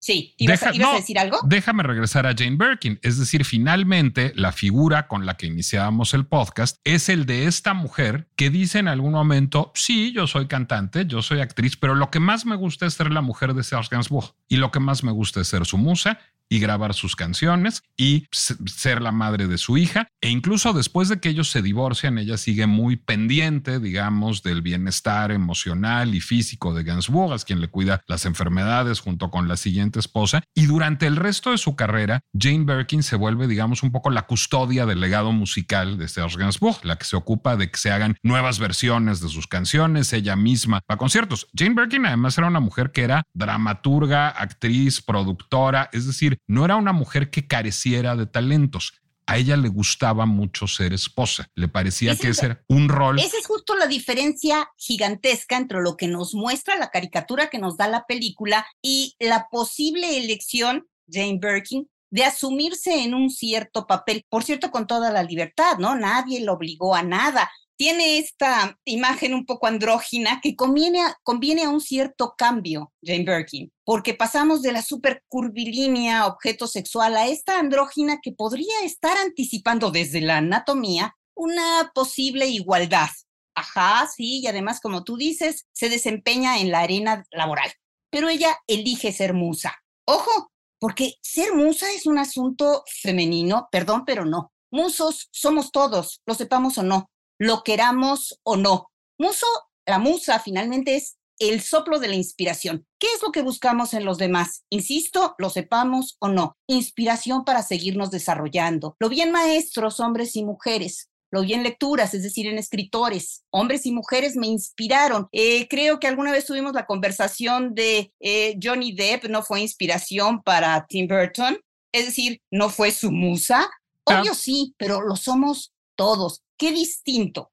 Sí, 0.00 0.34
¿ibas, 0.38 0.62
a 0.62 0.70
decir 0.70 1.18
algo? 1.18 1.38
Déjame 1.44 1.82
regresar 1.82 2.26
a 2.26 2.34
Jane 2.36 2.56
Birkin. 2.56 3.00
Es 3.02 3.18
decir, 3.18 3.44
finalmente 3.44 4.32
la 4.36 4.52
figura 4.52 5.08
con 5.08 5.26
la 5.26 5.36
que 5.36 5.46
iniciábamos 5.46 6.14
el 6.14 6.26
podcast 6.26 6.78
es 6.84 7.08
el 7.08 7.26
de 7.26 7.46
esta 7.46 7.74
mujer 7.74 8.28
que 8.36 8.50
dice 8.50 8.78
en 8.78 8.88
algún 8.88 9.12
momento, 9.12 9.72
sí, 9.74 10.12
yo 10.12 10.26
soy 10.26 10.46
cantante, 10.46 11.06
yo 11.06 11.22
soy 11.22 11.40
actriz, 11.40 11.76
pero 11.76 11.94
lo 11.94 12.10
que 12.10 12.20
más 12.20 12.46
me 12.46 12.54
gusta 12.54 12.86
es 12.86 12.94
ser 12.94 13.10
la 13.12 13.22
mujer 13.22 13.54
de 13.54 13.64
Serge 13.64 13.88
Gainsbourg 13.90 14.34
y 14.48 14.56
lo 14.56 14.70
que 14.70 14.80
más 14.80 15.02
me 15.02 15.12
gusta 15.12 15.40
es 15.40 15.48
ser 15.48 15.66
su 15.66 15.78
musa 15.78 16.20
y 16.48 16.60
grabar 16.60 16.94
sus 16.94 17.16
canciones 17.16 17.82
y 17.96 18.26
ser 18.30 19.02
la 19.02 19.12
madre 19.12 19.46
de 19.46 19.58
su 19.58 19.76
hija. 19.76 20.08
E 20.20 20.30
incluso 20.30 20.72
después 20.72 21.08
de 21.08 21.20
que 21.20 21.28
ellos 21.28 21.50
se 21.50 21.62
divorcian, 21.62 22.18
ella 22.18 22.36
sigue 22.36 22.66
muy 22.66 22.96
pendiente, 22.96 23.80
digamos, 23.80 24.42
del 24.42 24.62
bienestar 24.62 25.30
emocional 25.30 26.14
y 26.14 26.20
físico 26.20 26.74
de 26.74 26.84
Gainsbourg, 26.84 27.34
es 27.34 27.44
quien 27.44 27.60
le 27.60 27.68
cuida 27.68 28.02
las 28.06 28.24
enfermedades 28.24 29.00
junto 29.00 29.30
con 29.30 29.48
la 29.48 29.56
siguiente 29.56 29.98
esposa. 29.98 30.42
Y 30.54 30.66
durante 30.66 31.06
el 31.06 31.16
resto 31.16 31.50
de 31.50 31.58
su 31.58 31.76
carrera, 31.76 32.20
Jane 32.38 32.64
Birkin 32.64 33.02
se 33.02 33.16
vuelve, 33.16 33.46
digamos, 33.46 33.82
un 33.82 33.92
poco 33.92 34.10
la 34.10 34.22
custodia 34.22 34.86
del 34.86 35.00
legado 35.00 35.32
musical 35.32 35.98
de 35.98 36.08
Serge 36.08 36.38
Gainsbourg, 36.38 36.84
la 36.84 36.96
que 36.96 37.04
se 37.04 37.16
ocupa 37.16 37.56
de 37.56 37.70
que 37.70 37.78
se 37.78 37.90
hagan 37.90 38.16
nuevas 38.22 38.58
versiones 38.58 39.20
de 39.20 39.28
sus 39.28 39.46
canciones, 39.46 40.12
ella 40.12 40.36
misma 40.36 40.80
a 40.88 40.96
conciertos. 40.96 41.48
Jane 41.54 41.74
Birkin 41.74 42.06
además 42.06 42.38
era 42.38 42.46
una 42.46 42.60
mujer 42.60 42.92
que 42.92 43.02
era 43.02 43.24
dramaturga, 43.34 44.28
actriz, 44.28 45.00
productora, 45.00 45.88
es 45.92 46.06
decir, 46.06 46.37
no 46.46 46.64
era 46.64 46.76
una 46.76 46.92
mujer 46.92 47.30
que 47.30 47.46
careciera 47.46 48.16
de 48.16 48.26
talentos. 48.26 48.94
A 49.26 49.36
ella 49.36 49.58
le 49.58 49.68
gustaba 49.68 50.24
mucho 50.24 50.66
ser 50.66 50.94
esposa. 50.94 51.50
Le 51.54 51.68
parecía 51.68 52.16
que 52.16 52.28
ese 52.28 52.46
era 52.46 52.64
un 52.66 52.88
rol. 52.88 53.18
Esa 53.18 53.36
es 53.36 53.46
justo 53.46 53.76
la 53.76 53.86
diferencia 53.86 54.70
gigantesca 54.76 55.58
entre 55.58 55.82
lo 55.82 55.98
que 55.98 56.08
nos 56.08 56.34
muestra 56.34 56.76
la 56.76 56.88
caricatura 56.88 57.50
que 57.50 57.58
nos 57.58 57.76
da 57.76 57.88
la 57.88 58.06
película 58.06 58.66
y 58.80 59.16
la 59.18 59.48
posible 59.50 60.16
elección, 60.16 60.88
Jane 61.10 61.38
Birkin, 61.42 61.90
de 62.10 62.24
asumirse 62.24 63.02
en 63.02 63.12
un 63.12 63.28
cierto 63.28 63.86
papel, 63.86 64.24
por 64.30 64.44
cierto, 64.44 64.70
con 64.70 64.86
toda 64.86 65.12
la 65.12 65.22
libertad, 65.22 65.76
¿no? 65.78 65.94
Nadie 65.94 66.40
lo 66.40 66.54
obligó 66.54 66.94
a 66.94 67.02
nada 67.02 67.50
tiene 67.78 68.18
esta 68.18 68.76
imagen 68.84 69.32
un 69.32 69.46
poco 69.46 69.68
andrógina 69.68 70.40
que 70.42 70.56
conviene 70.56 71.00
a, 71.00 71.70
un 71.70 71.80
cierto 71.80 72.34
cambio, 72.36 72.92
Jane 73.02 73.22
Birkin, 73.24 73.72
porque 73.84 74.14
pasamos 74.14 74.62
de 74.62 74.72
la 74.72 74.82
super 74.82 75.22
curvilínea 75.28 76.26
objeto 76.26 76.66
sexual 76.66 77.16
a 77.16 77.28
esta 77.28 77.60
andrógina 77.60 78.18
que 78.20 78.32
podría 78.32 78.80
estar 78.82 79.16
anticipando 79.16 79.92
desde 79.92 80.20
la 80.20 80.38
anatomía 80.38 81.14
una 81.36 81.92
posible 81.94 82.48
igualdad. 82.48 83.10
Ajá, 83.54 84.08
sí, 84.08 84.40
y 84.40 84.48
además, 84.48 84.80
como 84.80 85.04
tú 85.04 85.16
dices, 85.16 85.66
se 85.72 85.88
desempeña 85.88 86.58
en 86.58 86.72
la 86.72 86.80
arena 86.80 87.24
laboral, 87.30 87.72
pero 88.10 88.28
ella 88.28 88.58
elige 88.66 89.12
ser 89.12 89.34
musa. 89.34 89.78
Ojo, 90.04 90.50
porque 90.80 91.14
ser 91.22 91.54
musa 91.54 91.86
es 91.92 92.06
un 92.06 92.18
asunto 92.18 92.82
femenino, 93.02 93.68
perdón, 93.70 94.02
pero 94.04 94.24
no. 94.24 94.52
Musos 94.72 95.28
somos 95.30 95.70
todos, 95.70 96.22
lo 96.26 96.34
sepamos 96.34 96.76
o 96.78 96.82
no, 96.82 97.08
lo 97.38 97.62
queramos 97.62 98.40
o 98.42 98.56
no. 98.56 98.90
Muso, 99.18 99.46
la 99.86 99.98
musa 99.98 100.38
finalmente 100.40 100.96
es 100.96 101.16
el 101.38 101.60
soplo 101.60 101.98
de 101.98 102.08
la 102.08 102.14
inspiración. 102.14 102.86
¿Qué 102.98 103.06
es 103.14 103.22
lo 103.22 103.30
que 103.30 103.42
buscamos 103.42 103.94
en 103.94 104.04
los 104.04 104.18
demás? 104.18 104.64
Insisto, 104.70 105.34
lo 105.38 105.50
sepamos 105.50 106.16
o 106.18 106.28
no. 106.28 106.56
Inspiración 106.66 107.44
para 107.44 107.62
seguirnos 107.62 108.10
desarrollando. 108.10 108.96
Lo 108.98 109.08
bien 109.08 109.30
maestros, 109.30 110.00
hombres 110.00 110.34
y 110.36 110.44
mujeres. 110.44 111.08
Lo 111.30 111.42
vi 111.42 111.52
en 111.52 111.62
lecturas, 111.62 112.14
es 112.14 112.22
decir, 112.22 112.46
en 112.46 112.58
escritores. 112.58 113.44
Hombres 113.50 113.84
y 113.86 113.92
mujeres 113.92 114.34
me 114.34 114.46
inspiraron. 114.46 115.28
Eh, 115.32 115.68
creo 115.68 116.00
que 116.00 116.06
alguna 116.06 116.32
vez 116.32 116.46
tuvimos 116.46 116.72
la 116.72 116.86
conversación 116.86 117.74
de 117.74 118.12
eh, 118.20 118.58
Johnny 118.62 118.92
Depp, 118.92 119.24
no 119.26 119.42
fue 119.42 119.60
inspiración 119.60 120.42
para 120.42 120.86
Tim 120.88 121.06
Burton. 121.06 121.58
Es 121.92 122.06
decir, 122.06 122.40
no 122.50 122.70
fue 122.70 122.90
su 122.90 123.12
musa. 123.12 123.68
Obvio 124.04 124.34
sí, 124.34 124.74
pero 124.78 125.02
lo 125.02 125.16
somos 125.16 125.72
todos. 125.96 126.42
Qué 126.58 126.72
distinto 126.72 127.52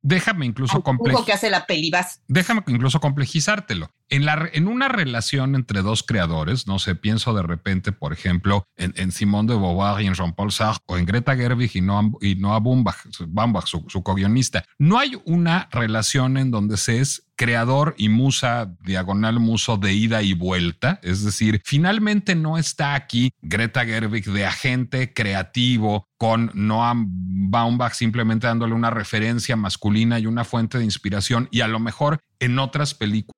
Déjame 0.00 0.46
incluso 0.46 0.82
que 1.24 1.32
hace 1.32 1.50
la 1.50 1.66
peli, 1.66 1.90
Déjame 2.28 2.62
incluso 2.68 3.00
complejizártelo. 3.00 3.90
En, 4.10 4.68
una 4.68 4.88
relación 4.88 5.54
entre 5.54 5.82
dos 5.82 6.02
creadores, 6.02 6.66
no 6.66 6.78
sé, 6.78 6.94
pienso 6.94 7.34
de 7.34 7.42
repente, 7.42 7.92
por 7.92 8.12
ejemplo, 8.12 8.64
en, 8.76 8.94
en 8.96 9.12
Simone 9.12 9.52
de 9.52 9.58
Beauvoir 9.58 10.00
y 10.02 10.06
en 10.06 10.14
Jean-Paul 10.14 10.52
Sartre 10.52 10.82
o 10.86 10.96
en 10.96 11.04
Greta 11.04 11.36
Gerwig 11.36 11.70
y 11.74 11.80
Noah, 11.80 12.10
y 12.20 12.34
Noah 12.36 12.60
Baumbach, 12.60 13.66
su, 13.66 13.84
su 13.88 14.02
co-guionista. 14.02 14.64
No 14.78 14.98
hay 14.98 15.20
una 15.24 15.68
relación 15.72 16.36
en 16.36 16.50
donde 16.50 16.76
se 16.76 17.00
es 17.00 17.28
creador 17.38 17.94
y 17.96 18.08
musa, 18.08 18.74
diagonal 18.84 19.38
muso 19.38 19.76
de 19.76 19.94
ida 19.94 20.22
y 20.22 20.34
vuelta. 20.34 20.98
Es 21.02 21.24
decir, 21.24 21.62
finalmente 21.64 22.34
no 22.34 22.58
está 22.58 22.94
aquí 22.94 23.32
Greta 23.40 23.86
Gerwig 23.86 24.24
de 24.24 24.44
agente 24.44 25.12
creativo 25.14 26.08
con 26.18 26.50
Noam 26.54 27.06
Baumbach 27.50 27.94
simplemente 27.94 28.48
dándole 28.48 28.74
una 28.74 28.90
referencia 28.90 29.54
masculina 29.54 30.18
y 30.18 30.26
una 30.26 30.44
fuente 30.44 30.78
de 30.78 30.84
inspiración 30.84 31.48
y 31.52 31.60
a 31.60 31.68
lo 31.68 31.78
mejor 31.78 32.20
en 32.40 32.58
otras 32.58 32.92
películas. 32.94 33.37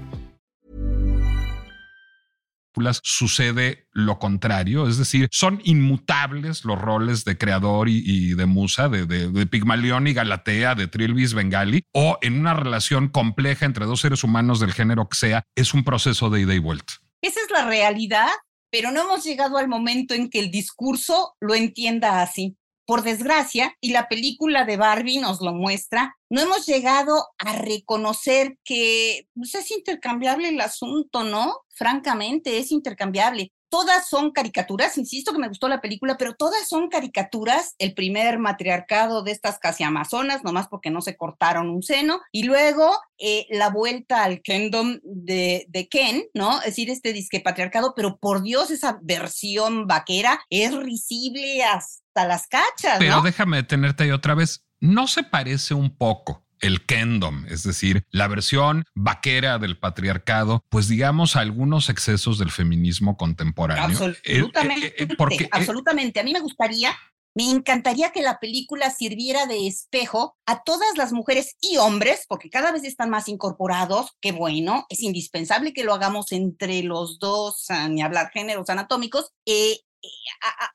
sucede 3.03 3.87
lo 3.91 4.19
contrario, 4.19 4.87
es 4.87 4.97
decir, 4.97 5.27
son 5.31 5.61
inmutables 5.63 6.65
los 6.65 6.79
roles 6.79 7.25
de 7.25 7.37
creador 7.37 7.89
y, 7.89 8.33
de 8.33 8.45
musa, 8.45 8.89
de, 8.89 9.05
de, 9.05 9.47
Pigmalión 9.47 10.07
y 10.07 10.13
Galatea, 10.13 10.75
de 10.75 10.87
Trilvis 10.87 11.33
Bengali, 11.33 11.83
o 11.93 12.17
en 12.21 12.39
una 12.39 12.53
relación 12.53 13.09
compleja 13.09 13.65
entre 13.65 13.85
dos 13.85 14.01
seres 14.01 14.23
humanos 14.23 14.59
del 14.59 14.73
género 14.73 15.07
que 15.09 15.17
sea, 15.17 15.43
es 15.55 15.73
un 15.73 15.83
proceso 15.83 16.29
de 16.29 16.41
ida 16.41 16.53
y 16.53 16.59
vuelta. 16.59 16.93
Esa 17.21 17.39
es 17.41 17.51
la 17.51 17.65
realidad, 17.65 18.29
pero 18.71 18.91
no 18.91 19.01
hemos 19.01 19.23
llegado 19.23 19.57
al 19.57 19.67
momento 19.67 20.13
en 20.13 20.29
que 20.29 20.39
el 20.39 20.51
discurso 20.51 21.35
lo 21.39 21.55
entienda 21.55 22.21
así. 22.21 22.57
Por 22.91 23.03
desgracia, 23.03 23.73
y 23.79 23.93
la 23.93 24.09
película 24.09 24.65
de 24.65 24.75
Barbie 24.75 25.19
nos 25.19 25.39
lo 25.39 25.53
muestra, 25.53 26.17
no 26.29 26.41
hemos 26.41 26.65
llegado 26.65 27.25
a 27.37 27.55
reconocer 27.55 28.57
que 28.65 29.29
pues, 29.33 29.55
es 29.55 29.71
intercambiable 29.71 30.49
el 30.49 30.59
asunto, 30.59 31.23
¿no? 31.23 31.61
Francamente, 31.69 32.57
es 32.57 32.69
intercambiable 32.73 33.53
todas 33.71 34.07
son 34.09 34.31
caricaturas, 34.31 34.97
insisto 34.97 35.31
que 35.31 35.39
me 35.39 35.47
gustó 35.47 35.69
la 35.69 35.79
película, 35.79 36.17
pero 36.17 36.35
todas 36.35 36.67
son 36.67 36.89
caricaturas, 36.89 37.73
el 37.79 37.93
primer 37.93 38.37
matriarcado 38.37 39.23
de 39.23 39.31
estas 39.31 39.59
casi 39.59 39.83
amazonas, 39.83 40.43
nomás 40.43 40.67
porque 40.67 40.91
no 40.91 41.01
se 41.01 41.15
cortaron 41.15 41.69
un 41.69 41.81
seno, 41.81 42.19
y 42.33 42.43
luego 42.43 42.91
eh, 43.17 43.47
la 43.49 43.69
vuelta 43.69 44.25
al 44.25 44.41
kingdom 44.41 44.99
de, 45.03 45.65
de, 45.69 45.87
Ken, 45.87 46.25
¿no? 46.33 46.59
Es 46.59 46.65
decir, 46.65 46.89
este 46.89 47.13
disque 47.13 47.39
patriarcado, 47.39 47.93
pero 47.95 48.17
por 48.17 48.43
Dios, 48.43 48.71
esa 48.71 48.99
versión 49.01 49.87
vaquera 49.87 50.41
es 50.49 50.75
risible 50.75 51.63
hasta 51.63 52.27
las 52.27 52.47
cachas. 52.47 52.99
Pero 52.99 53.21
déjame 53.21 53.57
detenerte 53.57 54.03
ahí 54.03 54.11
otra 54.11 54.35
vez, 54.35 54.65
¿no 54.81 55.07
se 55.07 55.23
parece 55.23 55.73
un 55.73 55.95
poco 55.95 56.45
el 56.61 56.85
Kendom, 56.85 57.45
es 57.47 57.63
decir, 57.63 58.05
la 58.11 58.27
versión 58.27 58.85
vaquera 58.95 59.59
del 59.59 59.77
patriarcado, 59.77 60.63
pues 60.69 60.87
digamos 60.87 61.35
algunos 61.35 61.89
excesos 61.89 62.37
del 62.37 62.51
feminismo 62.51 63.17
contemporáneo. 63.17 63.83
Absolutamente. 63.85 64.87
Eh, 64.87 64.95
eh, 64.97 65.07
eh, 65.09 65.15
porque, 65.17 65.49
absolutamente. 65.51 66.19
A 66.19 66.23
mí 66.23 66.33
me 66.33 66.39
gustaría 66.39 66.95
me 67.33 67.49
encantaría 67.49 68.11
que 68.11 68.21
la 68.21 68.39
película 68.39 68.89
sirviera 68.89 69.45
de 69.45 69.65
espejo 69.65 70.37
a 70.45 70.63
todas 70.63 70.97
las 70.97 71.13
mujeres 71.13 71.55
y 71.61 71.77
hombres, 71.77 72.25
porque 72.27 72.49
cada 72.49 72.71
vez 72.73 72.83
están 72.83 73.09
más 73.09 73.29
incorporados. 73.29 74.17
Qué 74.19 74.33
bueno, 74.33 74.85
es 74.89 75.01
indispensable 75.01 75.71
que 75.71 75.85
lo 75.85 75.93
hagamos 75.93 76.33
entre 76.33 76.83
los 76.83 77.19
dos, 77.19 77.67
ni 77.89 78.01
hablar 78.01 78.31
géneros 78.33 78.69
anatómicos, 78.69 79.31
eh, 79.45 79.79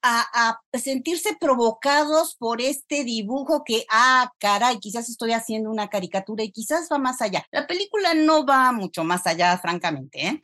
a, 0.02 0.60
sentirse 0.74 1.36
provocados 1.40 2.36
por 2.36 2.60
este 2.60 3.04
dibujo 3.04 3.64
que, 3.64 3.84
ah, 3.90 4.30
caray, 4.38 4.78
quizás 4.78 5.08
estoy 5.08 5.32
haciendo 5.32 5.70
una 5.70 5.88
caricatura 5.88 6.44
y 6.44 6.52
quizás 6.52 6.88
va 6.92 6.98
más 6.98 7.20
allá. 7.22 7.44
La 7.50 7.66
película 7.66 8.14
no 8.14 8.44
va 8.44 8.72
mucho 8.72 9.04
más 9.04 9.26
allá, 9.26 9.56
francamente. 9.58 10.26
¿eh? 10.26 10.40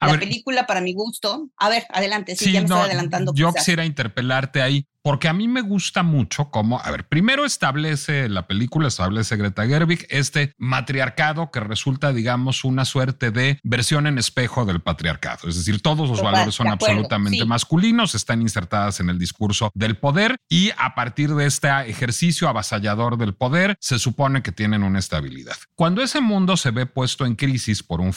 La 0.00 0.18
película, 0.18 0.66
para 0.66 0.80
mi 0.80 0.92
gusto. 0.92 1.48
A 1.56 1.68
ver, 1.68 1.86
adelante, 1.90 2.36
sí, 2.36 2.52
ya 2.52 2.60
me 2.60 2.66
estoy 2.66 2.80
adelantando. 2.80 3.32
Yo 3.34 3.52
quisiera 3.52 3.84
interpelarte 3.84 4.62
ahí 4.62 4.86
porque 5.06 5.28
a 5.28 5.32
mí 5.32 5.46
me 5.46 5.60
gusta 5.60 6.02
mucho 6.02 6.50
cómo, 6.50 6.80
a 6.80 6.90
ver, 6.90 7.06
primero 7.06 7.44
establece 7.44 8.28
la 8.28 8.48
película, 8.48 8.88
establece 8.88 9.36
Greta 9.36 9.64
Gerwig, 9.64 10.04
este 10.10 10.52
matriarcado 10.58 11.52
que 11.52 11.60
resulta, 11.60 12.12
digamos, 12.12 12.64
una 12.64 12.84
suerte 12.84 13.30
de 13.30 13.60
versión 13.62 14.08
en 14.08 14.18
espejo 14.18 14.64
del 14.64 14.80
patriarcado. 14.80 15.48
Es 15.48 15.54
decir, 15.54 15.80
todos 15.80 16.08
los 16.08 16.20
valores 16.20 16.56
son 16.56 16.66
absolutamente 16.66 17.44
masculinos, 17.44 18.16
están 18.16 18.42
insertadas 18.42 18.98
en 18.98 19.08
el 19.08 19.16
discurso 19.16 19.70
del 19.74 19.96
poder 19.96 20.38
y 20.48 20.70
a 20.76 20.96
partir 20.96 21.36
de 21.36 21.46
este 21.46 21.68
ejercicio 21.88 22.48
avasallador 22.48 23.16
del 23.16 23.32
poder, 23.32 23.76
se 23.78 24.00
supone 24.00 24.42
que 24.42 24.50
tienen 24.50 24.82
una 24.82 24.98
estabilidad. 24.98 25.54
Cuando 25.76 26.02
ese 26.02 26.20
mundo 26.20 26.56
se 26.56 26.72
ve 26.72 26.84
puesto 26.84 27.26
en 27.26 27.36
crisis 27.36 27.84
por 27.84 28.00
un, 28.00 28.12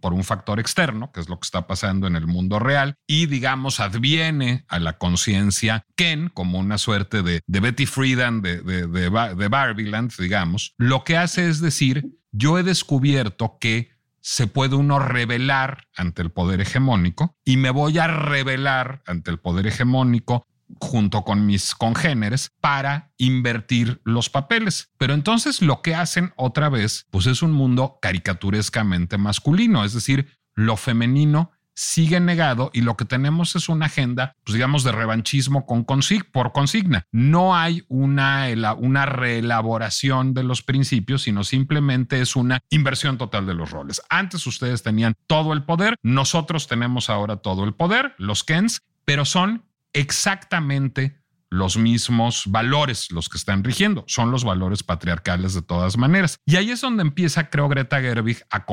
por 0.00 0.12
un 0.12 0.24
factor 0.24 0.58
externo, 0.58 1.12
que 1.12 1.20
es 1.20 1.28
lo 1.28 1.38
que 1.38 1.46
está 1.46 1.68
pasando 1.68 2.08
en 2.08 2.16
el 2.16 2.26
mundo 2.26 2.58
real, 2.58 2.96
y 3.06 3.26
digamos, 3.26 3.78
adviene 3.78 4.64
a 4.66 4.80
la 4.80 4.98
conciencia 4.98 5.84
Ken, 5.94 6.31
como 6.32 6.58
una 6.58 6.78
suerte 6.78 7.22
de, 7.22 7.42
Betty 7.46 7.86
Friedan 7.86 8.42
de, 8.42 8.62
de, 8.62 8.86
de, 8.86 10.14
digamos, 10.18 10.74
lo 10.78 11.04
que 11.04 11.16
hace 11.16 11.48
es 11.48 11.60
decir, 11.60 12.06
yo 12.30 12.58
he 12.58 12.62
descubierto 12.62 13.58
que 13.60 13.90
se 14.20 14.46
puede 14.46 14.76
uno 14.76 14.98
rebelar 14.98 15.88
ante 15.96 16.22
el 16.22 16.30
poder 16.30 16.60
hegemónico 16.60 17.36
y 17.44 17.56
me 17.56 17.70
voy 17.70 17.98
a 17.98 18.06
rebelar 18.06 19.02
ante 19.06 19.30
el 19.30 19.38
poder 19.38 19.66
hegemónico 19.66 20.46
junto 20.80 21.22
con 21.22 21.44
mis 21.44 21.74
congéneres 21.74 22.50
para 22.60 23.12
invertir 23.18 24.00
los 24.04 24.30
papeles. 24.30 24.90
Pero 24.96 25.14
entonces 25.14 25.60
lo 25.60 25.82
que 25.82 25.94
hacen 25.94 26.32
otra 26.36 26.68
vez, 26.68 27.06
pues 27.10 27.26
es 27.26 27.42
un 27.42 27.52
mundo 27.52 27.98
caricaturescamente 28.00 29.18
masculino, 29.18 29.84
es 29.84 29.92
decir, 29.92 30.38
lo 30.54 30.76
femenino 30.76 31.50
sigue 31.74 32.20
negado 32.20 32.70
y 32.72 32.82
lo 32.82 32.96
que 32.96 33.04
tenemos 33.04 33.56
es 33.56 33.68
una 33.68 33.86
agenda, 33.86 34.34
pues 34.44 34.54
digamos, 34.54 34.84
de 34.84 34.92
revanchismo 34.92 35.66
con 35.66 35.84
por 36.32 36.52
consigna. 36.52 37.06
No 37.12 37.54
hay 37.56 37.84
una, 37.88 38.48
una 38.78 39.06
reelaboración 39.06 40.34
de 40.34 40.42
los 40.42 40.62
principios, 40.62 41.22
sino 41.22 41.44
simplemente 41.44 42.20
es 42.20 42.34
una 42.34 42.60
inversión 42.70 43.18
total 43.18 43.46
de 43.46 43.54
los 43.54 43.70
roles. 43.70 44.02
Antes 44.08 44.46
ustedes 44.46 44.82
tenían 44.82 45.14
todo 45.26 45.52
el 45.52 45.64
poder, 45.64 45.96
nosotros 46.02 46.66
tenemos 46.66 47.10
ahora 47.10 47.36
todo 47.36 47.64
el 47.64 47.74
poder, 47.74 48.14
los 48.18 48.44
Kens, 48.44 48.82
pero 49.04 49.24
son 49.24 49.64
exactamente 49.92 51.21
los 51.52 51.76
mismos 51.76 52.44
valores 52.46 53.10
los 53.12 53.28
que 53.28 53.36
están 53.36 53.62
rigiendo, 53.62 54.04
son 54.08 54.30
los 54.30 54.42
valores 54.42 54.82
patriarcales 54.82 55.54
de 55.54 55.62
todas 55.62 55.98
maneras. 55.98 56.38
Y 56.46 56.56
ahí 56.56 56.70
es 56.70 56.80
donde 56.80 57.02
empieza, 57.02 57.50
creo, 57.50 57.68
Greta 57.68 58.00
Gerwig 58.00 58.42
a, 58.50 58.64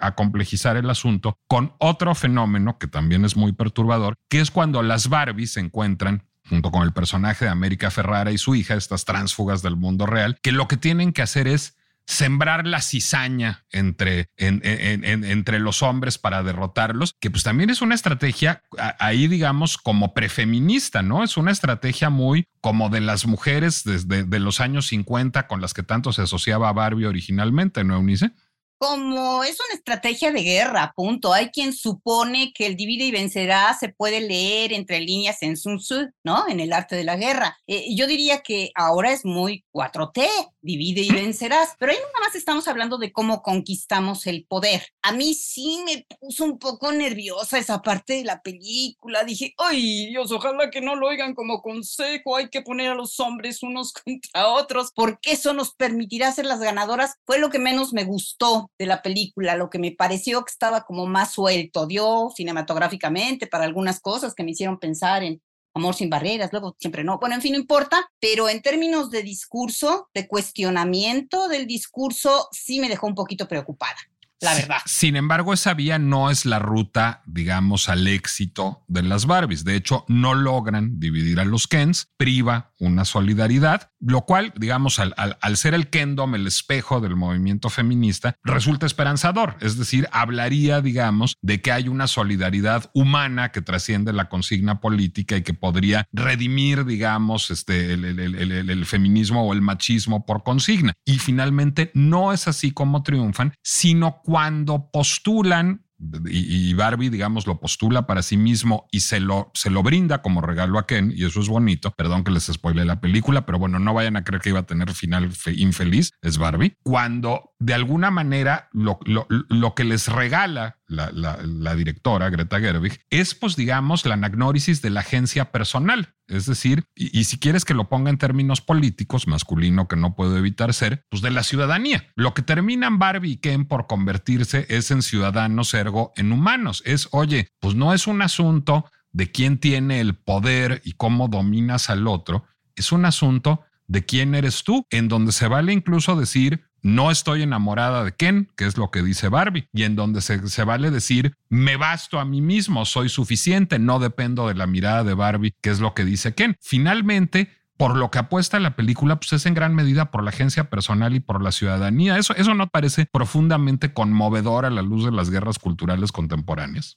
a 0.00 0.14
complejizar 0.14 0.76
el 0.76 0.90
asunto 0.90 1.36
con 1.46 1.74
otro 1.78 2.14
fenómeno 2.14 2.78
que 2.78 2.86
también 2.86 3.24
es 3.24 3.36
muy 3.36 3.52
perturbador, 3.52 4.14
que 4.30 4.40
es 4.40 4.50
cuando 4.50 4.82
las 4.82 5.08
Barbies 5.08 5.52
se 5.52 5.60
encuentran 5.60 6.24
junto 6.48 6.70
con 6.70 6.82
el 6.82 6.92
personaje 6.92 7.44
de 7.44 7.50
América 7.50 7.90
Ferrara 7.90 8.32
y 8.32 8.38
su 8.38 8.54
hija, 8.54 8.74
estas 8.74 9.04
tránsfugas 9.04 9.60
del 9.60 9.76
mundo 9.76 10.06
real, 10.06 10.38
que 10.42 10.52
lo 10.52 10.66
que 10.66 10.78
tienen 10.78 11.12
que 11.12 11.22
hacer 11.22 11.46
es 11.46 11.77
sembrar 12.08 12.66
la 12.66 12.80
cizaña 12.80 13.66
entre, 13.70 14.30
entre 14.38 15.58
los 15.58 15.82
hombres 15.82 16.16
para 16.16 16.42
derrotarlos, 16.42 17.14
que 17.20 17.30
pues 17.30 17.42
también 17.42 17.68
es 17.68 17.82
una 17.82 17.94
estrategia 17.94 18.62
ahí, 18.98 19.28
digamos, 19.28 19.76
como 19.76 20.14
prefeminista, 20.14 21.02
¿no? 21.02 21.22
Es 21.22 21.36
una 21.36 21.50
estrategia 21.50 22.08
muy 22.08 22.46
como 22.62 22.88
de 22.88 23.02
las 23.02 23.26
mujeres 23.26 23.84
desde 23.84 24.24
de 24.24 24.38
los 24.40 24.60
años 24.60 24.86
50 24.86 25.46
con 25.46 25.60
las 25.60 25.74
que 25.74 25.82
tanto 25.82 26.14
se 26.14 26.22
asociaba 26.22 26.70
a 26.70 26.72
Barbie 26.72 27.04
originalmente, 27.04 27.84
¿no, 27.84 27.96
Eunice? 27.96 28.32
Como 28.78 29.42
es 29.42 29.58
una 29.60 29.74
estrategia 29.74 30.30
de 30.30 30.42
guerra, 30.42 30.92
punto. 30.94 31.32
Hay 31.32 31.50
quien 31.50 31.72
supone 31.72 32.52
que 32.54 32.66
el 32.66 32.76
divide 32.76 33.04
y 33.04 33.10
vencerá 33.10 33.76
se 33.78 33.88
puede 33.88 34.20
leer 34.20 34.72
entre 34.72 35.00
líneas 35.00 35.42
en 35.42 35.56
Sun 35.56 35.78
Tzu, 35.78 36.10
¿no? 36.22 36.48
En 36.48 36.60
el 36.60 36.72
arte 36.72 36.94
de 36.94 37.04
la 37.04 37.16
guerra. 37.16 37.58
Eh, 37.66 37.94
yo 37.94 38.06
diría 38.06 38.40
que 38.40 38.70
ahora 38.74 39.12
es 39.12 39.24
muy 39.24 39.64
4T, 39.72 40.28
divide 40.60 41.00
y 41.00 41.10
vencerás, 41.10 41.74
pero 41.78 41.92
ahí 41.92 41.98
nada 41.98 42.26
más 42.26 42.34
estamos 42.34 42.68
hablando 42.68 42.98
de 42.98 43.12
cómo 43.12 43.42
conquistamos 43.42 44.26
el 44.26 44.46
poder. 44.46 44.86
A 45.02 45.12
mí 45.12 45.34
sí 45.34 45.82
me 45.84 46.06
puso 46.20 46.44
un 46.44 46.58
poco 46.58 46.92
nerviosa 46.92 47.58
esa 47.58 47.82
parte 47.82 48.14
de 48.14 48.24
la 48.24 48.42
película. 48.42 49.24
Dije, 49.24 49.54
ay 49.58 50.06
Dios, 50.06 50.30
ojalá 50.30 50.70
que 50.70 50.80
no 50.80 50.94
lo 50.94 51.08
oigan 51.08 51.34
como 51.34 51.62
consejo, 51.62 52.36
hay 52.36 52.48
que 52.48 52.62
poner 52.62 52.92
a 52.92 52.94
los 52.94 53.18
hombres 53.18 53.62
unos 53.62 53.92
contra 54.04 54.48
otros, 54.48 54.92
porque 54.94 55.32
eso 55.32 55.52
nos 55.52 55.74
permitirá 55.74 56.30
ser 56.32 56.46
las 56.46 56.60
ganadoras. 56.60 57.16
Fue 57.26 57.38
lo 57.38 57.50
que 57.50 57.58
menos 57.58 57.92
me 57.92 58.04
gustó 58.04 58.67
de 58.78 58.86
la 58.86 59.02
película, 59.02 59.56
lo 59.56 59.70
que 59.70 59.78
me 59.78 59.92
pareció 59.92 60.44
que 60.44 60.50
estaba 60.50 60.84
como 60.84 61.06
más 61.06 61.32
suelto, 61.32 61.86
dio 61.86 62.30
cinematográficamente 62.34 63.46
para 63.46 63.64
algunas 63.64 64.00
cosas 64.00 64.34
que 64.34 64.44
me 64.44 64.52
hicieron 64.52 64.78
pensar 64.78 65.22
en 65.22 65.40
Amor 65.74 65.94
sin 65.94 66.10
barreras, 66.10 66.50
luego 66.50 66.74
siempre 66.80 67.04
no, 67.04 67.18
bueno, 67.18 67.36
en 67.36 67.42
fin, 67.42 67.52
no 67.52 67.58
importa, 67.58 68.10
pero 68.18 68.48
en 68.48 68.62
términos 68.62 69.10
de 69.10 69.22
discurso, 69.22 70.08
de 70.12 70.26
cuestionamiento 70.26 71.46
del 71.46 71.68
discurso, 71.68 72.48
sí 72.50 72.80
me 72.80 72.88
dejó 72.88 73.06
un 73.06 73.14
poquito 73.14 73.46
preocupada 73.46 73.96
la 74.40 74.54
verdad. 74.54 74.78
Sin 74.86 75.16
embargo, 75.16 75.52
esa 75.52 75.74
vía 75.74 75.98
no 75.98 76.30
es 76.30 76.44
la 76.44 76.58
ruta, 76.58 77.22
digamos, 77.26 77.88
al 77.88 78.06
éxito 78.06 78.84
de 78.86 79.02
las 79.02 79.26
Barbies. 79.26 79.64
De 79.64 79.74
hecho, 79.74 80.04
no 80.08 80.34
logran 80.34 81.00
dividir 81.00 81.40
a 81.40 81.44
los 81.44 81.66
Kens, 81.66 82.10
priva 82.16 82.67
una 82.78 83.04
solidaridad, 83.04 83.90
lo 84.00 84.22
cual, 84.22 84.52
digamos, 84.56 84.98
al, 84.98 85.14
al, 85.16 85.56
ser 85.56 85.74
el 85.74 85.88
Kendom 85.88 86.34
el 86.34 86.46
espejo 86.46 87.00
del 87.00 87.16
movimiento 87.16 87.70
feminista, 87.70 88.36
resulta 88.44 88.86
esperanzador. 88.86 89.56
Es 89.60 89.76
decir, 89.76 90.08
hablaría, 90.12 90.80
digamos, 90.80 91.36
de 91.42 91.60
que 91.60 91.72
hay 91.72 91.88
una 91.88 92.06
solidaridad 92.06 92.90
humana 92.94 93.50
que 93.50 93.62
trasciende 93.62 94.12
la 94.12 94.28
consigna 94.28 94.80
política 94.80 95.36
y 95.36 95.42
que 95.42 95.54
podría 95.54 96.06
redimir, 96.12 96.84
digamos, 96.84 97.50
este, 97.50 97.92
el, 97.94 98.04
el, 98.04 98.34
el, 98.34 98.70
el 98.70 98.86
feminismo 98.86 99.46
o 99.46 99.52
el 99.52 99.62
machismo 99.62 100.24
por 100.24 100.42
consigna. 100.42 100.94
Y 101.04 101.18
finalmente 101.18 101.90
no 101.94 102.32
es 102.32 102.48
así 102.48 102.70
como 102.70 103.02
triunfan, 103.02 103.54
sino 103.62 104.20
cuando 104.22 104.90
postulan 104.90 105.87
y, 106.26 106.74
Barbie, 106.74 107.10
digamos, 107.10 107.46
lo 107.46 107.60
postula 107.60 108.06
para 108.06 108.22
sí 108.22 108.36
mismo 108.36 108.86
y 108.92 109.00
se 109.00 109.20
lo, 109.20 109.50
se 109.54 109.70
lo 109.70 109.82
brinda 109.82 110.22
como 110.22 110.40
regalo 110.40 110.78
a 110.78 110.86
Ken, 110.86 111.12
y 111.14 111.24
eso 111.24 111.40
es 111.40 111.48
bonito. 111.48 111.90
Perdón 111.90 112.24
que 112.24 112.30
les 112.30 112.44
spoile 112.44 112.84
la 112.84 113.00
película, 113.00 113.44
pero 113.46 113.58
bueno, 113.58 113.78
no 113.78 113.94
vayan 113.94 114.16
a 114.16 114.24
creer 114.24 114.42
que 114.42 114.50
iba 114.50 114.60
a 114.60 114.66
tener 114.66 114.92
final 114.92 115.30
infeliz, 115.56 116.12
es 116.22 116.38
Barbie. 116.38 116.76
Cuando 116.82 117.52
de 117.58 117.74
alguna 117.74 118.10
manera 118.10 118.68
lo, 118.72 119.00
lo, 119.04 119.26
lo 119.28 119.74
que 119.74 119.84
les 119.84 120.08
regala 120.08 120.78
la, 120.86 121.10
la, 121.12 121.74
directora 121.74 122.30
Greta 122.30 122.60
Gerwig 122.60 123.00
es, 123.10 123.34
pues, 123.34 123.56
digamos, 123.56 124.06
la 124.06 124.14
anagnórisis 124.14 124.82
de 124.82 124.90
la 124.90 125.00
agencia 125.00 125.50
personal. 125.52 126.14
Es 126.28 126.46
decir, 126.46 126.84
y, 126.94 127.24
si 127.24 127.38
quieres 127.38 127.64
que 127.64 127.74
lo 127.74 127.88
ponga 127.88 128.10
en 128.10 128.18
términos 128.18 128.60
políticos, 128.60 129.26
masculino 129.26 129.88
que 129.88 129.96
no 129.96 130.14
puedo 130.14 130.36
evitar 130.36 130.74
ser, 130.74 131.02
pues 131.08 131.22
de 131.22 131.30
la 131.30 131.42
ciudadanía. 131.42 132.06
Lo 132.14 132.34
que 132.34 132.42
terminan 132.42 132.98
Barbie 132.98 133.32
y 133.32 133.36
Ken 133.38 133.66
por 133.66 133.86
convertirse 133.86 134.66
es 134.68 134.90
en 134.90 135.02
ciudadanos 135.02 135.72
ergo 135.74 136.12
en 136.16 136.30
humanos. 136.30 136.82
Es, 136.84 137.08
oye, 137.12 137.48
pues 137.60 137.74
no 137.74 137.94
es 137.94 138.06
un 138.06 138.22
asunto 138.22 138.84
de 139.10 139.30
quién 139.32 139.58
tiene 139.58 140.00
el 140.00 140.16
poder 140.16 140.82
y 140.84 140.92
cómo 140.92 141.28
dominas 141.28 141.90
al 141.90 142.06
otro, 142.06 142.44
es 142.76 142.92
un 142.92 143.04
asunto 143.04 143.64
de 143.86 144.04
quién 144.04 144.34
eres 144.34 144.62
tú, 144.64 144.86
en 144.90 145.08
donde 145.08 145.32
se 145.32 145.48
vale 145.48 145.72
incluso 145.72 146.14
decir, 146.14 146.67
no 146.88 147.10
estoy 147.10 147.42
enamorada 147.42 148.02
de 148.02 148.12
Ken, 148.12 148.50
que 148.56 148.64
es 148.64 148.78
lo 148.78 148.90
que 148.90 149.02
dice 149.02 149.28
Barbie, 149.28 149.68
y 149.72 149.82
en 149.84 149.94
donde 149.94 150.22
se, 150.22 150.64
vale 150.64 150.90
decir, 150.90 151.36
me 151.50 151.76
basto 151.76 152.18
a 152.18 152.24
mí 152.24 152.40
mismo, 152.40 152.86
soy 152.86 153.10
suficiente, 153.10 153.78
no 153.78 153.98
dependo 153.98 154.48
de 154.48 154.54
la 154.54 154.66
mirada 154.66 155.04
de 155.04 155.12
Barbie, 155.12 155.54
que 155.60 155.68
es 155.68 155.80
lo 155.80 155.92
que 155.92 156.06
dice 156.06 156.34
Ken. 156.34 156.56
Finalmente, 156.62 157.50
por 157.76 157.94
lo 157.94 158.10
que 158.10 158.18
apuesta 158.18 158.58
la 158.58 158.74
película, 158.74 159.20
pues 159.20 159.34
es 159.34 159.44
en 159.44 159.52
gran 159.52 159.74
medida 159.74 160.10
por 160.10 160.24
la 160.24 160.30
agencia 160.30 160.70
personal 160.70 161.14
y 161.14 161.20
por 161.20 161.42
la 161.42 161.52
ciudadanía. 161.52 162.16
Eso, 162.16 162.34
eso 162.34 162.54
no 162.54 162.68
parece 162.68 163.04
profundamente 163.04 163.92
conmovedor 163.92 164.64
a 164.64 164.70
la 164.70 164.82
luz 164.82 165.04
de 165.04 165.12
las 165.12 165.28
guerras 165.28 165.58
culturales 165.58 166.10
contemporáneas. 166.10 166.96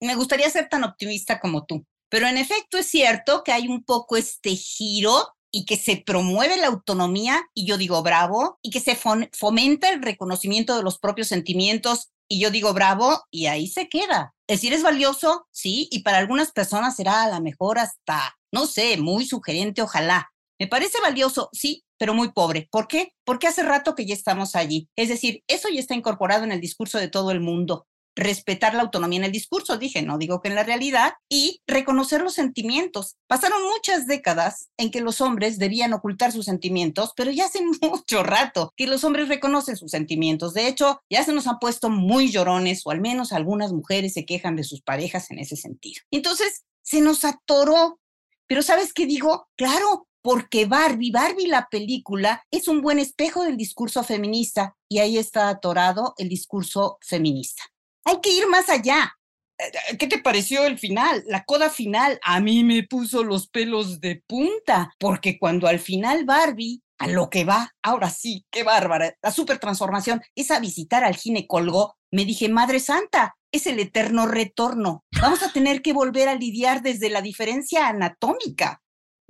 Me 0.00 0.14
gustaría 0.14 0.50
ser 0.50 0.68
tan 0.68 0.84
optimista 0.84 1.40
como 1.40 1.64
tú, 1.64 1.86
pero 2.10 2.26
en 2.26 2.36
efecto 2.36 2.76
es 2.76 2.86
cierto 2.86 3.42
que 3.44 3.52
hay 3.52 3.66
un 3.66 3.82
poco 3.82 4.18
este 4.18 4.50
giro 4.56 5.34
y 5.52 5.66
que 5.66 5.76
se 5.76 6.02
promueve 6.04 6.56
la 6.56 6.68
autonomía, 6.68 7.48
y 7.54 7.66
yo 7.66 7.76
digo 7.76 8.02
bravo, 8.02 8.58
y 8.62 8.70
que 8.70 8.80
se 8.80 8.96
fomenta 8.96 9.90
el 9.90 10.02
reconocimiento 10.02 10.76
de 10.76 10.82
los 10.82 10.98
propios 10.98 11.28
sentimientos, 11.28 12.10
y 12.28 12.40
yo 12.40 12.50
digo 12.50 12.72
bravo, 12.72 13.22
y 13.30 13.46
ahí 13.46 13.68
se 13.68 13.88
queda. 13.88 14.34
Es 14.48 14.58
decir, 14.58 14.72
es 14.72 14.82
valioso, 14.82 15.46
sí, 15.52 15.88
y 15.90 16.00
para 16.00 16.18
algunas 16.18 16.50
personas 16.52 16.96
será 16.96 17.24
a 17.24 17.30
lo 17.30 17.40
mejor 17.42 17.78
hasta, 17.78 18.36
no 18.50 18.66
sé, 18.66 18.96
muy 18.96 19.26
sugerente, 19.26 19.82
ojalá. 19.82 20.32
Me 20.58 20.66
parece 20.66 21.00
valioso, 21.00 21.50
sí, 21.52 21.84
pero 21.98 22.14
muy 22.14 22.32
pobre. 22.32 22.68
¿Por 22.70 22.88
qué? 22.88 23.12
Porque 23.24 23.46
hace 23.46 23.62
rato 23.62 23.94
que 23.94 24.06
ya 24.06 24.14
estamos 24.14 24.56
allí. 24.56 24.88
Es 24.96 25.08
decir, 25.08 25.42
eso 25.46 25.68
ya 25.68 25.80
está 25.80 25.94
incorporado 25.94 26.44
en 26.44 26.52
el 26.52 26.60
discurso 26.60 26.98
de 26.98 27.08
todo 27.08 27.30
el 27.30 27.40
mundo 27.40 27.86
respetar 28.14 28.74
la 28.74 28.82
autonomía 28.82 29.18
en 29.18 29.24
el 29.24 29.32
discurso, 29.32 29.78
dije, 29.78 30.02
no 30.02 30.18
digo 30.18 30.40
que 30.40 30.48
en 30.48 30.54
la 30.54 30.64
realidad, 30.64 31.14
y 31.28 31.60
reconocer 31.66 32.20
los 32.20 32.34
sentimientos. 32.34 33.16
Pasaron 33.26 33.62
muchas 33.62 34.06
décadas 34.06 34.68
en 34.76 34.90
que 34.90 35.00
los 35.00 35.20
hombres 35.20 35.58
debían 35.58 35.92
ocultar 35.92 36.32
sus 36.32 36.44
sentimientos, 36.44 37.12
pero 37.16 37.30
ya 37.30 37.46
hace 37.46 37.60
mucho 37.82 38.22
rato 38.22 38.72
que 38.76 38.86
los 38.86 39.04
hombres 39.04 39.28
reconocen 39.28 39.76
sus 39.76 39.90
sentimientos. 39.90 40.54
De 40.54 40.68
hecho, 40.68 41.00
ya 41.10 41.24
se 41.24 41.32
nos 41.32 41.46
han 41.46 41.58
puesto 41.58 41.90
muy 41.90 42.30
llorones, 42.30 42.82
o 42.84 42.90
al 42.90 43.00
menos 43.00 43.32
algunas 43.32 43.72
mujeres 43.72 44.12
se 44.12 44.24
quejan 44.24 44.56
de 44.56 44.64
sus 44.64 44.82
parejas 44.82 45.30
en 45.30 45.38
ese 45.38 45.56
sentido. 45.56 46.02
Entonces, 46.10 46.64
se 46.82 47.00
nos 47.00 47.24
atoró. 47.24 47.98
Pero 48.46 48.62
¿sabes 48.62 48.92
qué 48.92 49.06
digo? 49.06 49.48
Claro, 49.56 50.06
porque 50.22 50.66
Barbie, 50.66 51.10
Barbie 51.10 51.46
la 51.46 51.68
película, 51.70 52.44
es 52.50 52.68
un 52.68 52.80
buen 52.80 52.98
espejo 52.98 53.44
del 53.44 53.56
discurso 53.56 54.04
feminista 54.04 54.76
y 54.88 54.98
ahí 54.98 55.18
está 55.18 55.48
atorado 55.48 56.14
el 56.16 56.28
discurso 56.28 56.98
feminista. 57.00 57.62
Hay 58.04 58.20
que 58.20 58.30
ir 58.30 58.46
más 58.48 58.68
allá. 58.68 59.12
Eh, 59.58 59.64
eh, 59.90 59.96
¿Qué 59.98 60.06
te 60.06 60.18
pareció 60.18 60.64
el 60.66 60.78
final? 60.78 61.24
La 61.26 61.44
coda 61.44 61.70
final 61.70 62.18
a 62.22 62.40
mí 62.40 62.64
me 62.64 62.82
puso 62.84 63.22
los 63.24 63.48
pelos 63.48 64.00
de 64.00 64.22
punta, 64.26 64.92
porque 64.98 65.38
cuando 65.38 65.66
al 65.66 65.78
final 65.78 66.24
Barbie, 66.24 66.82
a 66.98 67.08
lo 67.08 67.30
que 67.30 67.44
va, 67.44 67.70
ahora 67.82 68.10
sí, 68.10 68.44
qué 68.50 68.62
bárbara, 68.62 69.14
la 69.22 69.30
super 69.30 69.58
transformación, 69.58 70.22
es 70.34 70.50
a 70.50 70.60
visitar 70.60 71.04
al 71.04 71.16
ginecólogo, 71.16 71.96
me 72.10 72.24
dije, 72.24 72.48
Madre 72.48 72.80
Santa, 72.80 73.36
es 73.52 73.66
el 73.66 73.78
eterno 73.78 74.26
retorno. 74.26 75.04
Vamos 75.20 75.42
a 75.42 75.52
tener 75.52 75.82
que 75.82 75.92
volver 75.92 76.28
a 76.28 76.34
lidiar 76.34 76.82
desde 76.82 77.10
la 77.10 77.22
diferencia 77.22 77.88
anatómica 77.88 78.82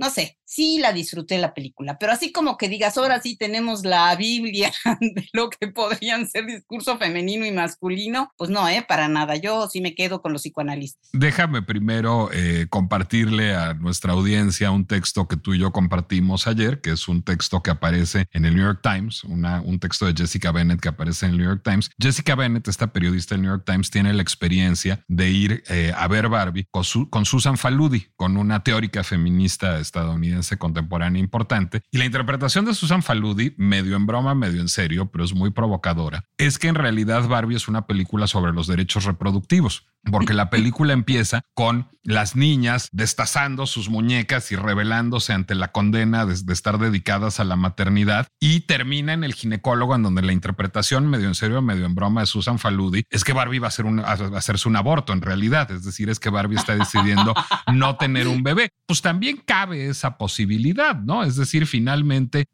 no 0.03 0.11
sé, 0.11 0.37
sí 0.53 0.79
la 0.79 0.93
disfruté 0.93 1.38
la 1.38 1.55
película, 1.55 1.99
pero 1.99 2.12
así 2.12 2.31
como 2.31 2.59
que 2.59 2.69
digas, 2.69 2.99
ahora 2.99 3.23
sí 3.23 3.37
tenemos 3.37 3.85
la 3.85 4.15
Biblia 4.17 4.71
de 5.01 5.27
lo 5.33 5.49
que 5.49 5.69
podrían 5.69 6.29
ser 6.29 6.45
discurso 6.47 6.99
femenino 6.99 7.47
y 7.47 7.53
masculino, 7.53 8.31
pues 8.37 8.51
no, 8.51 8.69
¿eh? 8.69 8.85
Para 8.87 9.09
nada, 9.09 9.37
yo 9.37 9.69
sí 9.71 9.81
me 9.81 9.95
quedo 9.95 10.21
con 10.21 10.33
los 10.33 10.43
psicoanalistas. 10.43 11.09
Déjame 11.15 11.62
primero 11.62 12.29
eh, 12.33 12.67
compartirle 12.69 13.55
a 13.55 13.73
nuestra 13.73 14.12
audiencia 14.12 14.71
un 14.71 14.87
texto 14.87 15.27
que 15.27 15.38
tú 15.38 15.55
y 15.55 15.59
yo 15.59 15.73
compartimos 15.73 16.47
ayer, 16.47 16.83
que 16.83 16.91
es 16.91 17.09
un 17.09 17.23
texto 17.23 17.62
que 17.62 17.71
aparece 17.71 18.27
en 18.33 18.45
el 18.45 18.55
New 18.55 18.65
York 18.65 18.81
Times, 18.83 19.25
una, 19.25 19.62
un 19.62 19.79
texto 19.79 20.05
de 20.05 20.12
Jessica 20.15 20.53
Bennett 20.53 20.81
que 20.81 20.88
aparece 20.88 21.25
en 21.25 21.33
el 21.33 21.38
New 21.38 21.47
York 21.47 21.62
Times. 21.65 21.91
Jessica 21.99 22.35
Bennett, 22.35 22.69
esta 22.69 22.93
periodista 22.93 23.35
del 23.35 23.43
New 23.43 23.51
York 23.51 23.65
Times, 23.65 23.91
tiene 23.91 24.12
la 24.12 24.21
experiencia 24.21 25.03
de 25.09 25.31
ir 25.31 25.62
eh, 25.69 25.95
a 25.97 26.07
ver 26.09 26.29
Barbie 26.29 26.67
con, 26.71 26.85
con 27.09 27.25
Susan 27.25 27.57
Faludi, 27.57 28.09
con 28.17 28.37
una 28.37 28.62
teórica 28.62 29.03
feminista 29.03 29.79
estadounidense 29.79 30.42
contemporánea 30.59 31.21
importante. 31.21 31.83
Y 31.91 31.99
la 31.99 32.05
interpretación 32.05 32.65
de 32.65 32.75
Susan 32.75 33.03
Faludi, 33.03 33.55
medio 33.57 33.97
en 33.97 34.07
broma, 34.07 34.35
medio 34.35 34.61
en 34.61 34.69
serio, 34.69 35.11
pero 35.11 35.25
es 35.25 35.35
muy 35.35 35.51
provocadora, 35.51 36.25
es 36.39 36.59
que 36.59 36.69
en 36.69 36.75
realidad 36.75 37.29
Barbie 37.29 37.57
es 37.57 37.69
una 37.69 37.87
película 37.87 38.27
sobre 38.27 38.53
los 38.53 38.67
derechos 38.67 39.05
reproductivos. 39.05 39.87
Porque 40.11 40.35
la 40.35 40.51
película 40.51 40.93
empieza 40.93 41.43
con 41.55 41.88
las 42.05 42.35
niñas 42.35 42.88
destazando 42.93 43.67
sus 43.67 43.88
muñecas 43.88 44.51
y 44.51 44.57
rebelándose 44.57 45.33
ante 45.33 45.55
la 45.55 45.71
condena 45.71 46.27
de, 46.27 46.35
estar 46.53 46.79
dedicadas 46.79 47.38
a 47.38 47.45
la 47.45 47.55
maternidad 47.55 48.27
y 48.41 48.61
termina 48.61 49.12
en 49.12 49.23
el 49.23 49.35
ginecólogo 49.35 49.95
en 49.95 50.03
donde 50.03 50.23
la 50.23 50.33
interpretación 50.33 51.07
medio 51.07 51.29
en 51.29 51.35
serio, 51.35 51.62
medio 51.62 51.87
en 51.87 51.95
broma 51.95 52.23
de 52.23 52.27
Susan 52.27 52.59
Faludi 52.59 53.05
es 53.11 53.23
que 53.23 53.33
Barbie 53.33 53.61
va 53.61 53.69
a, 53.69 53.69
hacer 53.69 53.85
un, 53.85 54.01
a 54.01 54.12
hacerse 54.12 54.69
un 54.69 54.77
aborto 54.77 55.12
en 55.12 55.23
realidad, 55.23 55.71
es 55.71 55.85
decir, 55.85 56.11
es 56.11 56.19
que 56.19 56.31
Barbie 56.31 56.57
está 56.57 56.77
decidiendo 56.77 57.35
no 57.73 57.97
tener 57.97 58.27
un 58.27 58.43
bebé. 58.43 58.71
Pues 58.87 59.01
también 59.01 59.41
cabe 59.45 59.88
esa 59.88 60.19
posibilidad, 60.19 60.97
¿no? 60.97 61.23
Es 61.23 61.37
decir, 61.37 61.67
finalmente, 61.67 62.47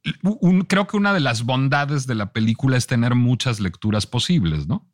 creo 0.69 0.87
que 0.87 0.97
una 0.97 1.15
de 1.15 1.21
las 1.21 1.45
bondades 1.45 2.07
de 2.07 2.15
la 2.15 2.33
película 2.33 2.77
es 2.77 2.87
tener 2.87 3.15
muchas 3.15 3.61
lecturas 3.61 4.07
posibles, 4.07 4.67
¿no? 4.67 4.87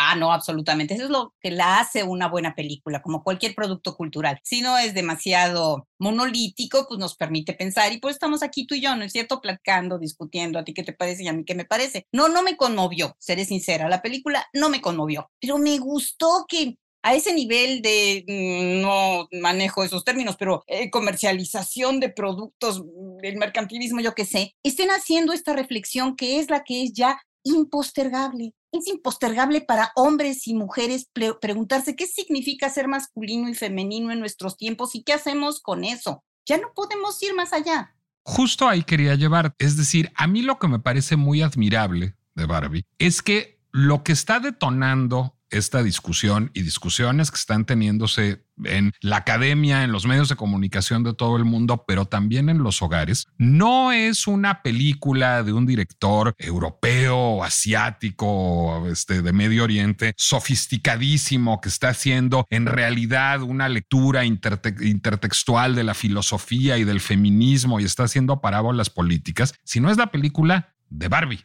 Ah, 0.00 0.14
no, 0.14 0.32
absolutamente. 0.32 0.94
Eso 0.94 1.04
es 1.04 1.10
lo 1.10 1.34
que 1.40 1.50
la 1.50 1.80
hace 1.80 2.04
una 2.04 2.28
buena 2.28 2.54
película, 2.54 3.02
como 3.02 3.24
cualquier 3.24 3.56
producto 3.56 3.96
cultural. 3.96 4.38
Si 4.44 4.60
no 4.60 4.78
es 4.78 4.94
demasiado 4.94 5.88
monolítico, 5.98 6.86
pues 6.86 7.00
nos 7.00 7.16
permite 7.16 7.52
pensar 7.52 7.92
y 7.92 7.98
pues 7.98 8.14
estamos 8.14 8.44
aquí 8.44 8.64
tú 8.64 8.76
y 8.76 8.80
yo, 8.80 8.94
¿no 8.94 9.02
es 9.02 9.12
cierto? 9.12 9.40
Platicando, 9.40 9.98
discutiendo, 9.98 10.58
a 10.60 10.64
ti 10.64 10.72
qué 10.72 10.84
te 10.84 10.92
parece 10.92 11.24
y 11.24 11.28
a 11.28 11.32
mí 11.32 11.44
qué 11.44 11.56
me 11.56 11.64
parece. 11.64 12.06
No, 12.12 12.28
no 12.28 12.44
me 12.44 12.56
conmovió, 12.56 13.16
seré 13.18 13.44
sincera, 13.44 13.88
la 13.88 14.00
película 14.00 14.46
no 14.52 14.68
me 14.68 14.80
conmovió, 14.80 15.30
pero 15.40 15.58
me 15.58 15.78
gustó 15.78 16.44
que 16.48 16.76
a 17.02 17.14
ese 17.14 17.32
nivel 17.32 17.82
de, 17.82 18.24
mm, 18.26 18.82
no 18.82 19.28
manejo 19.40 19.84
esos 19.84 20.04
términos, 20.04 20.36
pero 20.38 20.64
eh, 20.66 20.90
comercialización 20.90 22.00
de 22.00 22.10
productos, 22.10 22.80
mm, 22.84 23.24
el 23.24 23.36
mercantilismo, 23.36 24.00
yo 24.00 24.14
qué 24.14 24.24
sé, 24.24 24.54
estén 24.62 24.90
haciendo 24.90 25.32
esta 25.32 25.54
reflexión 25.54 26.16
que 26.16 26.38
es 26.38 26.50
la 26.50 26.64
que 26.64 26.82
es 26.82 26.92
ya 26.92 27.20
impostergable 27.44 28.54
es 28.72 28.86
impostergable 28.86 29.60
para 29.60 29.92
hombres 29.96 30.46
y 30.46 30.54
mujeres 30.54 31.08
preguntarse 31.40 31.96
qué 31.96 32.06
significa 32.06 32.68
ser 32.68 32.88
masculino 32.88 33.48
y 33.48 33.54
femenino 33.54 34.12
en 34.12 34.20
nuestros 34.20 34.56
tiempos 34.56 34.94
y 34.94 35.02
qué 35.02 35.14
hacemos 35.14 35.60
con 35.60 35.84
eso. 35.84 36.22
Ya 36.46 36.58
no 36.58 36.72
podemos 36.74 37.22
ir 37.22 37.34
más 37.34 37.52
allá. 37.52 37.94
Justo 38.22 38.68
ahí 38.68 38.82
quería 38.82 39.14
llevar, 39.14 39.54
es 39.58 39.76
decir, 39.76 40.12
a 40.14 40.26
mí 40.26 40.42
lo 40.42 40.58
que 40.58 40.68
me 40.68 40.80
parece 40.80 41.16
muy 41.16 41.40
admirable 41.40 42.14
de 42.34 42.46
Barbie 42.46 42.84
es 42.98 43.22
que 43.22 43.58
lo 43.70 44.02
que 44.02 44.12
está 44.12 44.38
detonando 44.38 45.37
esta 45.50 45.82
discusión 45.82 46.50
y 46.54 46.62
discusiones 46.62 47.30
que 47.30 47.36
están 47.36 47.64
teniéndose 47.64 48.44
en 48.64 48.92
la 49.00 49.18
academia, 49.18 49.84
en 49.84 49.92
los 49.92 50.06
medios 50.06 50.28
de 50.28 50.36
comunicación 50.36 51.04
de 51.04 51.14
todo 51.14 51.36
el 51.36 51.44
mundo, 51.44 51.84
pero 51.86 52.06
también 52.06 52.48
en 52.48 52.58
los 52.58 52.82
hogares, 52.82 53.26
no 53.38 53.92
es 53.92 54.26
una 54.26 54.62
película 54.62 55.42
de 55.42 55.52
un 55.52 55.66
director 55.66 56.34
europeo 56.38 57.44
asiático, 57.44 58.86
este, 58.88 59.22
de 59.22 59.32
Medio 59.32 59.64
Oriente, 59.64 60.14
sofisticadísimo, 60.16 61.60
que 61.60 61.68
está 61.68 61.90
haciendo 61.90 62.46
en 62.50 62.66
realidad 62.66 63.42
una 63.42 63.68
lectura 63.68 64.24
intertextual 64.24 65.74
de 65.74 65.84
la 65.84 65.94
filosofía 65.94 66.78
y 66.78 66.84
del 66.84 67.00
feminismo 67.00 67.80
y 67.80 67.84
está 67.84 68.04
haciendo 68.04 68.40
parábolas 68.40 68.90
políticas, 68.90 69.54
sino 69.64 69.90
es 69.90 69.96
la 69.96 70.10
película 70.10 70.74
de 70.90 71.08
Barbie 71.08 71.44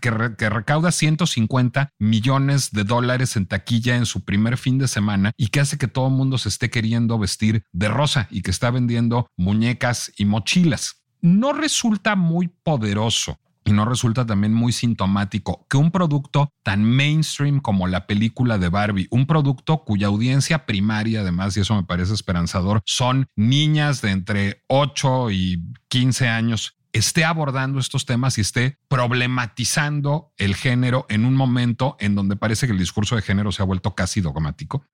que, 0.00 0.10
recauda 0.50 0.92
150 0.92 1.90
millones 1.98 2.70
de 2.72 2.84
dólares 2.84 3.36
en 3.36 3.46
taquilla 3.46 3.96
en 3.96 4.06
su 4.06 4.24
primer 4.24 4.56
fin 4.56 4.78
de 4.78 4.88
semana 4.88 5.32
y 5.36 5.48
que 5.48 5.60
hace 5.60 5.78
que 5.78 5.88
todo 5.88 6.08
el 6.08 6.14
mundo 6.14 6.38
se 6.38 6.48
esté 6.48 6.70
queriendo 6.70 7.18
vestir 7.18 7.64
de 7.72 7.88
rosa 7.88 8.28
y 8.30 8.42
que 8.42 8.50
está 8.50 8.70
vendiendo 8.70 9.28
muñecas 9.36 10.12
y 10.16 10.24
mochilas. 10.24 11.02
No 11.20 11.52
resulta 11.52 12.14
muy 12.16 12.48
poderoso 12.48 13.38
y 13.66 13.72
no 13.72 13.84
resulta 13.84 14.24
también 14.24 14.54
muy 14.54 14.72
sintomático 14.72 15.66
que 15.68 15.76
un 15.76 15.90
producto 15.90 16.50
tan 16.62 16.84
mainstream 16.84 17.60
como 17.60 17.88
la 17.88 18.06
película 18.06 18.58
de 18.58 18.68
Barbie, 18.68 19.08
un 19.10 19.26
producto 19.26 19.82
cuya 19.84 20.06
audiencia 20.06 20.66
primaria, 20.66 21.20
además, 21.20 21.56
y 21.56 21.60
eso 21.60 21.74
me 21.74 21.82
parece 21.82 22.14
esperanzador, 22.14 22.80
son 22.86 23.26
niñas 23.34 24.00
de 24.02 24.12
entre 24.12 24.62
8 24.68 25.32
y 25.32 25.64
15 25.88 26.28
años, 26.28 26.75
esté 26.96 27.24
abordando 27.24 27.78
estos 27.78 28.06
temas 28.06 28.38
y 28.38 28.42
esté 28.42 28.78
problematizando 28.88 30.32
el 30.36 30.54
género 30.54 31.06
en 31.08 31.24
un 31.24 31.34
momento 31.34 31.96
en 32.00 32.14
donde 32.14 32.36
parece 32.36 32.66
que 32.66 32.72
el 32.72 32.78
discurso 32.78 33.16
de 33.16 33.22
género 33.22 33.52
se 33.52 33.62
ha 33.62 33.66
vuelto 33.66 33.94
casi 33.94 34.20
dogmático? 34.20 34.86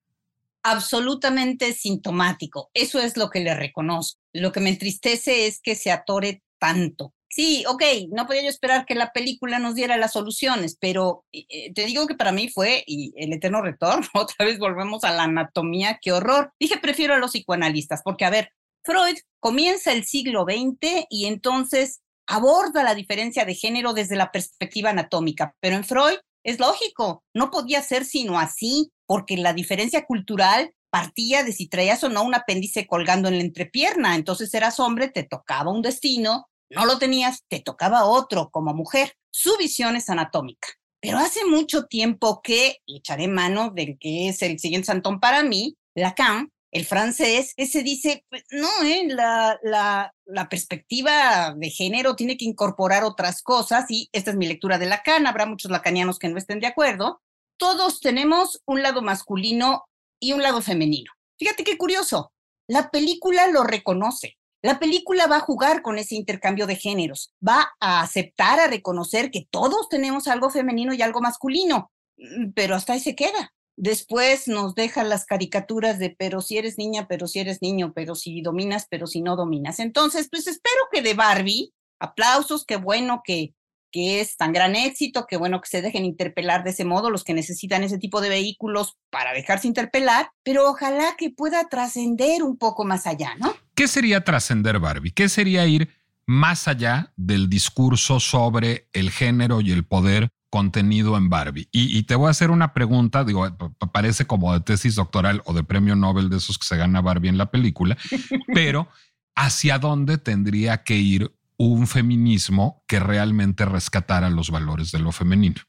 Absolutamente 0.65 1.73
sintomático. 1.73 2.71
Eso 2.75 3.01
es 3.01 3.17
lo 3.17 3.31
que 3.31 3.41
le 3.41 3.55
reconozco. 3.55 4.21
Lo 4.33 4.53
que 4.53 4.61
me 4.61 4.71
entristece 4.71 5.47
es 5.47 5.61
que 5.61 5.75
se 5.75 5.91
atore 5.91 6.43
tanto. 6.59 7.13
Sí, 7.29 7.65
ok, 7.67 7.83
no 8.11 8.27
podía 8.27 8.43
yo 8.43 8.51
esperar 8.51 8.85
que 8.85 8.95
la 8.95 9.11
película 9.11 9.59
nos 9.59 9.75
diera 9.75 9.97
las 9.97 10.13
soluciones, 10.13 10.77
pero 10.79 11.25
eh, 11.33 11.73
te 11.73 11.87
digo 11.87 12.07
que 12.07 12.15
para 12.15 12.31
mí 12.31 12.51
fue, 12.51 12.85
y 12.87 13.15
el 13.17 13.33
eterno 13.33 13.63
retorno, 13.63 14.07
otra 14.15 14.45
vez 14.45 14.59
volvemos 14.59 15.03
a 15.03 15.13
la 15.13 15.25
anatomía, 15.25 15.99
qué 16.01 16.13
horror. 16.13 16.53
Dije, 16.61 16.79
prefiero 16.79 17.15
a 17.15 17.19
los 17.19 17.33
psicoanalistas, 17.33 18.03
porque 18.05 18.27
a 18.27 18.31
ver, 18.31 18.51
Freud 18.85 19.17
comienza 19.41 19.93
el 19.93 20.05
siglo 20.05 20.45
XX 20.45 21.07
y 21.09 21.27
entonces 21.27 22.01
aborda 22.27 22.83
la 22.83 22.95
diferencia 22.95 23.45
de 23.45 23.55
género 23.55 23.93
desde 23.93 24.17
la 24.17 24.31
perspectiva 24.31 24.91
anatómica, 24.91 25.55
pero 25.61 25.77
en 25.77 25.85
Freud 25.85 26.19
es 26.45 26.59
lógico, 26.59 27.23
no 27.35 27.51
podía 27.51 27.83
ser 27.83 28.05
sino 28.05 28.39
así, 28.39 28.91
porque 29.07 29.37
la 29.37 29.53
diferencia 29.53 30.05
cultural 30.05 30.73
partía 30.91 31.43
de 31.43 31.53
si 31.53 31.69
traías 31.69 32.03
o 32.05 32.09
no 32.09 32.23
un 32.23 32.35
apéndice 32.35 32.87
colgando 32.87 33.29
en 33.29 33.39
la 33.39 33.45
entrepierna, 33.45 34.15
entonces 34.15 34.53
eras 34.55 34.81
hombre, 34.81 35.09
te 35.09 35.23
tocaba 35.23 35.71
un 35.71 35.83
destino, 35.83 36.49
no 36.71 36.87
lo 36.87 36.99
tenías, 36.99 37.45
te 37.49 37.61
tocaba 37.61 38.05
otro 38.05 38.51
como 38.51 38.75
mujer. 38.75 39.15
Su 39.31 39.57
visión 39.59 39.97
es 39.97 40.09
anatómica. 40.09 40.69
Pero 41.01 41.19
hace 41.19 41.45
mucho 41.45 41.87
tiempo 41.87 42.41
que, 42.43 42.79
echaré 42.87 43.29
mano 43.29 43.71
del 43.71 43.99
que 43.99 44.29
es 44.29 44.41
el 44.43 44.59
siguiente 44.59 44.87
santón 44.87 45.21
para 45.21 45.43
mí, 45.43 45.77
Lacan, 45.95 46.51
el 46.73 46.87
francés, 46.87 47.53
ese 47.59 47.83
dice, 47.83 48.25
pues, 48.31 48.45
no, 48.51 48.69
¿eh? 48.83 49.05
la, 49.07 49.61
la, 49.63 50.49
perspectiva 50.49 51.55
de 51.55 51.71
género 51.71 52.17
tiene 52.17 52.39
que 52.39 52.47
incorporar 52.47 53.05
otras 53.05 53.43
cosas 53.43 53.85
y 53.91 54.09
esta 54.13 54.31
es 54.31 54.37
mi 54.37 54.47
lectura 54.47 54.79
de 54.79 54.87
Lacan, 54.87 55.27
habrá 55.27 55.45
muchos 55.45 55.71
lacanianos 55.71 56.19
que 56.19 56.29
no 56.29 56.39
estén 56.39 56.61
de 56.61 56.67
acuerdo. 56.67 57.21
Todos 57.59 58.01
tenemos 58.01 58.63
un 58.65 58.83
lado 58.83 59.03
masculino 59.03 59.85
y 60.19 60.33
un 60.33 60.43
lado 60.43 60.63
femenino. 60.63 61.13
Fíjate 61.39 61.63
qué 61.63 61.77
curioso, 61.77 62.33
la 62.67 62.91
película 62.91 63.49
lo 63.49 63.65
reconoce. 63.65 64.39
La 64.63 64.79
película 64.79 65.27
va 65.27 65.39
a 65.39 65.41
jugar 65.41 65.83
con 65.83 65.99
ese 65.99 66.15
intercambio 66.15 66.67
de 66.67 66.77
géneros, 66.77 67.35
va 67.47 67.73
a 67.81 68.01
aceptar, 68.01 68.61
a 68.61 68.69
reconocer 68.69 69.31
que 69.31 69.47
todos 69.51 69.89
tenemos 69.89 70.29
algo 70.29 70.51
femenino 70.51 70.95
y 70.95 71.03
algo 71.03 71.21
masculino, 71.21 71.91
mm, 72.17 72.53
pero 72.55 72.77
hasta 72.77 72.95
ahí 72.95 73.01
se 73.01 73.15
queda. 73.15 73.53
Después 73.77 74.49
nos 74.49 74.75
deja 74.75 75.03
las 75.03 75.25
caricaturas 75.25 75.99
de 75.99 76.15
pero 76.17 76.41
si 76.41 76.59
eres 76.59 76.79
niña, 76.79 77.07
pero 77.09 77.27
si 77.27 77.41
eres 77.41 77.63
niño, 77.63 77.93
pero 77.95 78.15
si 78.15 78.43
dominas, 78.43 78.87
pero 78.91 79.07
si 79.07 79.23
no 79.23 79.37
dominas. 79.37 79.81
Entonces, 79.81 80.29
pues 80.31 80.47
espero 80.47 80.81
que 80.93 81.03
de 81.03 81.15
Barbie, 81.15 81.73
aplausos, 81.99 82.65
qué 82.67 82.77
bueno 82.77 83.23
que, 83.25 83.55
que 83.91 84.21
es 84.21 84.37
tan 84.37 84.53
gran 84.53 84.75
éxito, 84.75 85.27
qué 85.29 85.37
bueno 85.37 85.61
que 85.61 85.69
se 85.69 85.83
dejen 85.83 86.05
interpelar 86.05 86.65
de 86.65 86.71
ese 86.71 86.85
modo 86.85 87.11
los 87.11 87.25
que 87.25 87.35
necesitan 87.35 87.83
ese 87.83 87.99
tipo 87.99 88.21
de 88.21 88.29
vehículos 88.29 88.97
para 89.11 89.33
dejarse 89.33 89.69
interpelar, 89.69 90.31
pero 90.43 90.69
ojalá 90.69 91.15
que 91.17 91.31
pueda 91.31 91.69
trascender 91.69 92.43
un 92.43 92.57
poco 92.57 92.85
más 92.85 93.07
allá, 93.07 93.35
¿no? 93.37 93.55
¿Qué 93.75 93.89
sería 93.89 94.25
trascender 94.25 94.81
Barbie? 94.81 95.13
¿Qué 95.13 95.29
sería 95.29 95.67
ir 95.67 95.89
más 96.27 96.69
allá 96.69 97.13
del 97.17 97.49
discurso 97.49 98.21
sobre 98.21 98.89
el 98.93 99.11
género 99.11 99.61
y 99.61 99.73
el 99.73 99.85
poder 99.85 100.31
contenido 100.53 101.17
en 101.17 101.31
Barbie. 101.31 101.67
Y, 101.73 102.03
te 102.03 102.15
voy 102.15 102.29
a 102.29 102.33
hacer 102.33 102.51
una 102.51 102.75
pregunta, 102.75 103.25
digo, 103.25 103.49
parece 103.91 104.27
como 104.27 104.53
de 104.53 104.61
tesis 104.61 104.97
doctoral 104.97 105.41
o 105.47 105.55
de 105.55 105.65
premio 105.65 105.97
Nobel 105.97 106.29
de 106.29 106.37
esos 106.37 106.59
que 106.59 106.67
se 106.67 106.77
gana 106.77 107.01
Barbie 107.01 107.31
en 107.31 107.39
la 107.39 107.51
película, 107.51 107.97
pero 108.55 108.87
¿hacia 109.35 109.79
dónde 109.79 110.19
tendría 110.19 110.85
que 110.85 110.97
ir 110.97 111.35
un 111.57 111.87
feminismo 111.87 112.85
que 112.87 113.01
realmente 113.01 113.65
rescatara 113.65 114.29
los 114.29 114.51
valores 114.51 114.93
de 114.93 114.99
lo 114.99 115.11
femenino? 115.11 115.63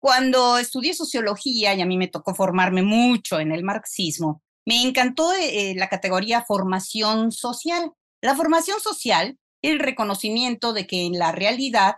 Cuando 0.00 0.58
estudié 0.58 0.92
sociología 0.92 1.72
y 1.74 1.80
a 1.80 1.86
mí 1.86 1.96
me 1.96 2.08
tocó 2.08 2.34
formarme 2.34 2.82
mucho 2.82 3.40
en 3.40 3.52
el 3.52 3.64
marxismo, 3.64 4.42
me 4.66 4.82
encantó 4.82 5.32
eh, 5.32 5.72
la 5.78 5.88
categoría 5.88 6.44
formación 6.46 7.32
social. 7.32 7.90
La 8.20 8.34
formación 8.34 8.80
social, 8.80 9.38
el 9.62 9.78
reconocimiento 9.78 10.74
de 10.74 10.86
que 10.86 11.06
en 11.06 11.18
la 11.18 11.32
realidad 11.32 11.94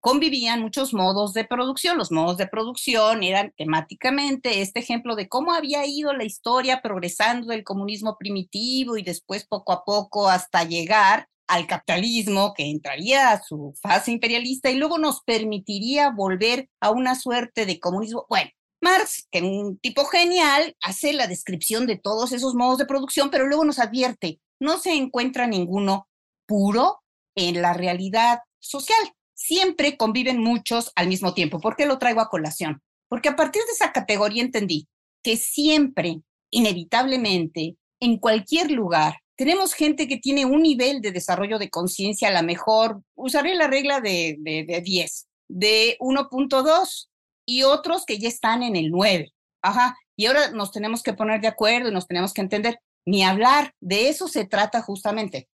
convivían 0.00 0.60
muchos 0.62 0.92
modos 0.92 1.34
de 1.34 1.44
producción. 1.44 1.98
Los 1.98 2.10
modos 2.10 2.36
de 2.38 2.46
producción 2.46 3.22
eran 3.22 3.52
temáticamente 3.56 4.62
este 4.62 4.80
ejemplo 4.80 5.14
de 5.14 5.28
cómo 5.28 5.52
había 5.52 5.86
ido 5.86 6.12
la 6.12 6.24
historia 6.24 6.80
progresando 6.82 7.48
del 7.48 7.64
comunismo 7.64 8.16
primitivo 8.18 8.96
y 8.96 9.02
después 9.02 9.46
poco 9.46 9.72
a 9.72 9.84
poco 9.84 10.28
hasta 10.28 10.64
llegar 10.64 11.28
al 11.46 11.66
capitalismo 11.66 12.54
que 12.54 12.70
entraría 12.70 13.32
a 13.32 13.42
su 13.42 13.74
fase 13.80 14.12
imperialista 14.12 14.70
y 14.70 14.76
luego 14.76 14.98
nos 14.98 15.22
permitiría 15.22 16.10
volver 16.10 16.68
a 16.80 16.90
una 16.90 17.14
suerte 17.14 17.66
de 17.66 17.80
comunismo. 17.80 18.24
Bueno, 18.28 18.50
Marx, 18.80 19.26
que 19.30 19.38
es 19.38 19.44
un 19.44 19.78
tipo 19.78 20.04
genial, 20.06 20.76
hace 20.80 21.12
la 21.12 21.26
descripción 21.26 21.86
de 21.86 21.98
todos 21.98 22.32
esos 22.32 22.54
modos 22.54 22.78
de 22.78 22.86
producción, 22.86 23.30
pero 23.30 23.46
luego 23.46 23.64
nos 23.64 23.78
advierte, 23.78 24.40
no 24.60 24.78
se 24.78 24.94
encuentra 24.94 25.46
ninguno 25.46 26.08
puro 26.46 27.02
en 27.34 27.60
la 27.60 27.72
realidad 27.74 28.40
social 28.60 29.12
siempre 29.40 29.96
conviven 29.96 30.38
muchos 30.38 30.92
al 30.94 31.08
mismo 31.08 31.32
tiempo. 31.32 31.60
¿Por 31.60 31.74
qué 31.74 31.86
lo 31.86 31.98
traigo 31.98 32.20
a 32.20 32.28
colación? 32.28 32.82
Porque 33.08 33.30
a 33.30 33.36
partir 33.36 33.62
de 33.64 33.72
esa 33.72 33.90
categoría 33.90 34.42
entendí, 34.42 34.86
que 35.22 35.36
siempre, 35.36 36.20
inevitablemente, 36.50 37.76
en 38.00 38.18
cualquier 38.18 38.70
lugar, 38.70 39.14
tenemos 39.36 39.72
gente 39.72 40.06
que 40.06 40.18
tiene 40.18 40.44
un 40.44 40.62
nivel 40.62 41.00
de 41.00 41.10
desarrollo 41.10 41.58
de 41.58 41.70
conciencia, 41.70 42.28
a 42.28 42.42
lo 42.42 42.46
mejor, 42.46 43.02
usaré 43.14 43.54
la 43.54 43.66
regla 43.66 44.00
de, 44.00 44.36
de, 44.38 44.64
de 44.68 44.80
10, 44.82 45.26
de 45.48 45.96
1.2 46.00 47.08
y 47.46 47.62
otros 47.62 48.04
que 48.04 48.18
ya 48.18 48.28
están 48.28 48.62
en 48.62 48.76
el 48.76 48.90
9. 48.90 49.32
Ajá, 49.62 49.96
y 50.16 50.26
ahora 50.26 50.50
nos 50.50 50.70
tenemos 50.70 51.02
que 51.02 51.14
poner 51.14 51.40
de 51.40 51.48
acuerdo 51.48 51.88
y 51.88 51.92
nos 51.92 52.06
tenemos 52.06 52.34
que 52.34 52.42
entender, 52.42 52.78
ni 53.06 53.24
hablar, 53.24 53.72
de 53.80 54.10
eso 54.10 54.28
se 54.28 54.44
trata 54.44 54.82
justamente. 54.82 55.48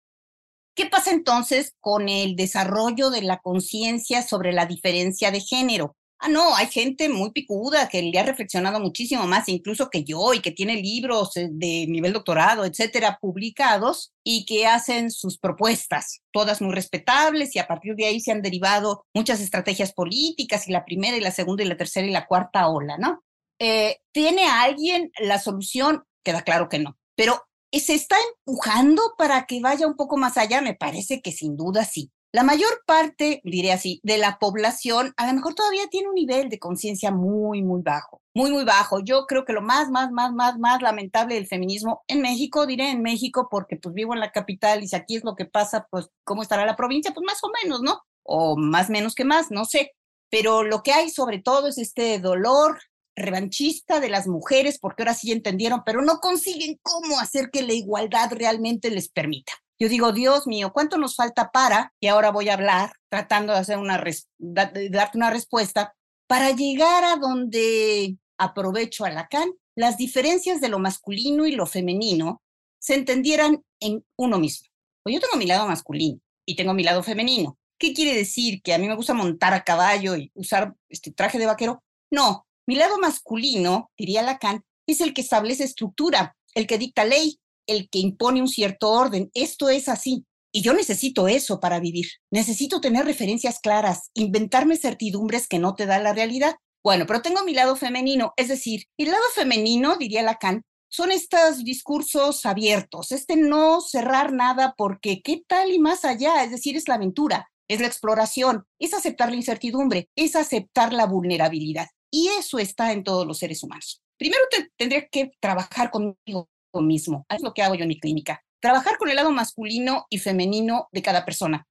¿Qué 0.76 0.88
pasa 0.88 1.12
entonces 1.12 1.74
con 1.80 2.10
el 2.10 2.36
desarrollo 2.36 3.10
de 3.10 3.22
la 3.22 3.40
conciencia 3.40 4.22
sobre 4.22 4.52
la 4.52 4.66
diferencia 4.66 5.32
de 5.32 5.40
género? 5.40 5.96
Ah, 6.20 6.28
no, 6.28 6.54
hay 6.56 6.68
gente 6.68 7.08
muy 7.08 7.32
picuda 7.32 7.88
que 7.88 8.02
le 8.02 8.20
ha 8.20 8.24
reflexionado 8.24 8.80
muchísimo 8.82 9.26
más, 9.26 9.48
incluso 9.48 9.90
que 9.90 10.04
yo, 10.04 10.34
y 10.34 10.42
que 10.42 10.52
tiene 10.52 10.76
libros 10.76 11.38
eh, 11.38 11.50
de 11.50 11.86
nivel 11.88 12.12
doctorado, 12.12 12.66
etcétera, 12.66 13.20
publicados 13.22 14.14
y 14.24 14.46
que 14.46 14.66
hacen 14.66 15.12
sus 15.12 15.38
propuestas, 15.38 16.22
todas 16.32 16.62
muy 16.62 16.74
respetables, 16.74 17.56
y 17.56 17.60
a 17.60 17.68
partir 17.68 17.96
de 17.96 18.06
ahí 18.06 18.20
se 18.20 18.32
han 18.32 18.42
derivado 18.42 19.06
muchas 19.14 19.40
estrategias 19.40 19.94
políticas, 19.94 20.68
y 20.68 20.72
la 20.72 20.84
primera, 20.84 21.16
y 21.16 21.22
la 21.22 21.32
segunda, 21.32 21.64
y 21.64 21.68
la 21.68 21.78
tercera, 21.78 22.08
y 22.08 22.12
la 22.12 22.28
cuarta 22.28 22.68
ola, 22.68 22.98
¿no? 22.98 23.24
Eh, 23.60 23.98
¿Tiene 24.12 24.46
alguien 24.48 25.12
la 25.20 25.40
solución? 25.40 26.04
Queda 26.24 26.42
claro 26.42 26.68
que 26.70 26.80
no, 26.80 26.98
pero 27.16 27.44
¿se 27.80 27.94
está 27.94 28.16
empujando 28.46 29.02
para 29.18 29.46
que 29.46 29.60
vaya 29.62 29.88
un 29.88 29.96
poco 29.96 30.18
más 30.18 30.38
allá? 30.38 30.62
Me 30.62 30.76
parece 30.76 31.22
que 31.22 31.32
sin 31.32 31.58
duda 31.58 31.86
sí. 31.86 32.12
La 32.36 32.44
mayor 32.44 32.84
parte, 32.86 33.40
diré 33.46 33.72
así, 33.72 34.02
de 34.04 34.18
la 34.18 34.40
población 34.40 35.14
a 35.16 35.26
lo 35.26 35.34
mejor 35.34 35.54
todavía 35.56 35.88
tiene 35.90 36.10
un 36.10 36.16
nivel 36.16 36.50
de 36.50 36.60
conciencia 36.60 37.10
muy, 37.10 37.64
muy 37.64 37.82
bajo, 37.82 38.22
muy, 38.34 38.52
muy 38.52 38.66
bajo. 38.66 39.00
Yo 39.00 39.26
creo 39.26 39.46
que 39.46 39.54
lo 39.54 39.62
más, 39.62 39.90
más, 39.90 40.12
más, 40.12 40.34
más, 40.34 40.60
más 40.60 40.82
lamentable 40.82 41.36
del 41.36 41.48
feminismo 41.48 42.04
en 42.10 42.22
México, 42.22 42.66
diré 42.66 42.92
en 42.92 43.02
México 43.02 43.48
porque 43.50 43.78
pues 43.78 43.96
vivo 43.96 44.14
en 44.14 44.20
la 44.20 44.34
capital 44.34 44.84
y 44.84 44.90
si 44.90 44.98
aquí 44.98 45.16
es 45.16 45.24
lo 45.24 45.38
que 45.38 45.46
pasa, 45.46 45.88
pues 45.90 46.10
¿cómo 46.26 46.42
estará 46.42 46.66
la 46.66 46.76
provincia? 46.76 47.14
Pues 47.14 47.24
más 47.26 47.42
o 47.42 47.50
menos, 47.64 47.82
¿no? 47.82 48.02
O 48.24 48.58
más 48.58 48.90
menos 48.90 49.16
que 49.16 49.24
más, 49.24 49.50
no 49.50 49.64
sé. 49.64 49.94
Pero 50.30 50.64
lo 50.64 50.84
que 50.84 50.92
hay 50.92 51.10
sobre 51.10 51.40
todo 51.40 51.70
es 51.70 51.78
este 51.78 52.20
dolor 52.20 52.80
revanchista 53.16 54.00
de 54.00 54.10
las 54.10 54.28
mujeres, 54.28 54.80
porque 54.80 55.04
ahora 55.04 55.14
sí 55.14 55.32
entendieron, 55.32 55.84
pero 55.86 56.02
no 56.02 56.20
consiguen 56.20 56.80
cómo 56.82 57.20
hacer 57.20 57.50
que 57.52 57.64
la 57.64 57.74
igualdad 57.74 58.32
realmente 58.34 58.92
les 58.92 59.10
permita. 59.10 59.54
Yo 59.80 59.90
digo, 59.90 60.12
Dios 60.14 60.48
mío, 60.48 60.72
¿cuánto 60.74 60.98
nos 60.98 61.16
falta 61.16 61.52
para? 61.52 61.94
Y 62.00 62.08
ahora 62.08 62.32
voy 62.32 62.50
a 62.50 62.54
hablar, 62.54 62.94
tratando 63.10 63.54
de 63.54 63.60
hacer 63.60 63.78
una 63.78 64.02
de 64.38 64.90
darte 64.90 65.18
una 65.18 65.32
respuesta, 65.32 65.94
para 66.28 66.52
llegar 66.52 67.04
a 67.04 67.18
donde 67.18 68.18
aprovecho 68.38 69.06
a 69.06 69.10
Lacan, 69.10 69.52
las 69.76 69.98
diferencias 69.98 70.62
de 70.62 70.70
lo 70.70 70.80
masculino 70.80 71.46
y 71.46 71.52
lo 71.52 71.66
femenino 71.66 72.42
se 72.80 72.96
entendieran 72.96 73.64
en 73.80 74.06
uno 74.18 74.40
mismo. 74.40 74.68
Pues 75.04 75.16
yo 75.16 75.22
tengo 75.22 75.38
mi 75.38 75.46
lado 75.46 75.68
masculino 75.68 76.20
y 76.46 76.56
tengo 76.56 76.74
mi 76.74 76.84
lado 76.84 77.04
femenino. 77.04 77.58
¿Qué 77.78 77.94
quiere 77.94 78.16
decir? 78.16 78.62
¿Que 78.62 78.74
a 78.74 78.78
mí 78.78 78.88
me 78.88 78.96
gusta 78.96 79.14
montar 79.14 79.54
a 79.54 79.64
caballo 79.64 80.16
y 80.16 80.32
usar 80.34 80.74
este 80.90 81.12
traje 81.12 81.38
de 81.38 81.46
vaquero? 81.46 81.84
No, 82.10 82.48
mi 82.68 82.76
lado 82.76 82.98
masculino, 82.98 83.92
diría 83.98 84.22
Lacan, 84.22 84.64
es 84.88 85.02
el 85.02 85.14
que 85.14 85.22
establece 85.22 85.64
estructura, 85.64 86.36
el 86.54 86.68
que 86.68 86.78
dicta 86.78 87.06
ley, 87.06 87.40
el 87.68 87.90
que 87.90 88.00
impone 88.00 88.42
un 88.42 88.48
cierto 88.48 88.92
orden. 88.92 89.30
Esto 89.34 89.70
es 89.70 89.88
así. 89.90 90.26
Y 90.52 90.62
yo 90.62 90.74
necesito 90.74 91.28
eso 91.28 91.60
para 91.60 91.80
vivir. 91.80 92.08
Necesito 92.32 92.80
tener 92.80 93.06
referencias 93.06 93.60
claras, 93.60 94.10
inventarme 94.14 94.78
certidumbres 94.78 95.48
que 95.48 95.60
no 95.60 95.76
te 95.76 95.86
da 95.86 96.00
la 96.00 96.14
realidad. 96.14 96.56
Bueno, 96.84 97.06
pero 97.08 97.22
tengo 97.22 97.44
mi 97.44 97.54
lado 97.54 97.76
femenino, 97.76 98.34
es 98.38 98.48
decir, 98.48 98.86
el 98.98 99.10
lado 99.10 99.24
femenino, 99.34 99.98
diría 99.98 100.22
Lacan, 100.22 100.62
son 100.88 101.12
estos 101.12 101.64
discursos 101.64 102.46
abiertos, 102.46 103.12
este 103.12 103.36
no 103.36 103.82
cerrar 103.82 104.32
nada 104.32 104.76
porque 104.78 105.22
qué 105.22 105.42
tal 105.48 105.72
y 105.72 105.80
más 105.80 106.06
allá, 106.06 106.44
es 106.44 106.52
decir, 106.52 106.78
es 106.78 106.88
la 106.88 106.96
aventura, 106.96 107.50
es 107.68 107.82
la 107.82 107.88
exploración, 107.88 108.66
es 108.80 108.94
aceptar 108.94 109.30
la 109.32 109.36
incertidumbre, 109.36 110.10
es 110.16 110.36
aceptar 110.36 110.94
la 110.94 111.08
vulnerabilidad. 111.08 111.88
Y 112.16 112.30
eso 112.30 112.60
está 112.60 112.94
en 112.94 113.04
todos 113.04 113.28
los 113.28 113.40
seres 113.40 113.62
humanos. 113.62 114.02
Primero 114.18 114.42
tendría 114.78 115.06
que 115.10 115.34
trabajar 115.42 115.92
conmigo 115.92 116.48
mismo. 116.74 117.26
Es 117.28 117.42
lo 117.42 117.54
que 117.54 117.62
hago 117.62 117.76
yo 117.76 117.82
en 117.82 117.90
mi 117.90 118.00
clínica. 118.00 118.42
Trabajar 118.62 118.98
con 118.98 119.10
el 119.10 119.18
lado 119.18 119.32
masculino 119.32 120.06
y 120.10 120.20
femenino 120.20 120.88
de 120.94 121.02
cada 121.02 121.26
persona. 121.26 121.68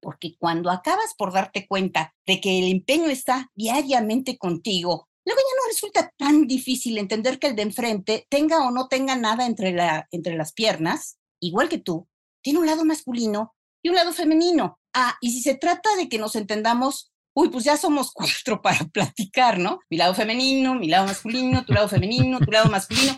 Porque 0.00 0.36
cuando 0.38 0.70
acabas 0.70 1.14
por 1.18 1.32
darte 1.32 1.66
cuenta 1.66 2.14
de 2.28 2.40
que 2.40 2.60
el 2.60 2.70
empeño 2.70 3.08
está 3.08 3.50
diariamente 3.56 4.38
contigo, 4.38 5.08
luego 5.24 5.40
ya 5.40 5.56
no 5.56 5.68
resulta 5.68 6.14
tan 6.16 6.46
difícil 6.46 6.96
entender 6.96 7.40
que 7.40 7.48
el 7.48 7.56
de 7.56 7.62
enfrente 7.62 8.24
tenga 8.30 8.68
o 8.68 8.70
no 8.70 8.86
tenga 8.86 9.16
nada 9.16 9.46
entre, 9.46 9.72
la, 9.72 10.06
entre 10.12 10.36
las 10.36 10.52
piernas, 10.52 11.18
igual 11.40 11.68
que 11.68 11.78
tú, 11.78 12.06
tiene 12.40 12.60
un 12.60 12.66
lado 12.66 12.84
masculino 12.84 13.56
y 13.82 13.88
un 13.88 13.96
lado 13.96 14.12
femenino. 14.12 14.78
Ah, 14.94 15.16
y 15.20 15.32
si 15.32 15.42
se 15.42 15.56
trata 15.56 15.96
de 15.96 16.08
que 16.08 16.18
nos 16.18 16.36
entendamos, 16.36 17.10
uy, 17.38 17.50
pues 17.50 17.64
ya 17.64 17.76
somos 17.76 18.10
cuatro 18.10 18.60
para 18.62 18.84
platicar, 18.86 19.58
¿no? 19.58 19.78
Mi 19.88 19.96
lado 19.96 20.14
femenino, 20.14 20.74
mi 20.74 20.88
lado 20.88 21.06
masculino, 21.06 21.64
tu 21.64 21.72
lado 21.72 21.88
femenino, 21.88 22.40
tu 22.40 22.50
lado 22.50 22.68
masculino. 22.68 23.16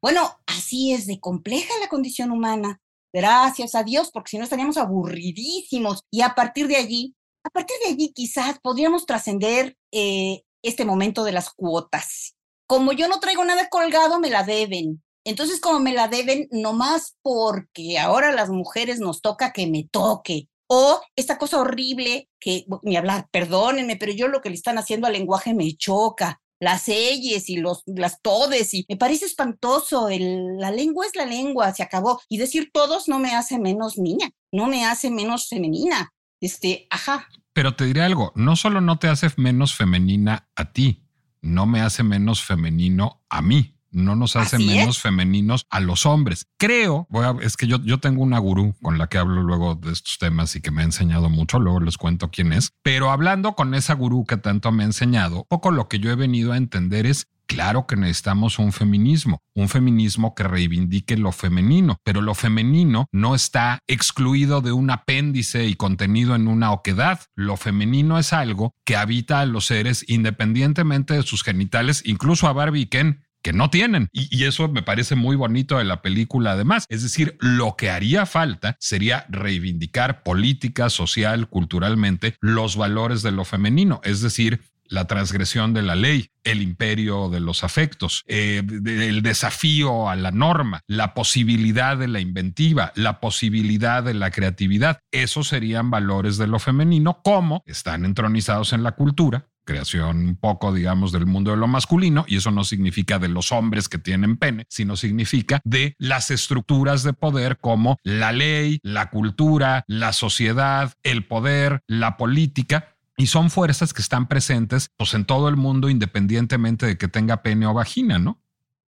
Bueno, 0.00 0.36
así 0.46 0.92
es 0.92 1.06
de 1.06 1.20
compleja 1.20 1.72
la 1.80 1.88
condición 1.88 2.32
humana. 2.32 2.80
Gracias 3.12 3.76
a 3.76 3.84
Dios, 3.84 4.10
porque 4.12 4.30
si 4.30 4.38
no 4.38 4.44
estaríamos 4.44 4.76
aburridísimos. 4.76 6.02
Y 6.10 6.22
a 6.22 6.34
partir 6.34 6.66
de 6.66 6.74
allí, 6.74 7.14
a 7.44 7.50
partir 7.50 7.76
de 7.84 7.92
allí 7.92 8.12
quizás 8.12 8.58
podríamos 8.60 9.06
trascender 9.06 9.76
eh, 9.92 10.42
este 10.62 10.84
momento 10.84 11.22
de 11.22 11.32
las 11.32 11.50
cuotas. 11.50 12.34
Como 12.66 12.92
yo 12.92 13.06
no 13.06 13.20
traigo 13.20 13.44
nada 13.44 13.68
colgado, 13.68 14.18
me 14.18 14.30
la 14.30 14.42
deben. 14.42 15.04
Entonces, 15.24 15.60
como 15.60 15.78
me 15.78 15.92
la 15.92 16.08
deben, 16.08 16.48
nomás 16.50 17.16
porque 17.22 18.00
ahora 18.00 18.32
las 18.32 18.50
mujeres 18.50 18.98
nos 18.98 19.20
toca 19.20 19.52
que 19.52 19.68
me 19.68 19.84
toque. 19.84 20.48
O 20.68 21.00
esta 21.16 21.38
cosa 21.38 21.58
horrible 21.58 22.28
que, 22.40 22.64
ni 22.82 22.96
hablar, 22.96 23.28
perdónenme, 23.30 23.96
pero 23.96 24.12
yo 24.12 24.28
lo 24.28 24.40
que 24.40 24.48
le 24.48 24.54
están 24.54 24.78
haciendo 24.78 25.06
al 25.06 25.12
lenguaje 25.12 25.54
me 25.54 25.76
choca 25.76 26.40
las 26.62 26.88
elles 26.88 27.50
y 27.50 27.56
los, 27.56 27.82
las 27.86 28.22
todes, 28.22 28.72
y 28.72 28.86
me 28.88 28.96
parece 28.96 29.26
espantoso. 29.26 30.08
El, 30.08 30.58
la 30.58 30.70
lengua 30.70 31.04
es 31.06 31.16
la 31.16 31.26
lengua, 31.26 31.74
se 31.74 31.82
acabó. 31.82 32.20
Y 32.28 32.38
decir 32.38 32.70
todos 32.72 33.08
no 33.08 33.18
me 33.18 33.34
hace 33.34 33.58
menos 33.58 33.98
niña, 33.98 34.30
no 34.52 34.68
me 34.68 34.84
hace 34.84 35.10
menos 35.10 35.48
femenina. 35.48 36.12
Este, 36.40 36.86
ajá. 36.88 37.28
Pero 37.52 37.74
te 37.74 37.84
diré 37.84 38.02
algo, 38.02 38.32
no 38.36 38.54
solo 38.54 38.80
no 38.80 39.00
te 39.00 39.08
hace 39.08 39.28
menos 39.36 39.74
femenina 39.74 40.48
a 40.54 40.72
ti, 40.72 41.04
no 41.40 41.66
me 41.66 41.80
hace 41.80 42.04
menos 42.04 42.44
femenino 42.44 43.24
a 43.28 43.42
mí 43.42 43.71
no 43.92 44.16
nos 44.16 44.36
hace 44.36 44.58
menos 44.58 45.00
femeninos 45.00 45.66
a 45.70 45.80
los 45.80 46.06
hombres. 46.06 46.46
Creo, 46.58 47.06
voy 47.10 47.24
a, 47.24 47.36
es 47.42 47.56
que 47.56 47.66
yo, 47.66 47.78
yo 47.84 48.00
tengo 48.00 48.22
una 48.22 48.38
gurú 48.38 48.74
con 48.82 48.98
la 48.98 49.08
que 49.08 49.18
hablo 49.18 49.42
luego 49.42 49.74
de 49.74 49.92
estos 49.92 50.18
temas 50.18 50.56
y 50.56 50.60
que 50.60 50.70
me 50.70 50.82
ha 50.82 50.84
enseñado 50.84 51.30
mucho, 51.30 51.60
luego 51.60 51.80
les 51.80 51.98
cuento 51.98 52.30
quién 52.30 52.52
es, 52.52 52.72
pero 52.82 53.10
hablando 53.10 53.54
con 53.54 53.74
esa 53.74 53.94
gurú 53.94 54.24
que 54.24 54.36
tanto 54.36 54.72
me 54.72 54.82
ha 54.82 54.86
enseñado, 54.86 55.46
poco 55.48 55.70
lo 55.70 55.88
que 55.88 55.98
yo 55.98 56.10
he 56.10 56.16
venido 56.16 56.52
a 56.52 56.56
entender 56.56 57.06
es 57.06 57.28
Claro 57.52 57.86
que 57.86 57.96
necesitamos 57.96 58.58
un 58.58 58.72
feminismo, 58.72 59.42
un 59.54 59.68
feminismo 59.68 60.34
que 60.34 60.44
reivindique 60.44 61.18
lo 61.18 61.32
femenino, 61.32 61.98
pero 62.02 62.22
lo 62.22 62.34
femenino 62.34 63.08
no 63.12 63.34
está 63.34 63.78
excluido 63.86 64.62
de 64.62 64.72
un 64.72 64.88
apéndice 64.88 65.66
y 65.66 65.74
contenido 65.74 66.34
en 66.34 66.48
una 66.48 66.72
oquedad. 66.72 67.20
Lo 67.34 67.58
femenino 67.58 68.18
es 68.18 68.32
algo 68.32 68.72
que 68.86 68.96
habita 68.96 69.40
a 69.40 69.46
los 69.46 69.66
seres 69.66 70.02
independientemente 70.08 71.12
de 71.12 71.22
sus 71.22 71.42
genitales, 71.42 72.02
incluso 72.06 72.48
a 72.48 72.54
Barbie 72.54 72.82
y 72.82 72.86
Ken 72.86 73.22
que 73.42 73.52
no 73.52 73.70
tienen. 73.70 74.08
Y, 74.12 74.42
eso 74.44 74.68
me 74.68 74.82
parece 74.82 75.14
muy 75.14 75.36
bonito 75.36 75.78
de 75.78 75.84
la 75.84 76.02
película 76.02 76.52
además. 76.52 76.86
Es 76.88 77.02
decir, 77.02 77.36
lo 77.40 77.76
que 77.76 77.90
haría 77.90 78.26
falta 78.26 78.76
sería 78.80 79.26
reivindicar 79.28 80.22
política, 80.22 80.90
social, 80.90 81.48
culturalmente 81.48 82.36
los 82.40 82.76
valores 82.76 83.22
de 83.22 83.32
lo 83.32 83.44
femenino. 83.44 84.00
Es 84.04 84.20
decir, 84.20 84.60
la 84.92 85.06
transgresión 85.06 85.72
de 85.72 85.82
la 85.82 85.94
ley, 85.94 86.28
el 86.44 86.60
imperio 86.60 87.30
de 87.30 87.40
los 87.40 87.64
afectos, 87.64 88.24
eh, 88.26 88.62
el 88.84 89.22
desafío 89.22 90.08
a 90.08 90.16
la 90.16 90.30
norma, 90.30 90.82
la 90.86 91.14
posibilidad 91.14 91.96
de 91.96 92.08
la 92.08 92.20
inventiva, 92.20 92.92
la 92.94 93.18
posibilidad 93.18 94.02
de 94.02 94.14
la 94.14 94.30
creatividad. 94.30 94.98
Esos 95.10 95.48
serían 95.48 95.90
valores 95.90 96.36
de 96.36 96.46
lo 96.46 96.58
femenino, 96.58 97.22
como 97.22 97.62
están 97.66 98.04
entronizados 98.04 98.72
en 98.74 98.82
la 98.82 98.92
cultura, 98.92 99.46
creación 99.64 100.18
un 100.18 100.36
poco, 100.36 100.72
digamos, 100.72 101.12
del 101.12 101.26
mundo 101.26 101.50
de 101.50 101.56
lo 101.56 101.66
masculino, 101.66 102.24
y 102.28 102.36
eso 102.36 102.50
no 102.50 102.64
significa 102.64 103.18
de 103.18 103.28
los 103.28 103.52
hombres 103.52 103.88
que 103.88 103.98
tienen 103.98 104.36
pene, 104.36 104.66
sino 104.68 104.96
significa 104.96 105.60
de 105.64 105.94
las 105.98 106.30
estructuras 106.30 107.02
de 107.02 107.12
poder 107.12 107.58
como 107.58 107.98
la 108.02 108.32
ley, 108.32 108.80
la 108.82 109.10
cultura, 109.10 109.84
la 109.86 110.12
sociedad, 110.12 110.92
el 111.02 111.26
poder, 111.26 111.82
la 111.86 112.16
política, 112.16 112.96
y 113.16 113.26
son 113.26 113.50
fuerzas 113.50 113.92
que 113.92 114.02
están 114.02 114.26
presentes 114.26 114.90
pues, 114.96 115.14
en 115.14 115.24
todo 115.24 115.48
el 115.48 115.56
mundo 115.56 115.88
independientemente 115.88 116.86
de 116.86 116.98
que 116.98 117.08
tenga 117.08 117.42
pene 117.42 117.66
o 117.66 117.74
vagina, 117.74 118.18
¿no? 118.18 118.40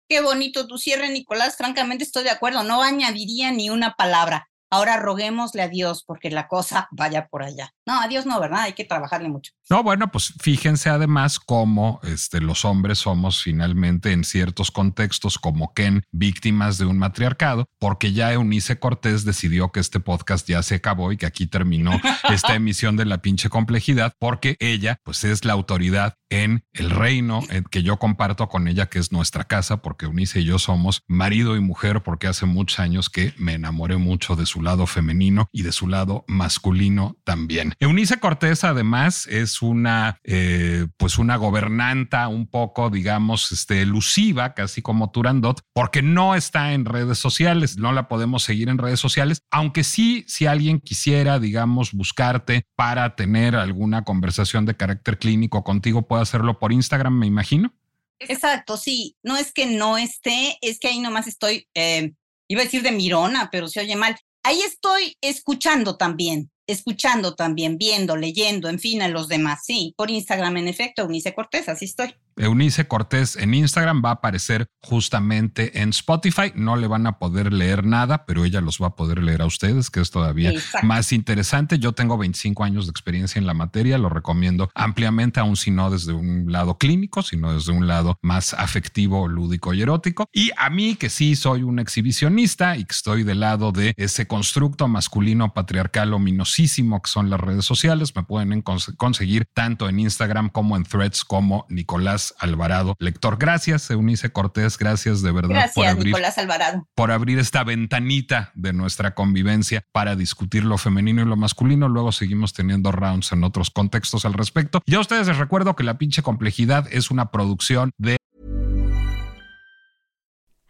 Qué 0.07 0.21
bonito 0.21 0.67
tu 0.67 0.77
cierre, 0.77 1.09
Nicolás. 1.09 1.55
Francamente 1.55 2.03
estoy 2.03 2.23
de 2.23 2.31
acuerdo. 2.31 2.63
No 2.63 2.83
añadiría 2.83 3.51
ni 3.51 3.69
una 3.69 3.93
palabra. 3.95 4.49
Ahora 4.69 4.97
roguémosle 4.97 5.61
a 5.61 5.67
Dios 5.67 6.03
porque 6.05 6.29
la 6.29 6.47
cosa 6.47 6.87
vaya 6.91 7.27
por 7.27 7.43
allá. 7.43 7.73
No, 7.85 7.99
a 8.01 8.07
Dios 8.07 8.25
no, 8.25 8.39
¿verdad? 8.39 8.61
Hay 8.61 8.73
que 8.73 8.85
trabajarle 8.85 9.29
mucho. 9.29 9.53
No, 9.71 9.83
bueno, 9.83 10.11
pues 10.11 10.33
fíjense 10.41 10.89
además 10.89 11.39
cómo 11.39 12.01
este, 12.03 12.41
los 12.41 12.65
hombres 12.65 12.97
somos 12.97 13.41
finalmente 13.41 14.11
en 14.11 14.25
ciertos 14.25 14.69
contextos 14.69 15.39
como 15.39 15.73
Ken 15.73 16.03
víctimas 16.11 16.77
de 16.77 16.83
un 16.83 16.97
matriarcado, 16.97 17.69
porque 17.79 18.11
ya 18.11 18.33
Eunice 18.33 18.79
Cortés 18.79 19.23
decidió 19.23 19.71
que 19.71 19.79
este 19.79 20.01
podcast 20.01 20.45
ya 20.45 20.61
se 20.61 20.75
acabó 20.75 21.13
y 21.13 21.17
que 21.17 21.25
aquí 21.25 21.47
terminó 21.47 21.91
esta 22.29 22.53
emisión 22.53 22.97
de 22.97 23.05
la 23.05 23.19
pinche 23.19 23.47
complejidad, 23.47 24.13
porque 24.19 24.57
ella 24.59 24.99
pues 25.05 25.23
es 25.23 25.45
la 25.45 25.53
autoridad 25.53 26.17
en 26.29 26.63
el 26.73 26.89
reino 26.89 27.41
que 27.69 27.83
yo 27.83 27.97
comparto 27.97 28.47
con 28.47 28.67
ella, 28.67 28.87
que 28.87 28.99
es 28.99 29.11
nuestra 29.11 29.43
casa, 29.43 29.81
porque 29.81 30.05
Eunice 30.05 30.39
y 30.39 30.45
yo 30.45 30.59
somos 30.59 31.03
marido 31.07 31.55
y 31.55 31.59
mujer, 31.59 32.03
porque 32.03 32.27
hace 32.27 32.45
muchos 32.45 32.79
años 32.79 33.09
que 33.09 33.33
me 33.37 33.53
enamoré 33.53 33.97
mucho 33.97 34.35
de 34.35 34.45
su 34.45 34.61
lado 34.61 34.87
femenino 34.87 35.49
y 35.51 35.63
de 35.63 35.73
su 35.73 35.87
lado 35.87 36.23
masculino 36.27 37.17
también. 37.25 37.73
Eunice 37.79 38.17
Cortés, 38.19 38.63
además, 38.63 39.27
es 39.27 39.60
una, 39.61 40.19
eh, 40.23 40.87
pues 40.97 41.17
una 41.17 41.35
gobernanta 41.35 42.27
un 42.27 42.47
poco, 42.47 42.89
digamos, 42.89 43.51
este, 43.51 43.81
elusiva, 43.81 44.53
casi 44.53 44.81
como 44.81 45.11
Turandot, 45.11 45.61
porque 45.73 46.01
no 46.01 46.35
está 46.35 46.73
en 46.73 46.85
redes 46.85 47.19
sociales, 47.19 47.77
no 47.77 47.91
la 47.91 48.07
podemos 48.07 48.43
seguir 48.43 48.69
en 48.69 48.77
redes 48.77 48.99
sociales, 48.99 49.43
aunque 49.51 49.83
sí, 49.83 50.23
si 50.27 50.45
alguien 50.45 50.79
quisiera, 50.79 51.39
digamos, 51.39 51.93
buscarte 51.93 52.65
para 52.75 53.15
tener 53.15 53.55
alguna 53.55 54.03
conversación 54.03 54.65
de 54.65 54.75
carácter 54.75 55.17
clínico 55.17 55.63
contigo, 55.63 56.07
puede 56.07 56.23
hacerlo 56.23 56.59
por 56.59 56.71
Instagram, 56.71 57.17
me 57.17 57.27
imagino. 57.27 57.73
Exacto, 58.19 58.77
sí. 58.77 59.15
No 59.23 59.35
es 59.35 59.51
que 59.51 59.65
no 59.65 59.97
esté, 59.97 60.57
es 60.61 60.79
que 60.79 60.89
ahí 60.89 60.99
nomás 60.99 61.27
estoy, 61.27 61.67
eh, 61.73 62.13
iba 62.47 62.61
a 62.61 62.65
decir 62.65 62.83
de 62.83 62.91
mirona, 62.91 63.49
pero 63.51 63.67
se 63.67 63.79
oye 63.79 63.95
mal. 63.95 64.15
Ahí 64.43 64.61
estoy 64.61 65.17
escuchando 65.21 65.97
también 65.97 66.50
escuchando 66.67 67.35
también, 67.35 67.77
viendo, 67.77 68.15
leyendo, 68.15 68.69
en 68.69 68.79
fin, 68.79 69.01
a 69.01 69.07
los 69.07 69.27
demás. 69.27 69.61
Sí, 69.65 69.93
por 69.97 70.09
Instagram, 70.09 70.57
en 70.57 70.67
efecto, 70.67 71.03
Eunice 71.03 71.33
Cortés, 71.33 71.69
así 71.69 71.85
estoy. 71.85 72.13
Eunice 72.37 72.87
Cortés 72.87 73.35
en 73.35 73.53
Instagram 73.53 74.01
va 74.03 74.09
a 74.09 74.13
aparecer 74.13 74.67
justamente 74.81 75.81
en 75.81 75.89
Spotify. 75.89 76.51
No 76.55 76.75
le 76.75 76.87
van 76.87 77.07
a 77.07 77.19
poder 77.19 77.53
leer 77.53 77.85
nada, 77.85 78.25
pero 78.25 78.45
ella 78.45 78.61
los 78.61 78.81
va 78.81 78.87
a 78.87 78.95
poder 78.95 79.21
leer 79.23 79.41
a 79.41 79.45
ustedes, 79.45 79.89
que 79.89 79.99
es 79.99 80.11
todavía 80.11 80.53
más 80.83 81.11
interesante. 81.11 81.79
Yo 81.79 81.93
tengo 81.93 82.17
25 82.17 82.63
años 82.63 82.85
de 82.85 82.91
experiencia 82.91 83.39
en 83.39 83.45
la 83.45 83.53
materia, 83.53 83.97
lo 83.97 84.09
recomiendo 84.09 84.69
ampliamente, 84.75 85.39
aún 85.39 85.55
si 85.55 85.71
no 85.71 85.89
desde 85.89 86.13
un 86.13 86.51
lado 86.51 86.77
clínico, 86.77 87.21
sino 87.21 87.53
desde 87.53 87.71
un 87.71 87.87
lado 87.87 88.17
más 88.21 88.53
afectivo, 88.53 89.27
lúdico 89.27 89.73
y 89.73 89.81
erótico. 89.81 90.27
Y 90.31 90.51
a 90.57 90.69
mí, 90.69 90.95
que 90.95 91.09
sí 91.09 91.35
soy 91.35 91.63
un 91.63 91.79
exhibicionista 91.79 92.77
y 92.77 92.85
que 92.85 92.93
estoy 92.93 93.23
del 93.23 93.41
lado 93.41 93.71
de 93.71 93.93
ese 93.97 94.27
constructo 94.27 94.87
masculino 94.87 95.53
patriarcal 95.53 96.13
ominosísimo 96.13 97.01
que 97.01 97.09
son 97.09 97.29
las 97.29 97.39
redes 97.39 97.65
sociales, 97.65 98.15
me 98.15 98.23
pueden 98.23 98.61
conseguir 98.61 99.45
tanto 99.53 99.89
en 99.89 99.99
Instagram 99.99 100.49
como 100.49 100.75
en 100.75 100.83
Threads 100.83 101.23
como 101.25 101.65
Nicolás 101.69 102.20
Alvarado, 102.39 102.95
lector. 102.99 103.37
Gracias, 103.37 103.89
Eunice 103.89 104.31
Cortés, 104.31 104.77
gracias 104.77 105.21
de 105.21 105.31
verdad 105.31 105.71
por 105.73 105.85
abrir, 105.85 106.05
Nicolás 106.07 106.37
Alvarado. 106.37 106.87
por 106.95 107.11
abrir 107.11 107.39
esta 107.39 107.63
ventanita 107.63 108.51
de 108.55 108.73
nuestra 108.73 109.15
convivencia 109.15 109.83
para 109.91 110.15
discutir 110.15 110.63
lo 110.63 110.77
femenino 110.77 111.21
y 111.21 111.25
lo 111.25 111.35
masculino. 111.35 111.89
Luego 111.89 112.11
seguimos 112.11 112.53
teniendo 112.53 112.91
rounds 112.91 113.31
en 113.31 113.43
otros 113.43 113.69
contextos 113.71 114.25
al 114.25 114.33
respecto. 114.33 114.81
Y 114.85 114.95
a 114.95 114.99
ustedes 114.99 115.27
les 115.27 115.37
recuerdo 115.37 115.75
que 115.75 115.83
la 115.83 115.97
pinche 115.97 116.21
complejidad 116.21 116.87
es 116.91 117.11
una 117.11 117.31
producción 117.31 117.91
de 117.97 118.17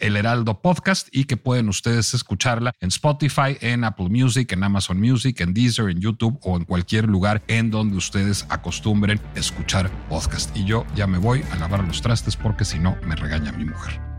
El 0.00 0.16
Heraldo 0.16 0.60
Podcast 0.60 1.08
y 1.12 1.24
que 1.24 1.36
pueden 1.36 1.68
ustedes 1.68 2.14
escucharla 2.14 2.72
en 2.80 2.88
Spotify, 2.88 3.56
en 3.60 3.84
Apple 3.84 4.08
Music, 4.08 4.50
en 4.52 4.64
Amazon 4.64 4.98
Music, 4.98 5.40
en 5.40 5.54
Deezer, 5.54 5.90
en 5.90 6.00
YouTube 6.00 6.38
o 6.42 6.56
en 6.56 6.64
cualquier 6.64 7.06
lugar 7.06 7.42
en 7.48 7.70
donde 7.70 7.96
ustedes 7.96 8.46
acostumbren 8.48 9.20
escuchar 9.34 9.90
podcast. 10.08 10.56
Y 10.56 10.64
yo 10.64 10.86
ya 10.94 11.06
me 11.06 11.18
voy 11.18 11.42
a 11.52 11.56
lavar 11.56 11.84
los 11.84 12.02
trastes 12.02 12.36
porque 12.36 12.64
si 12.64 12.78
no 12.78 12.96
me 13.06 13.16
regaña 13.16 13.52
mi 13.52 13.64
mujer. 13.64 14.13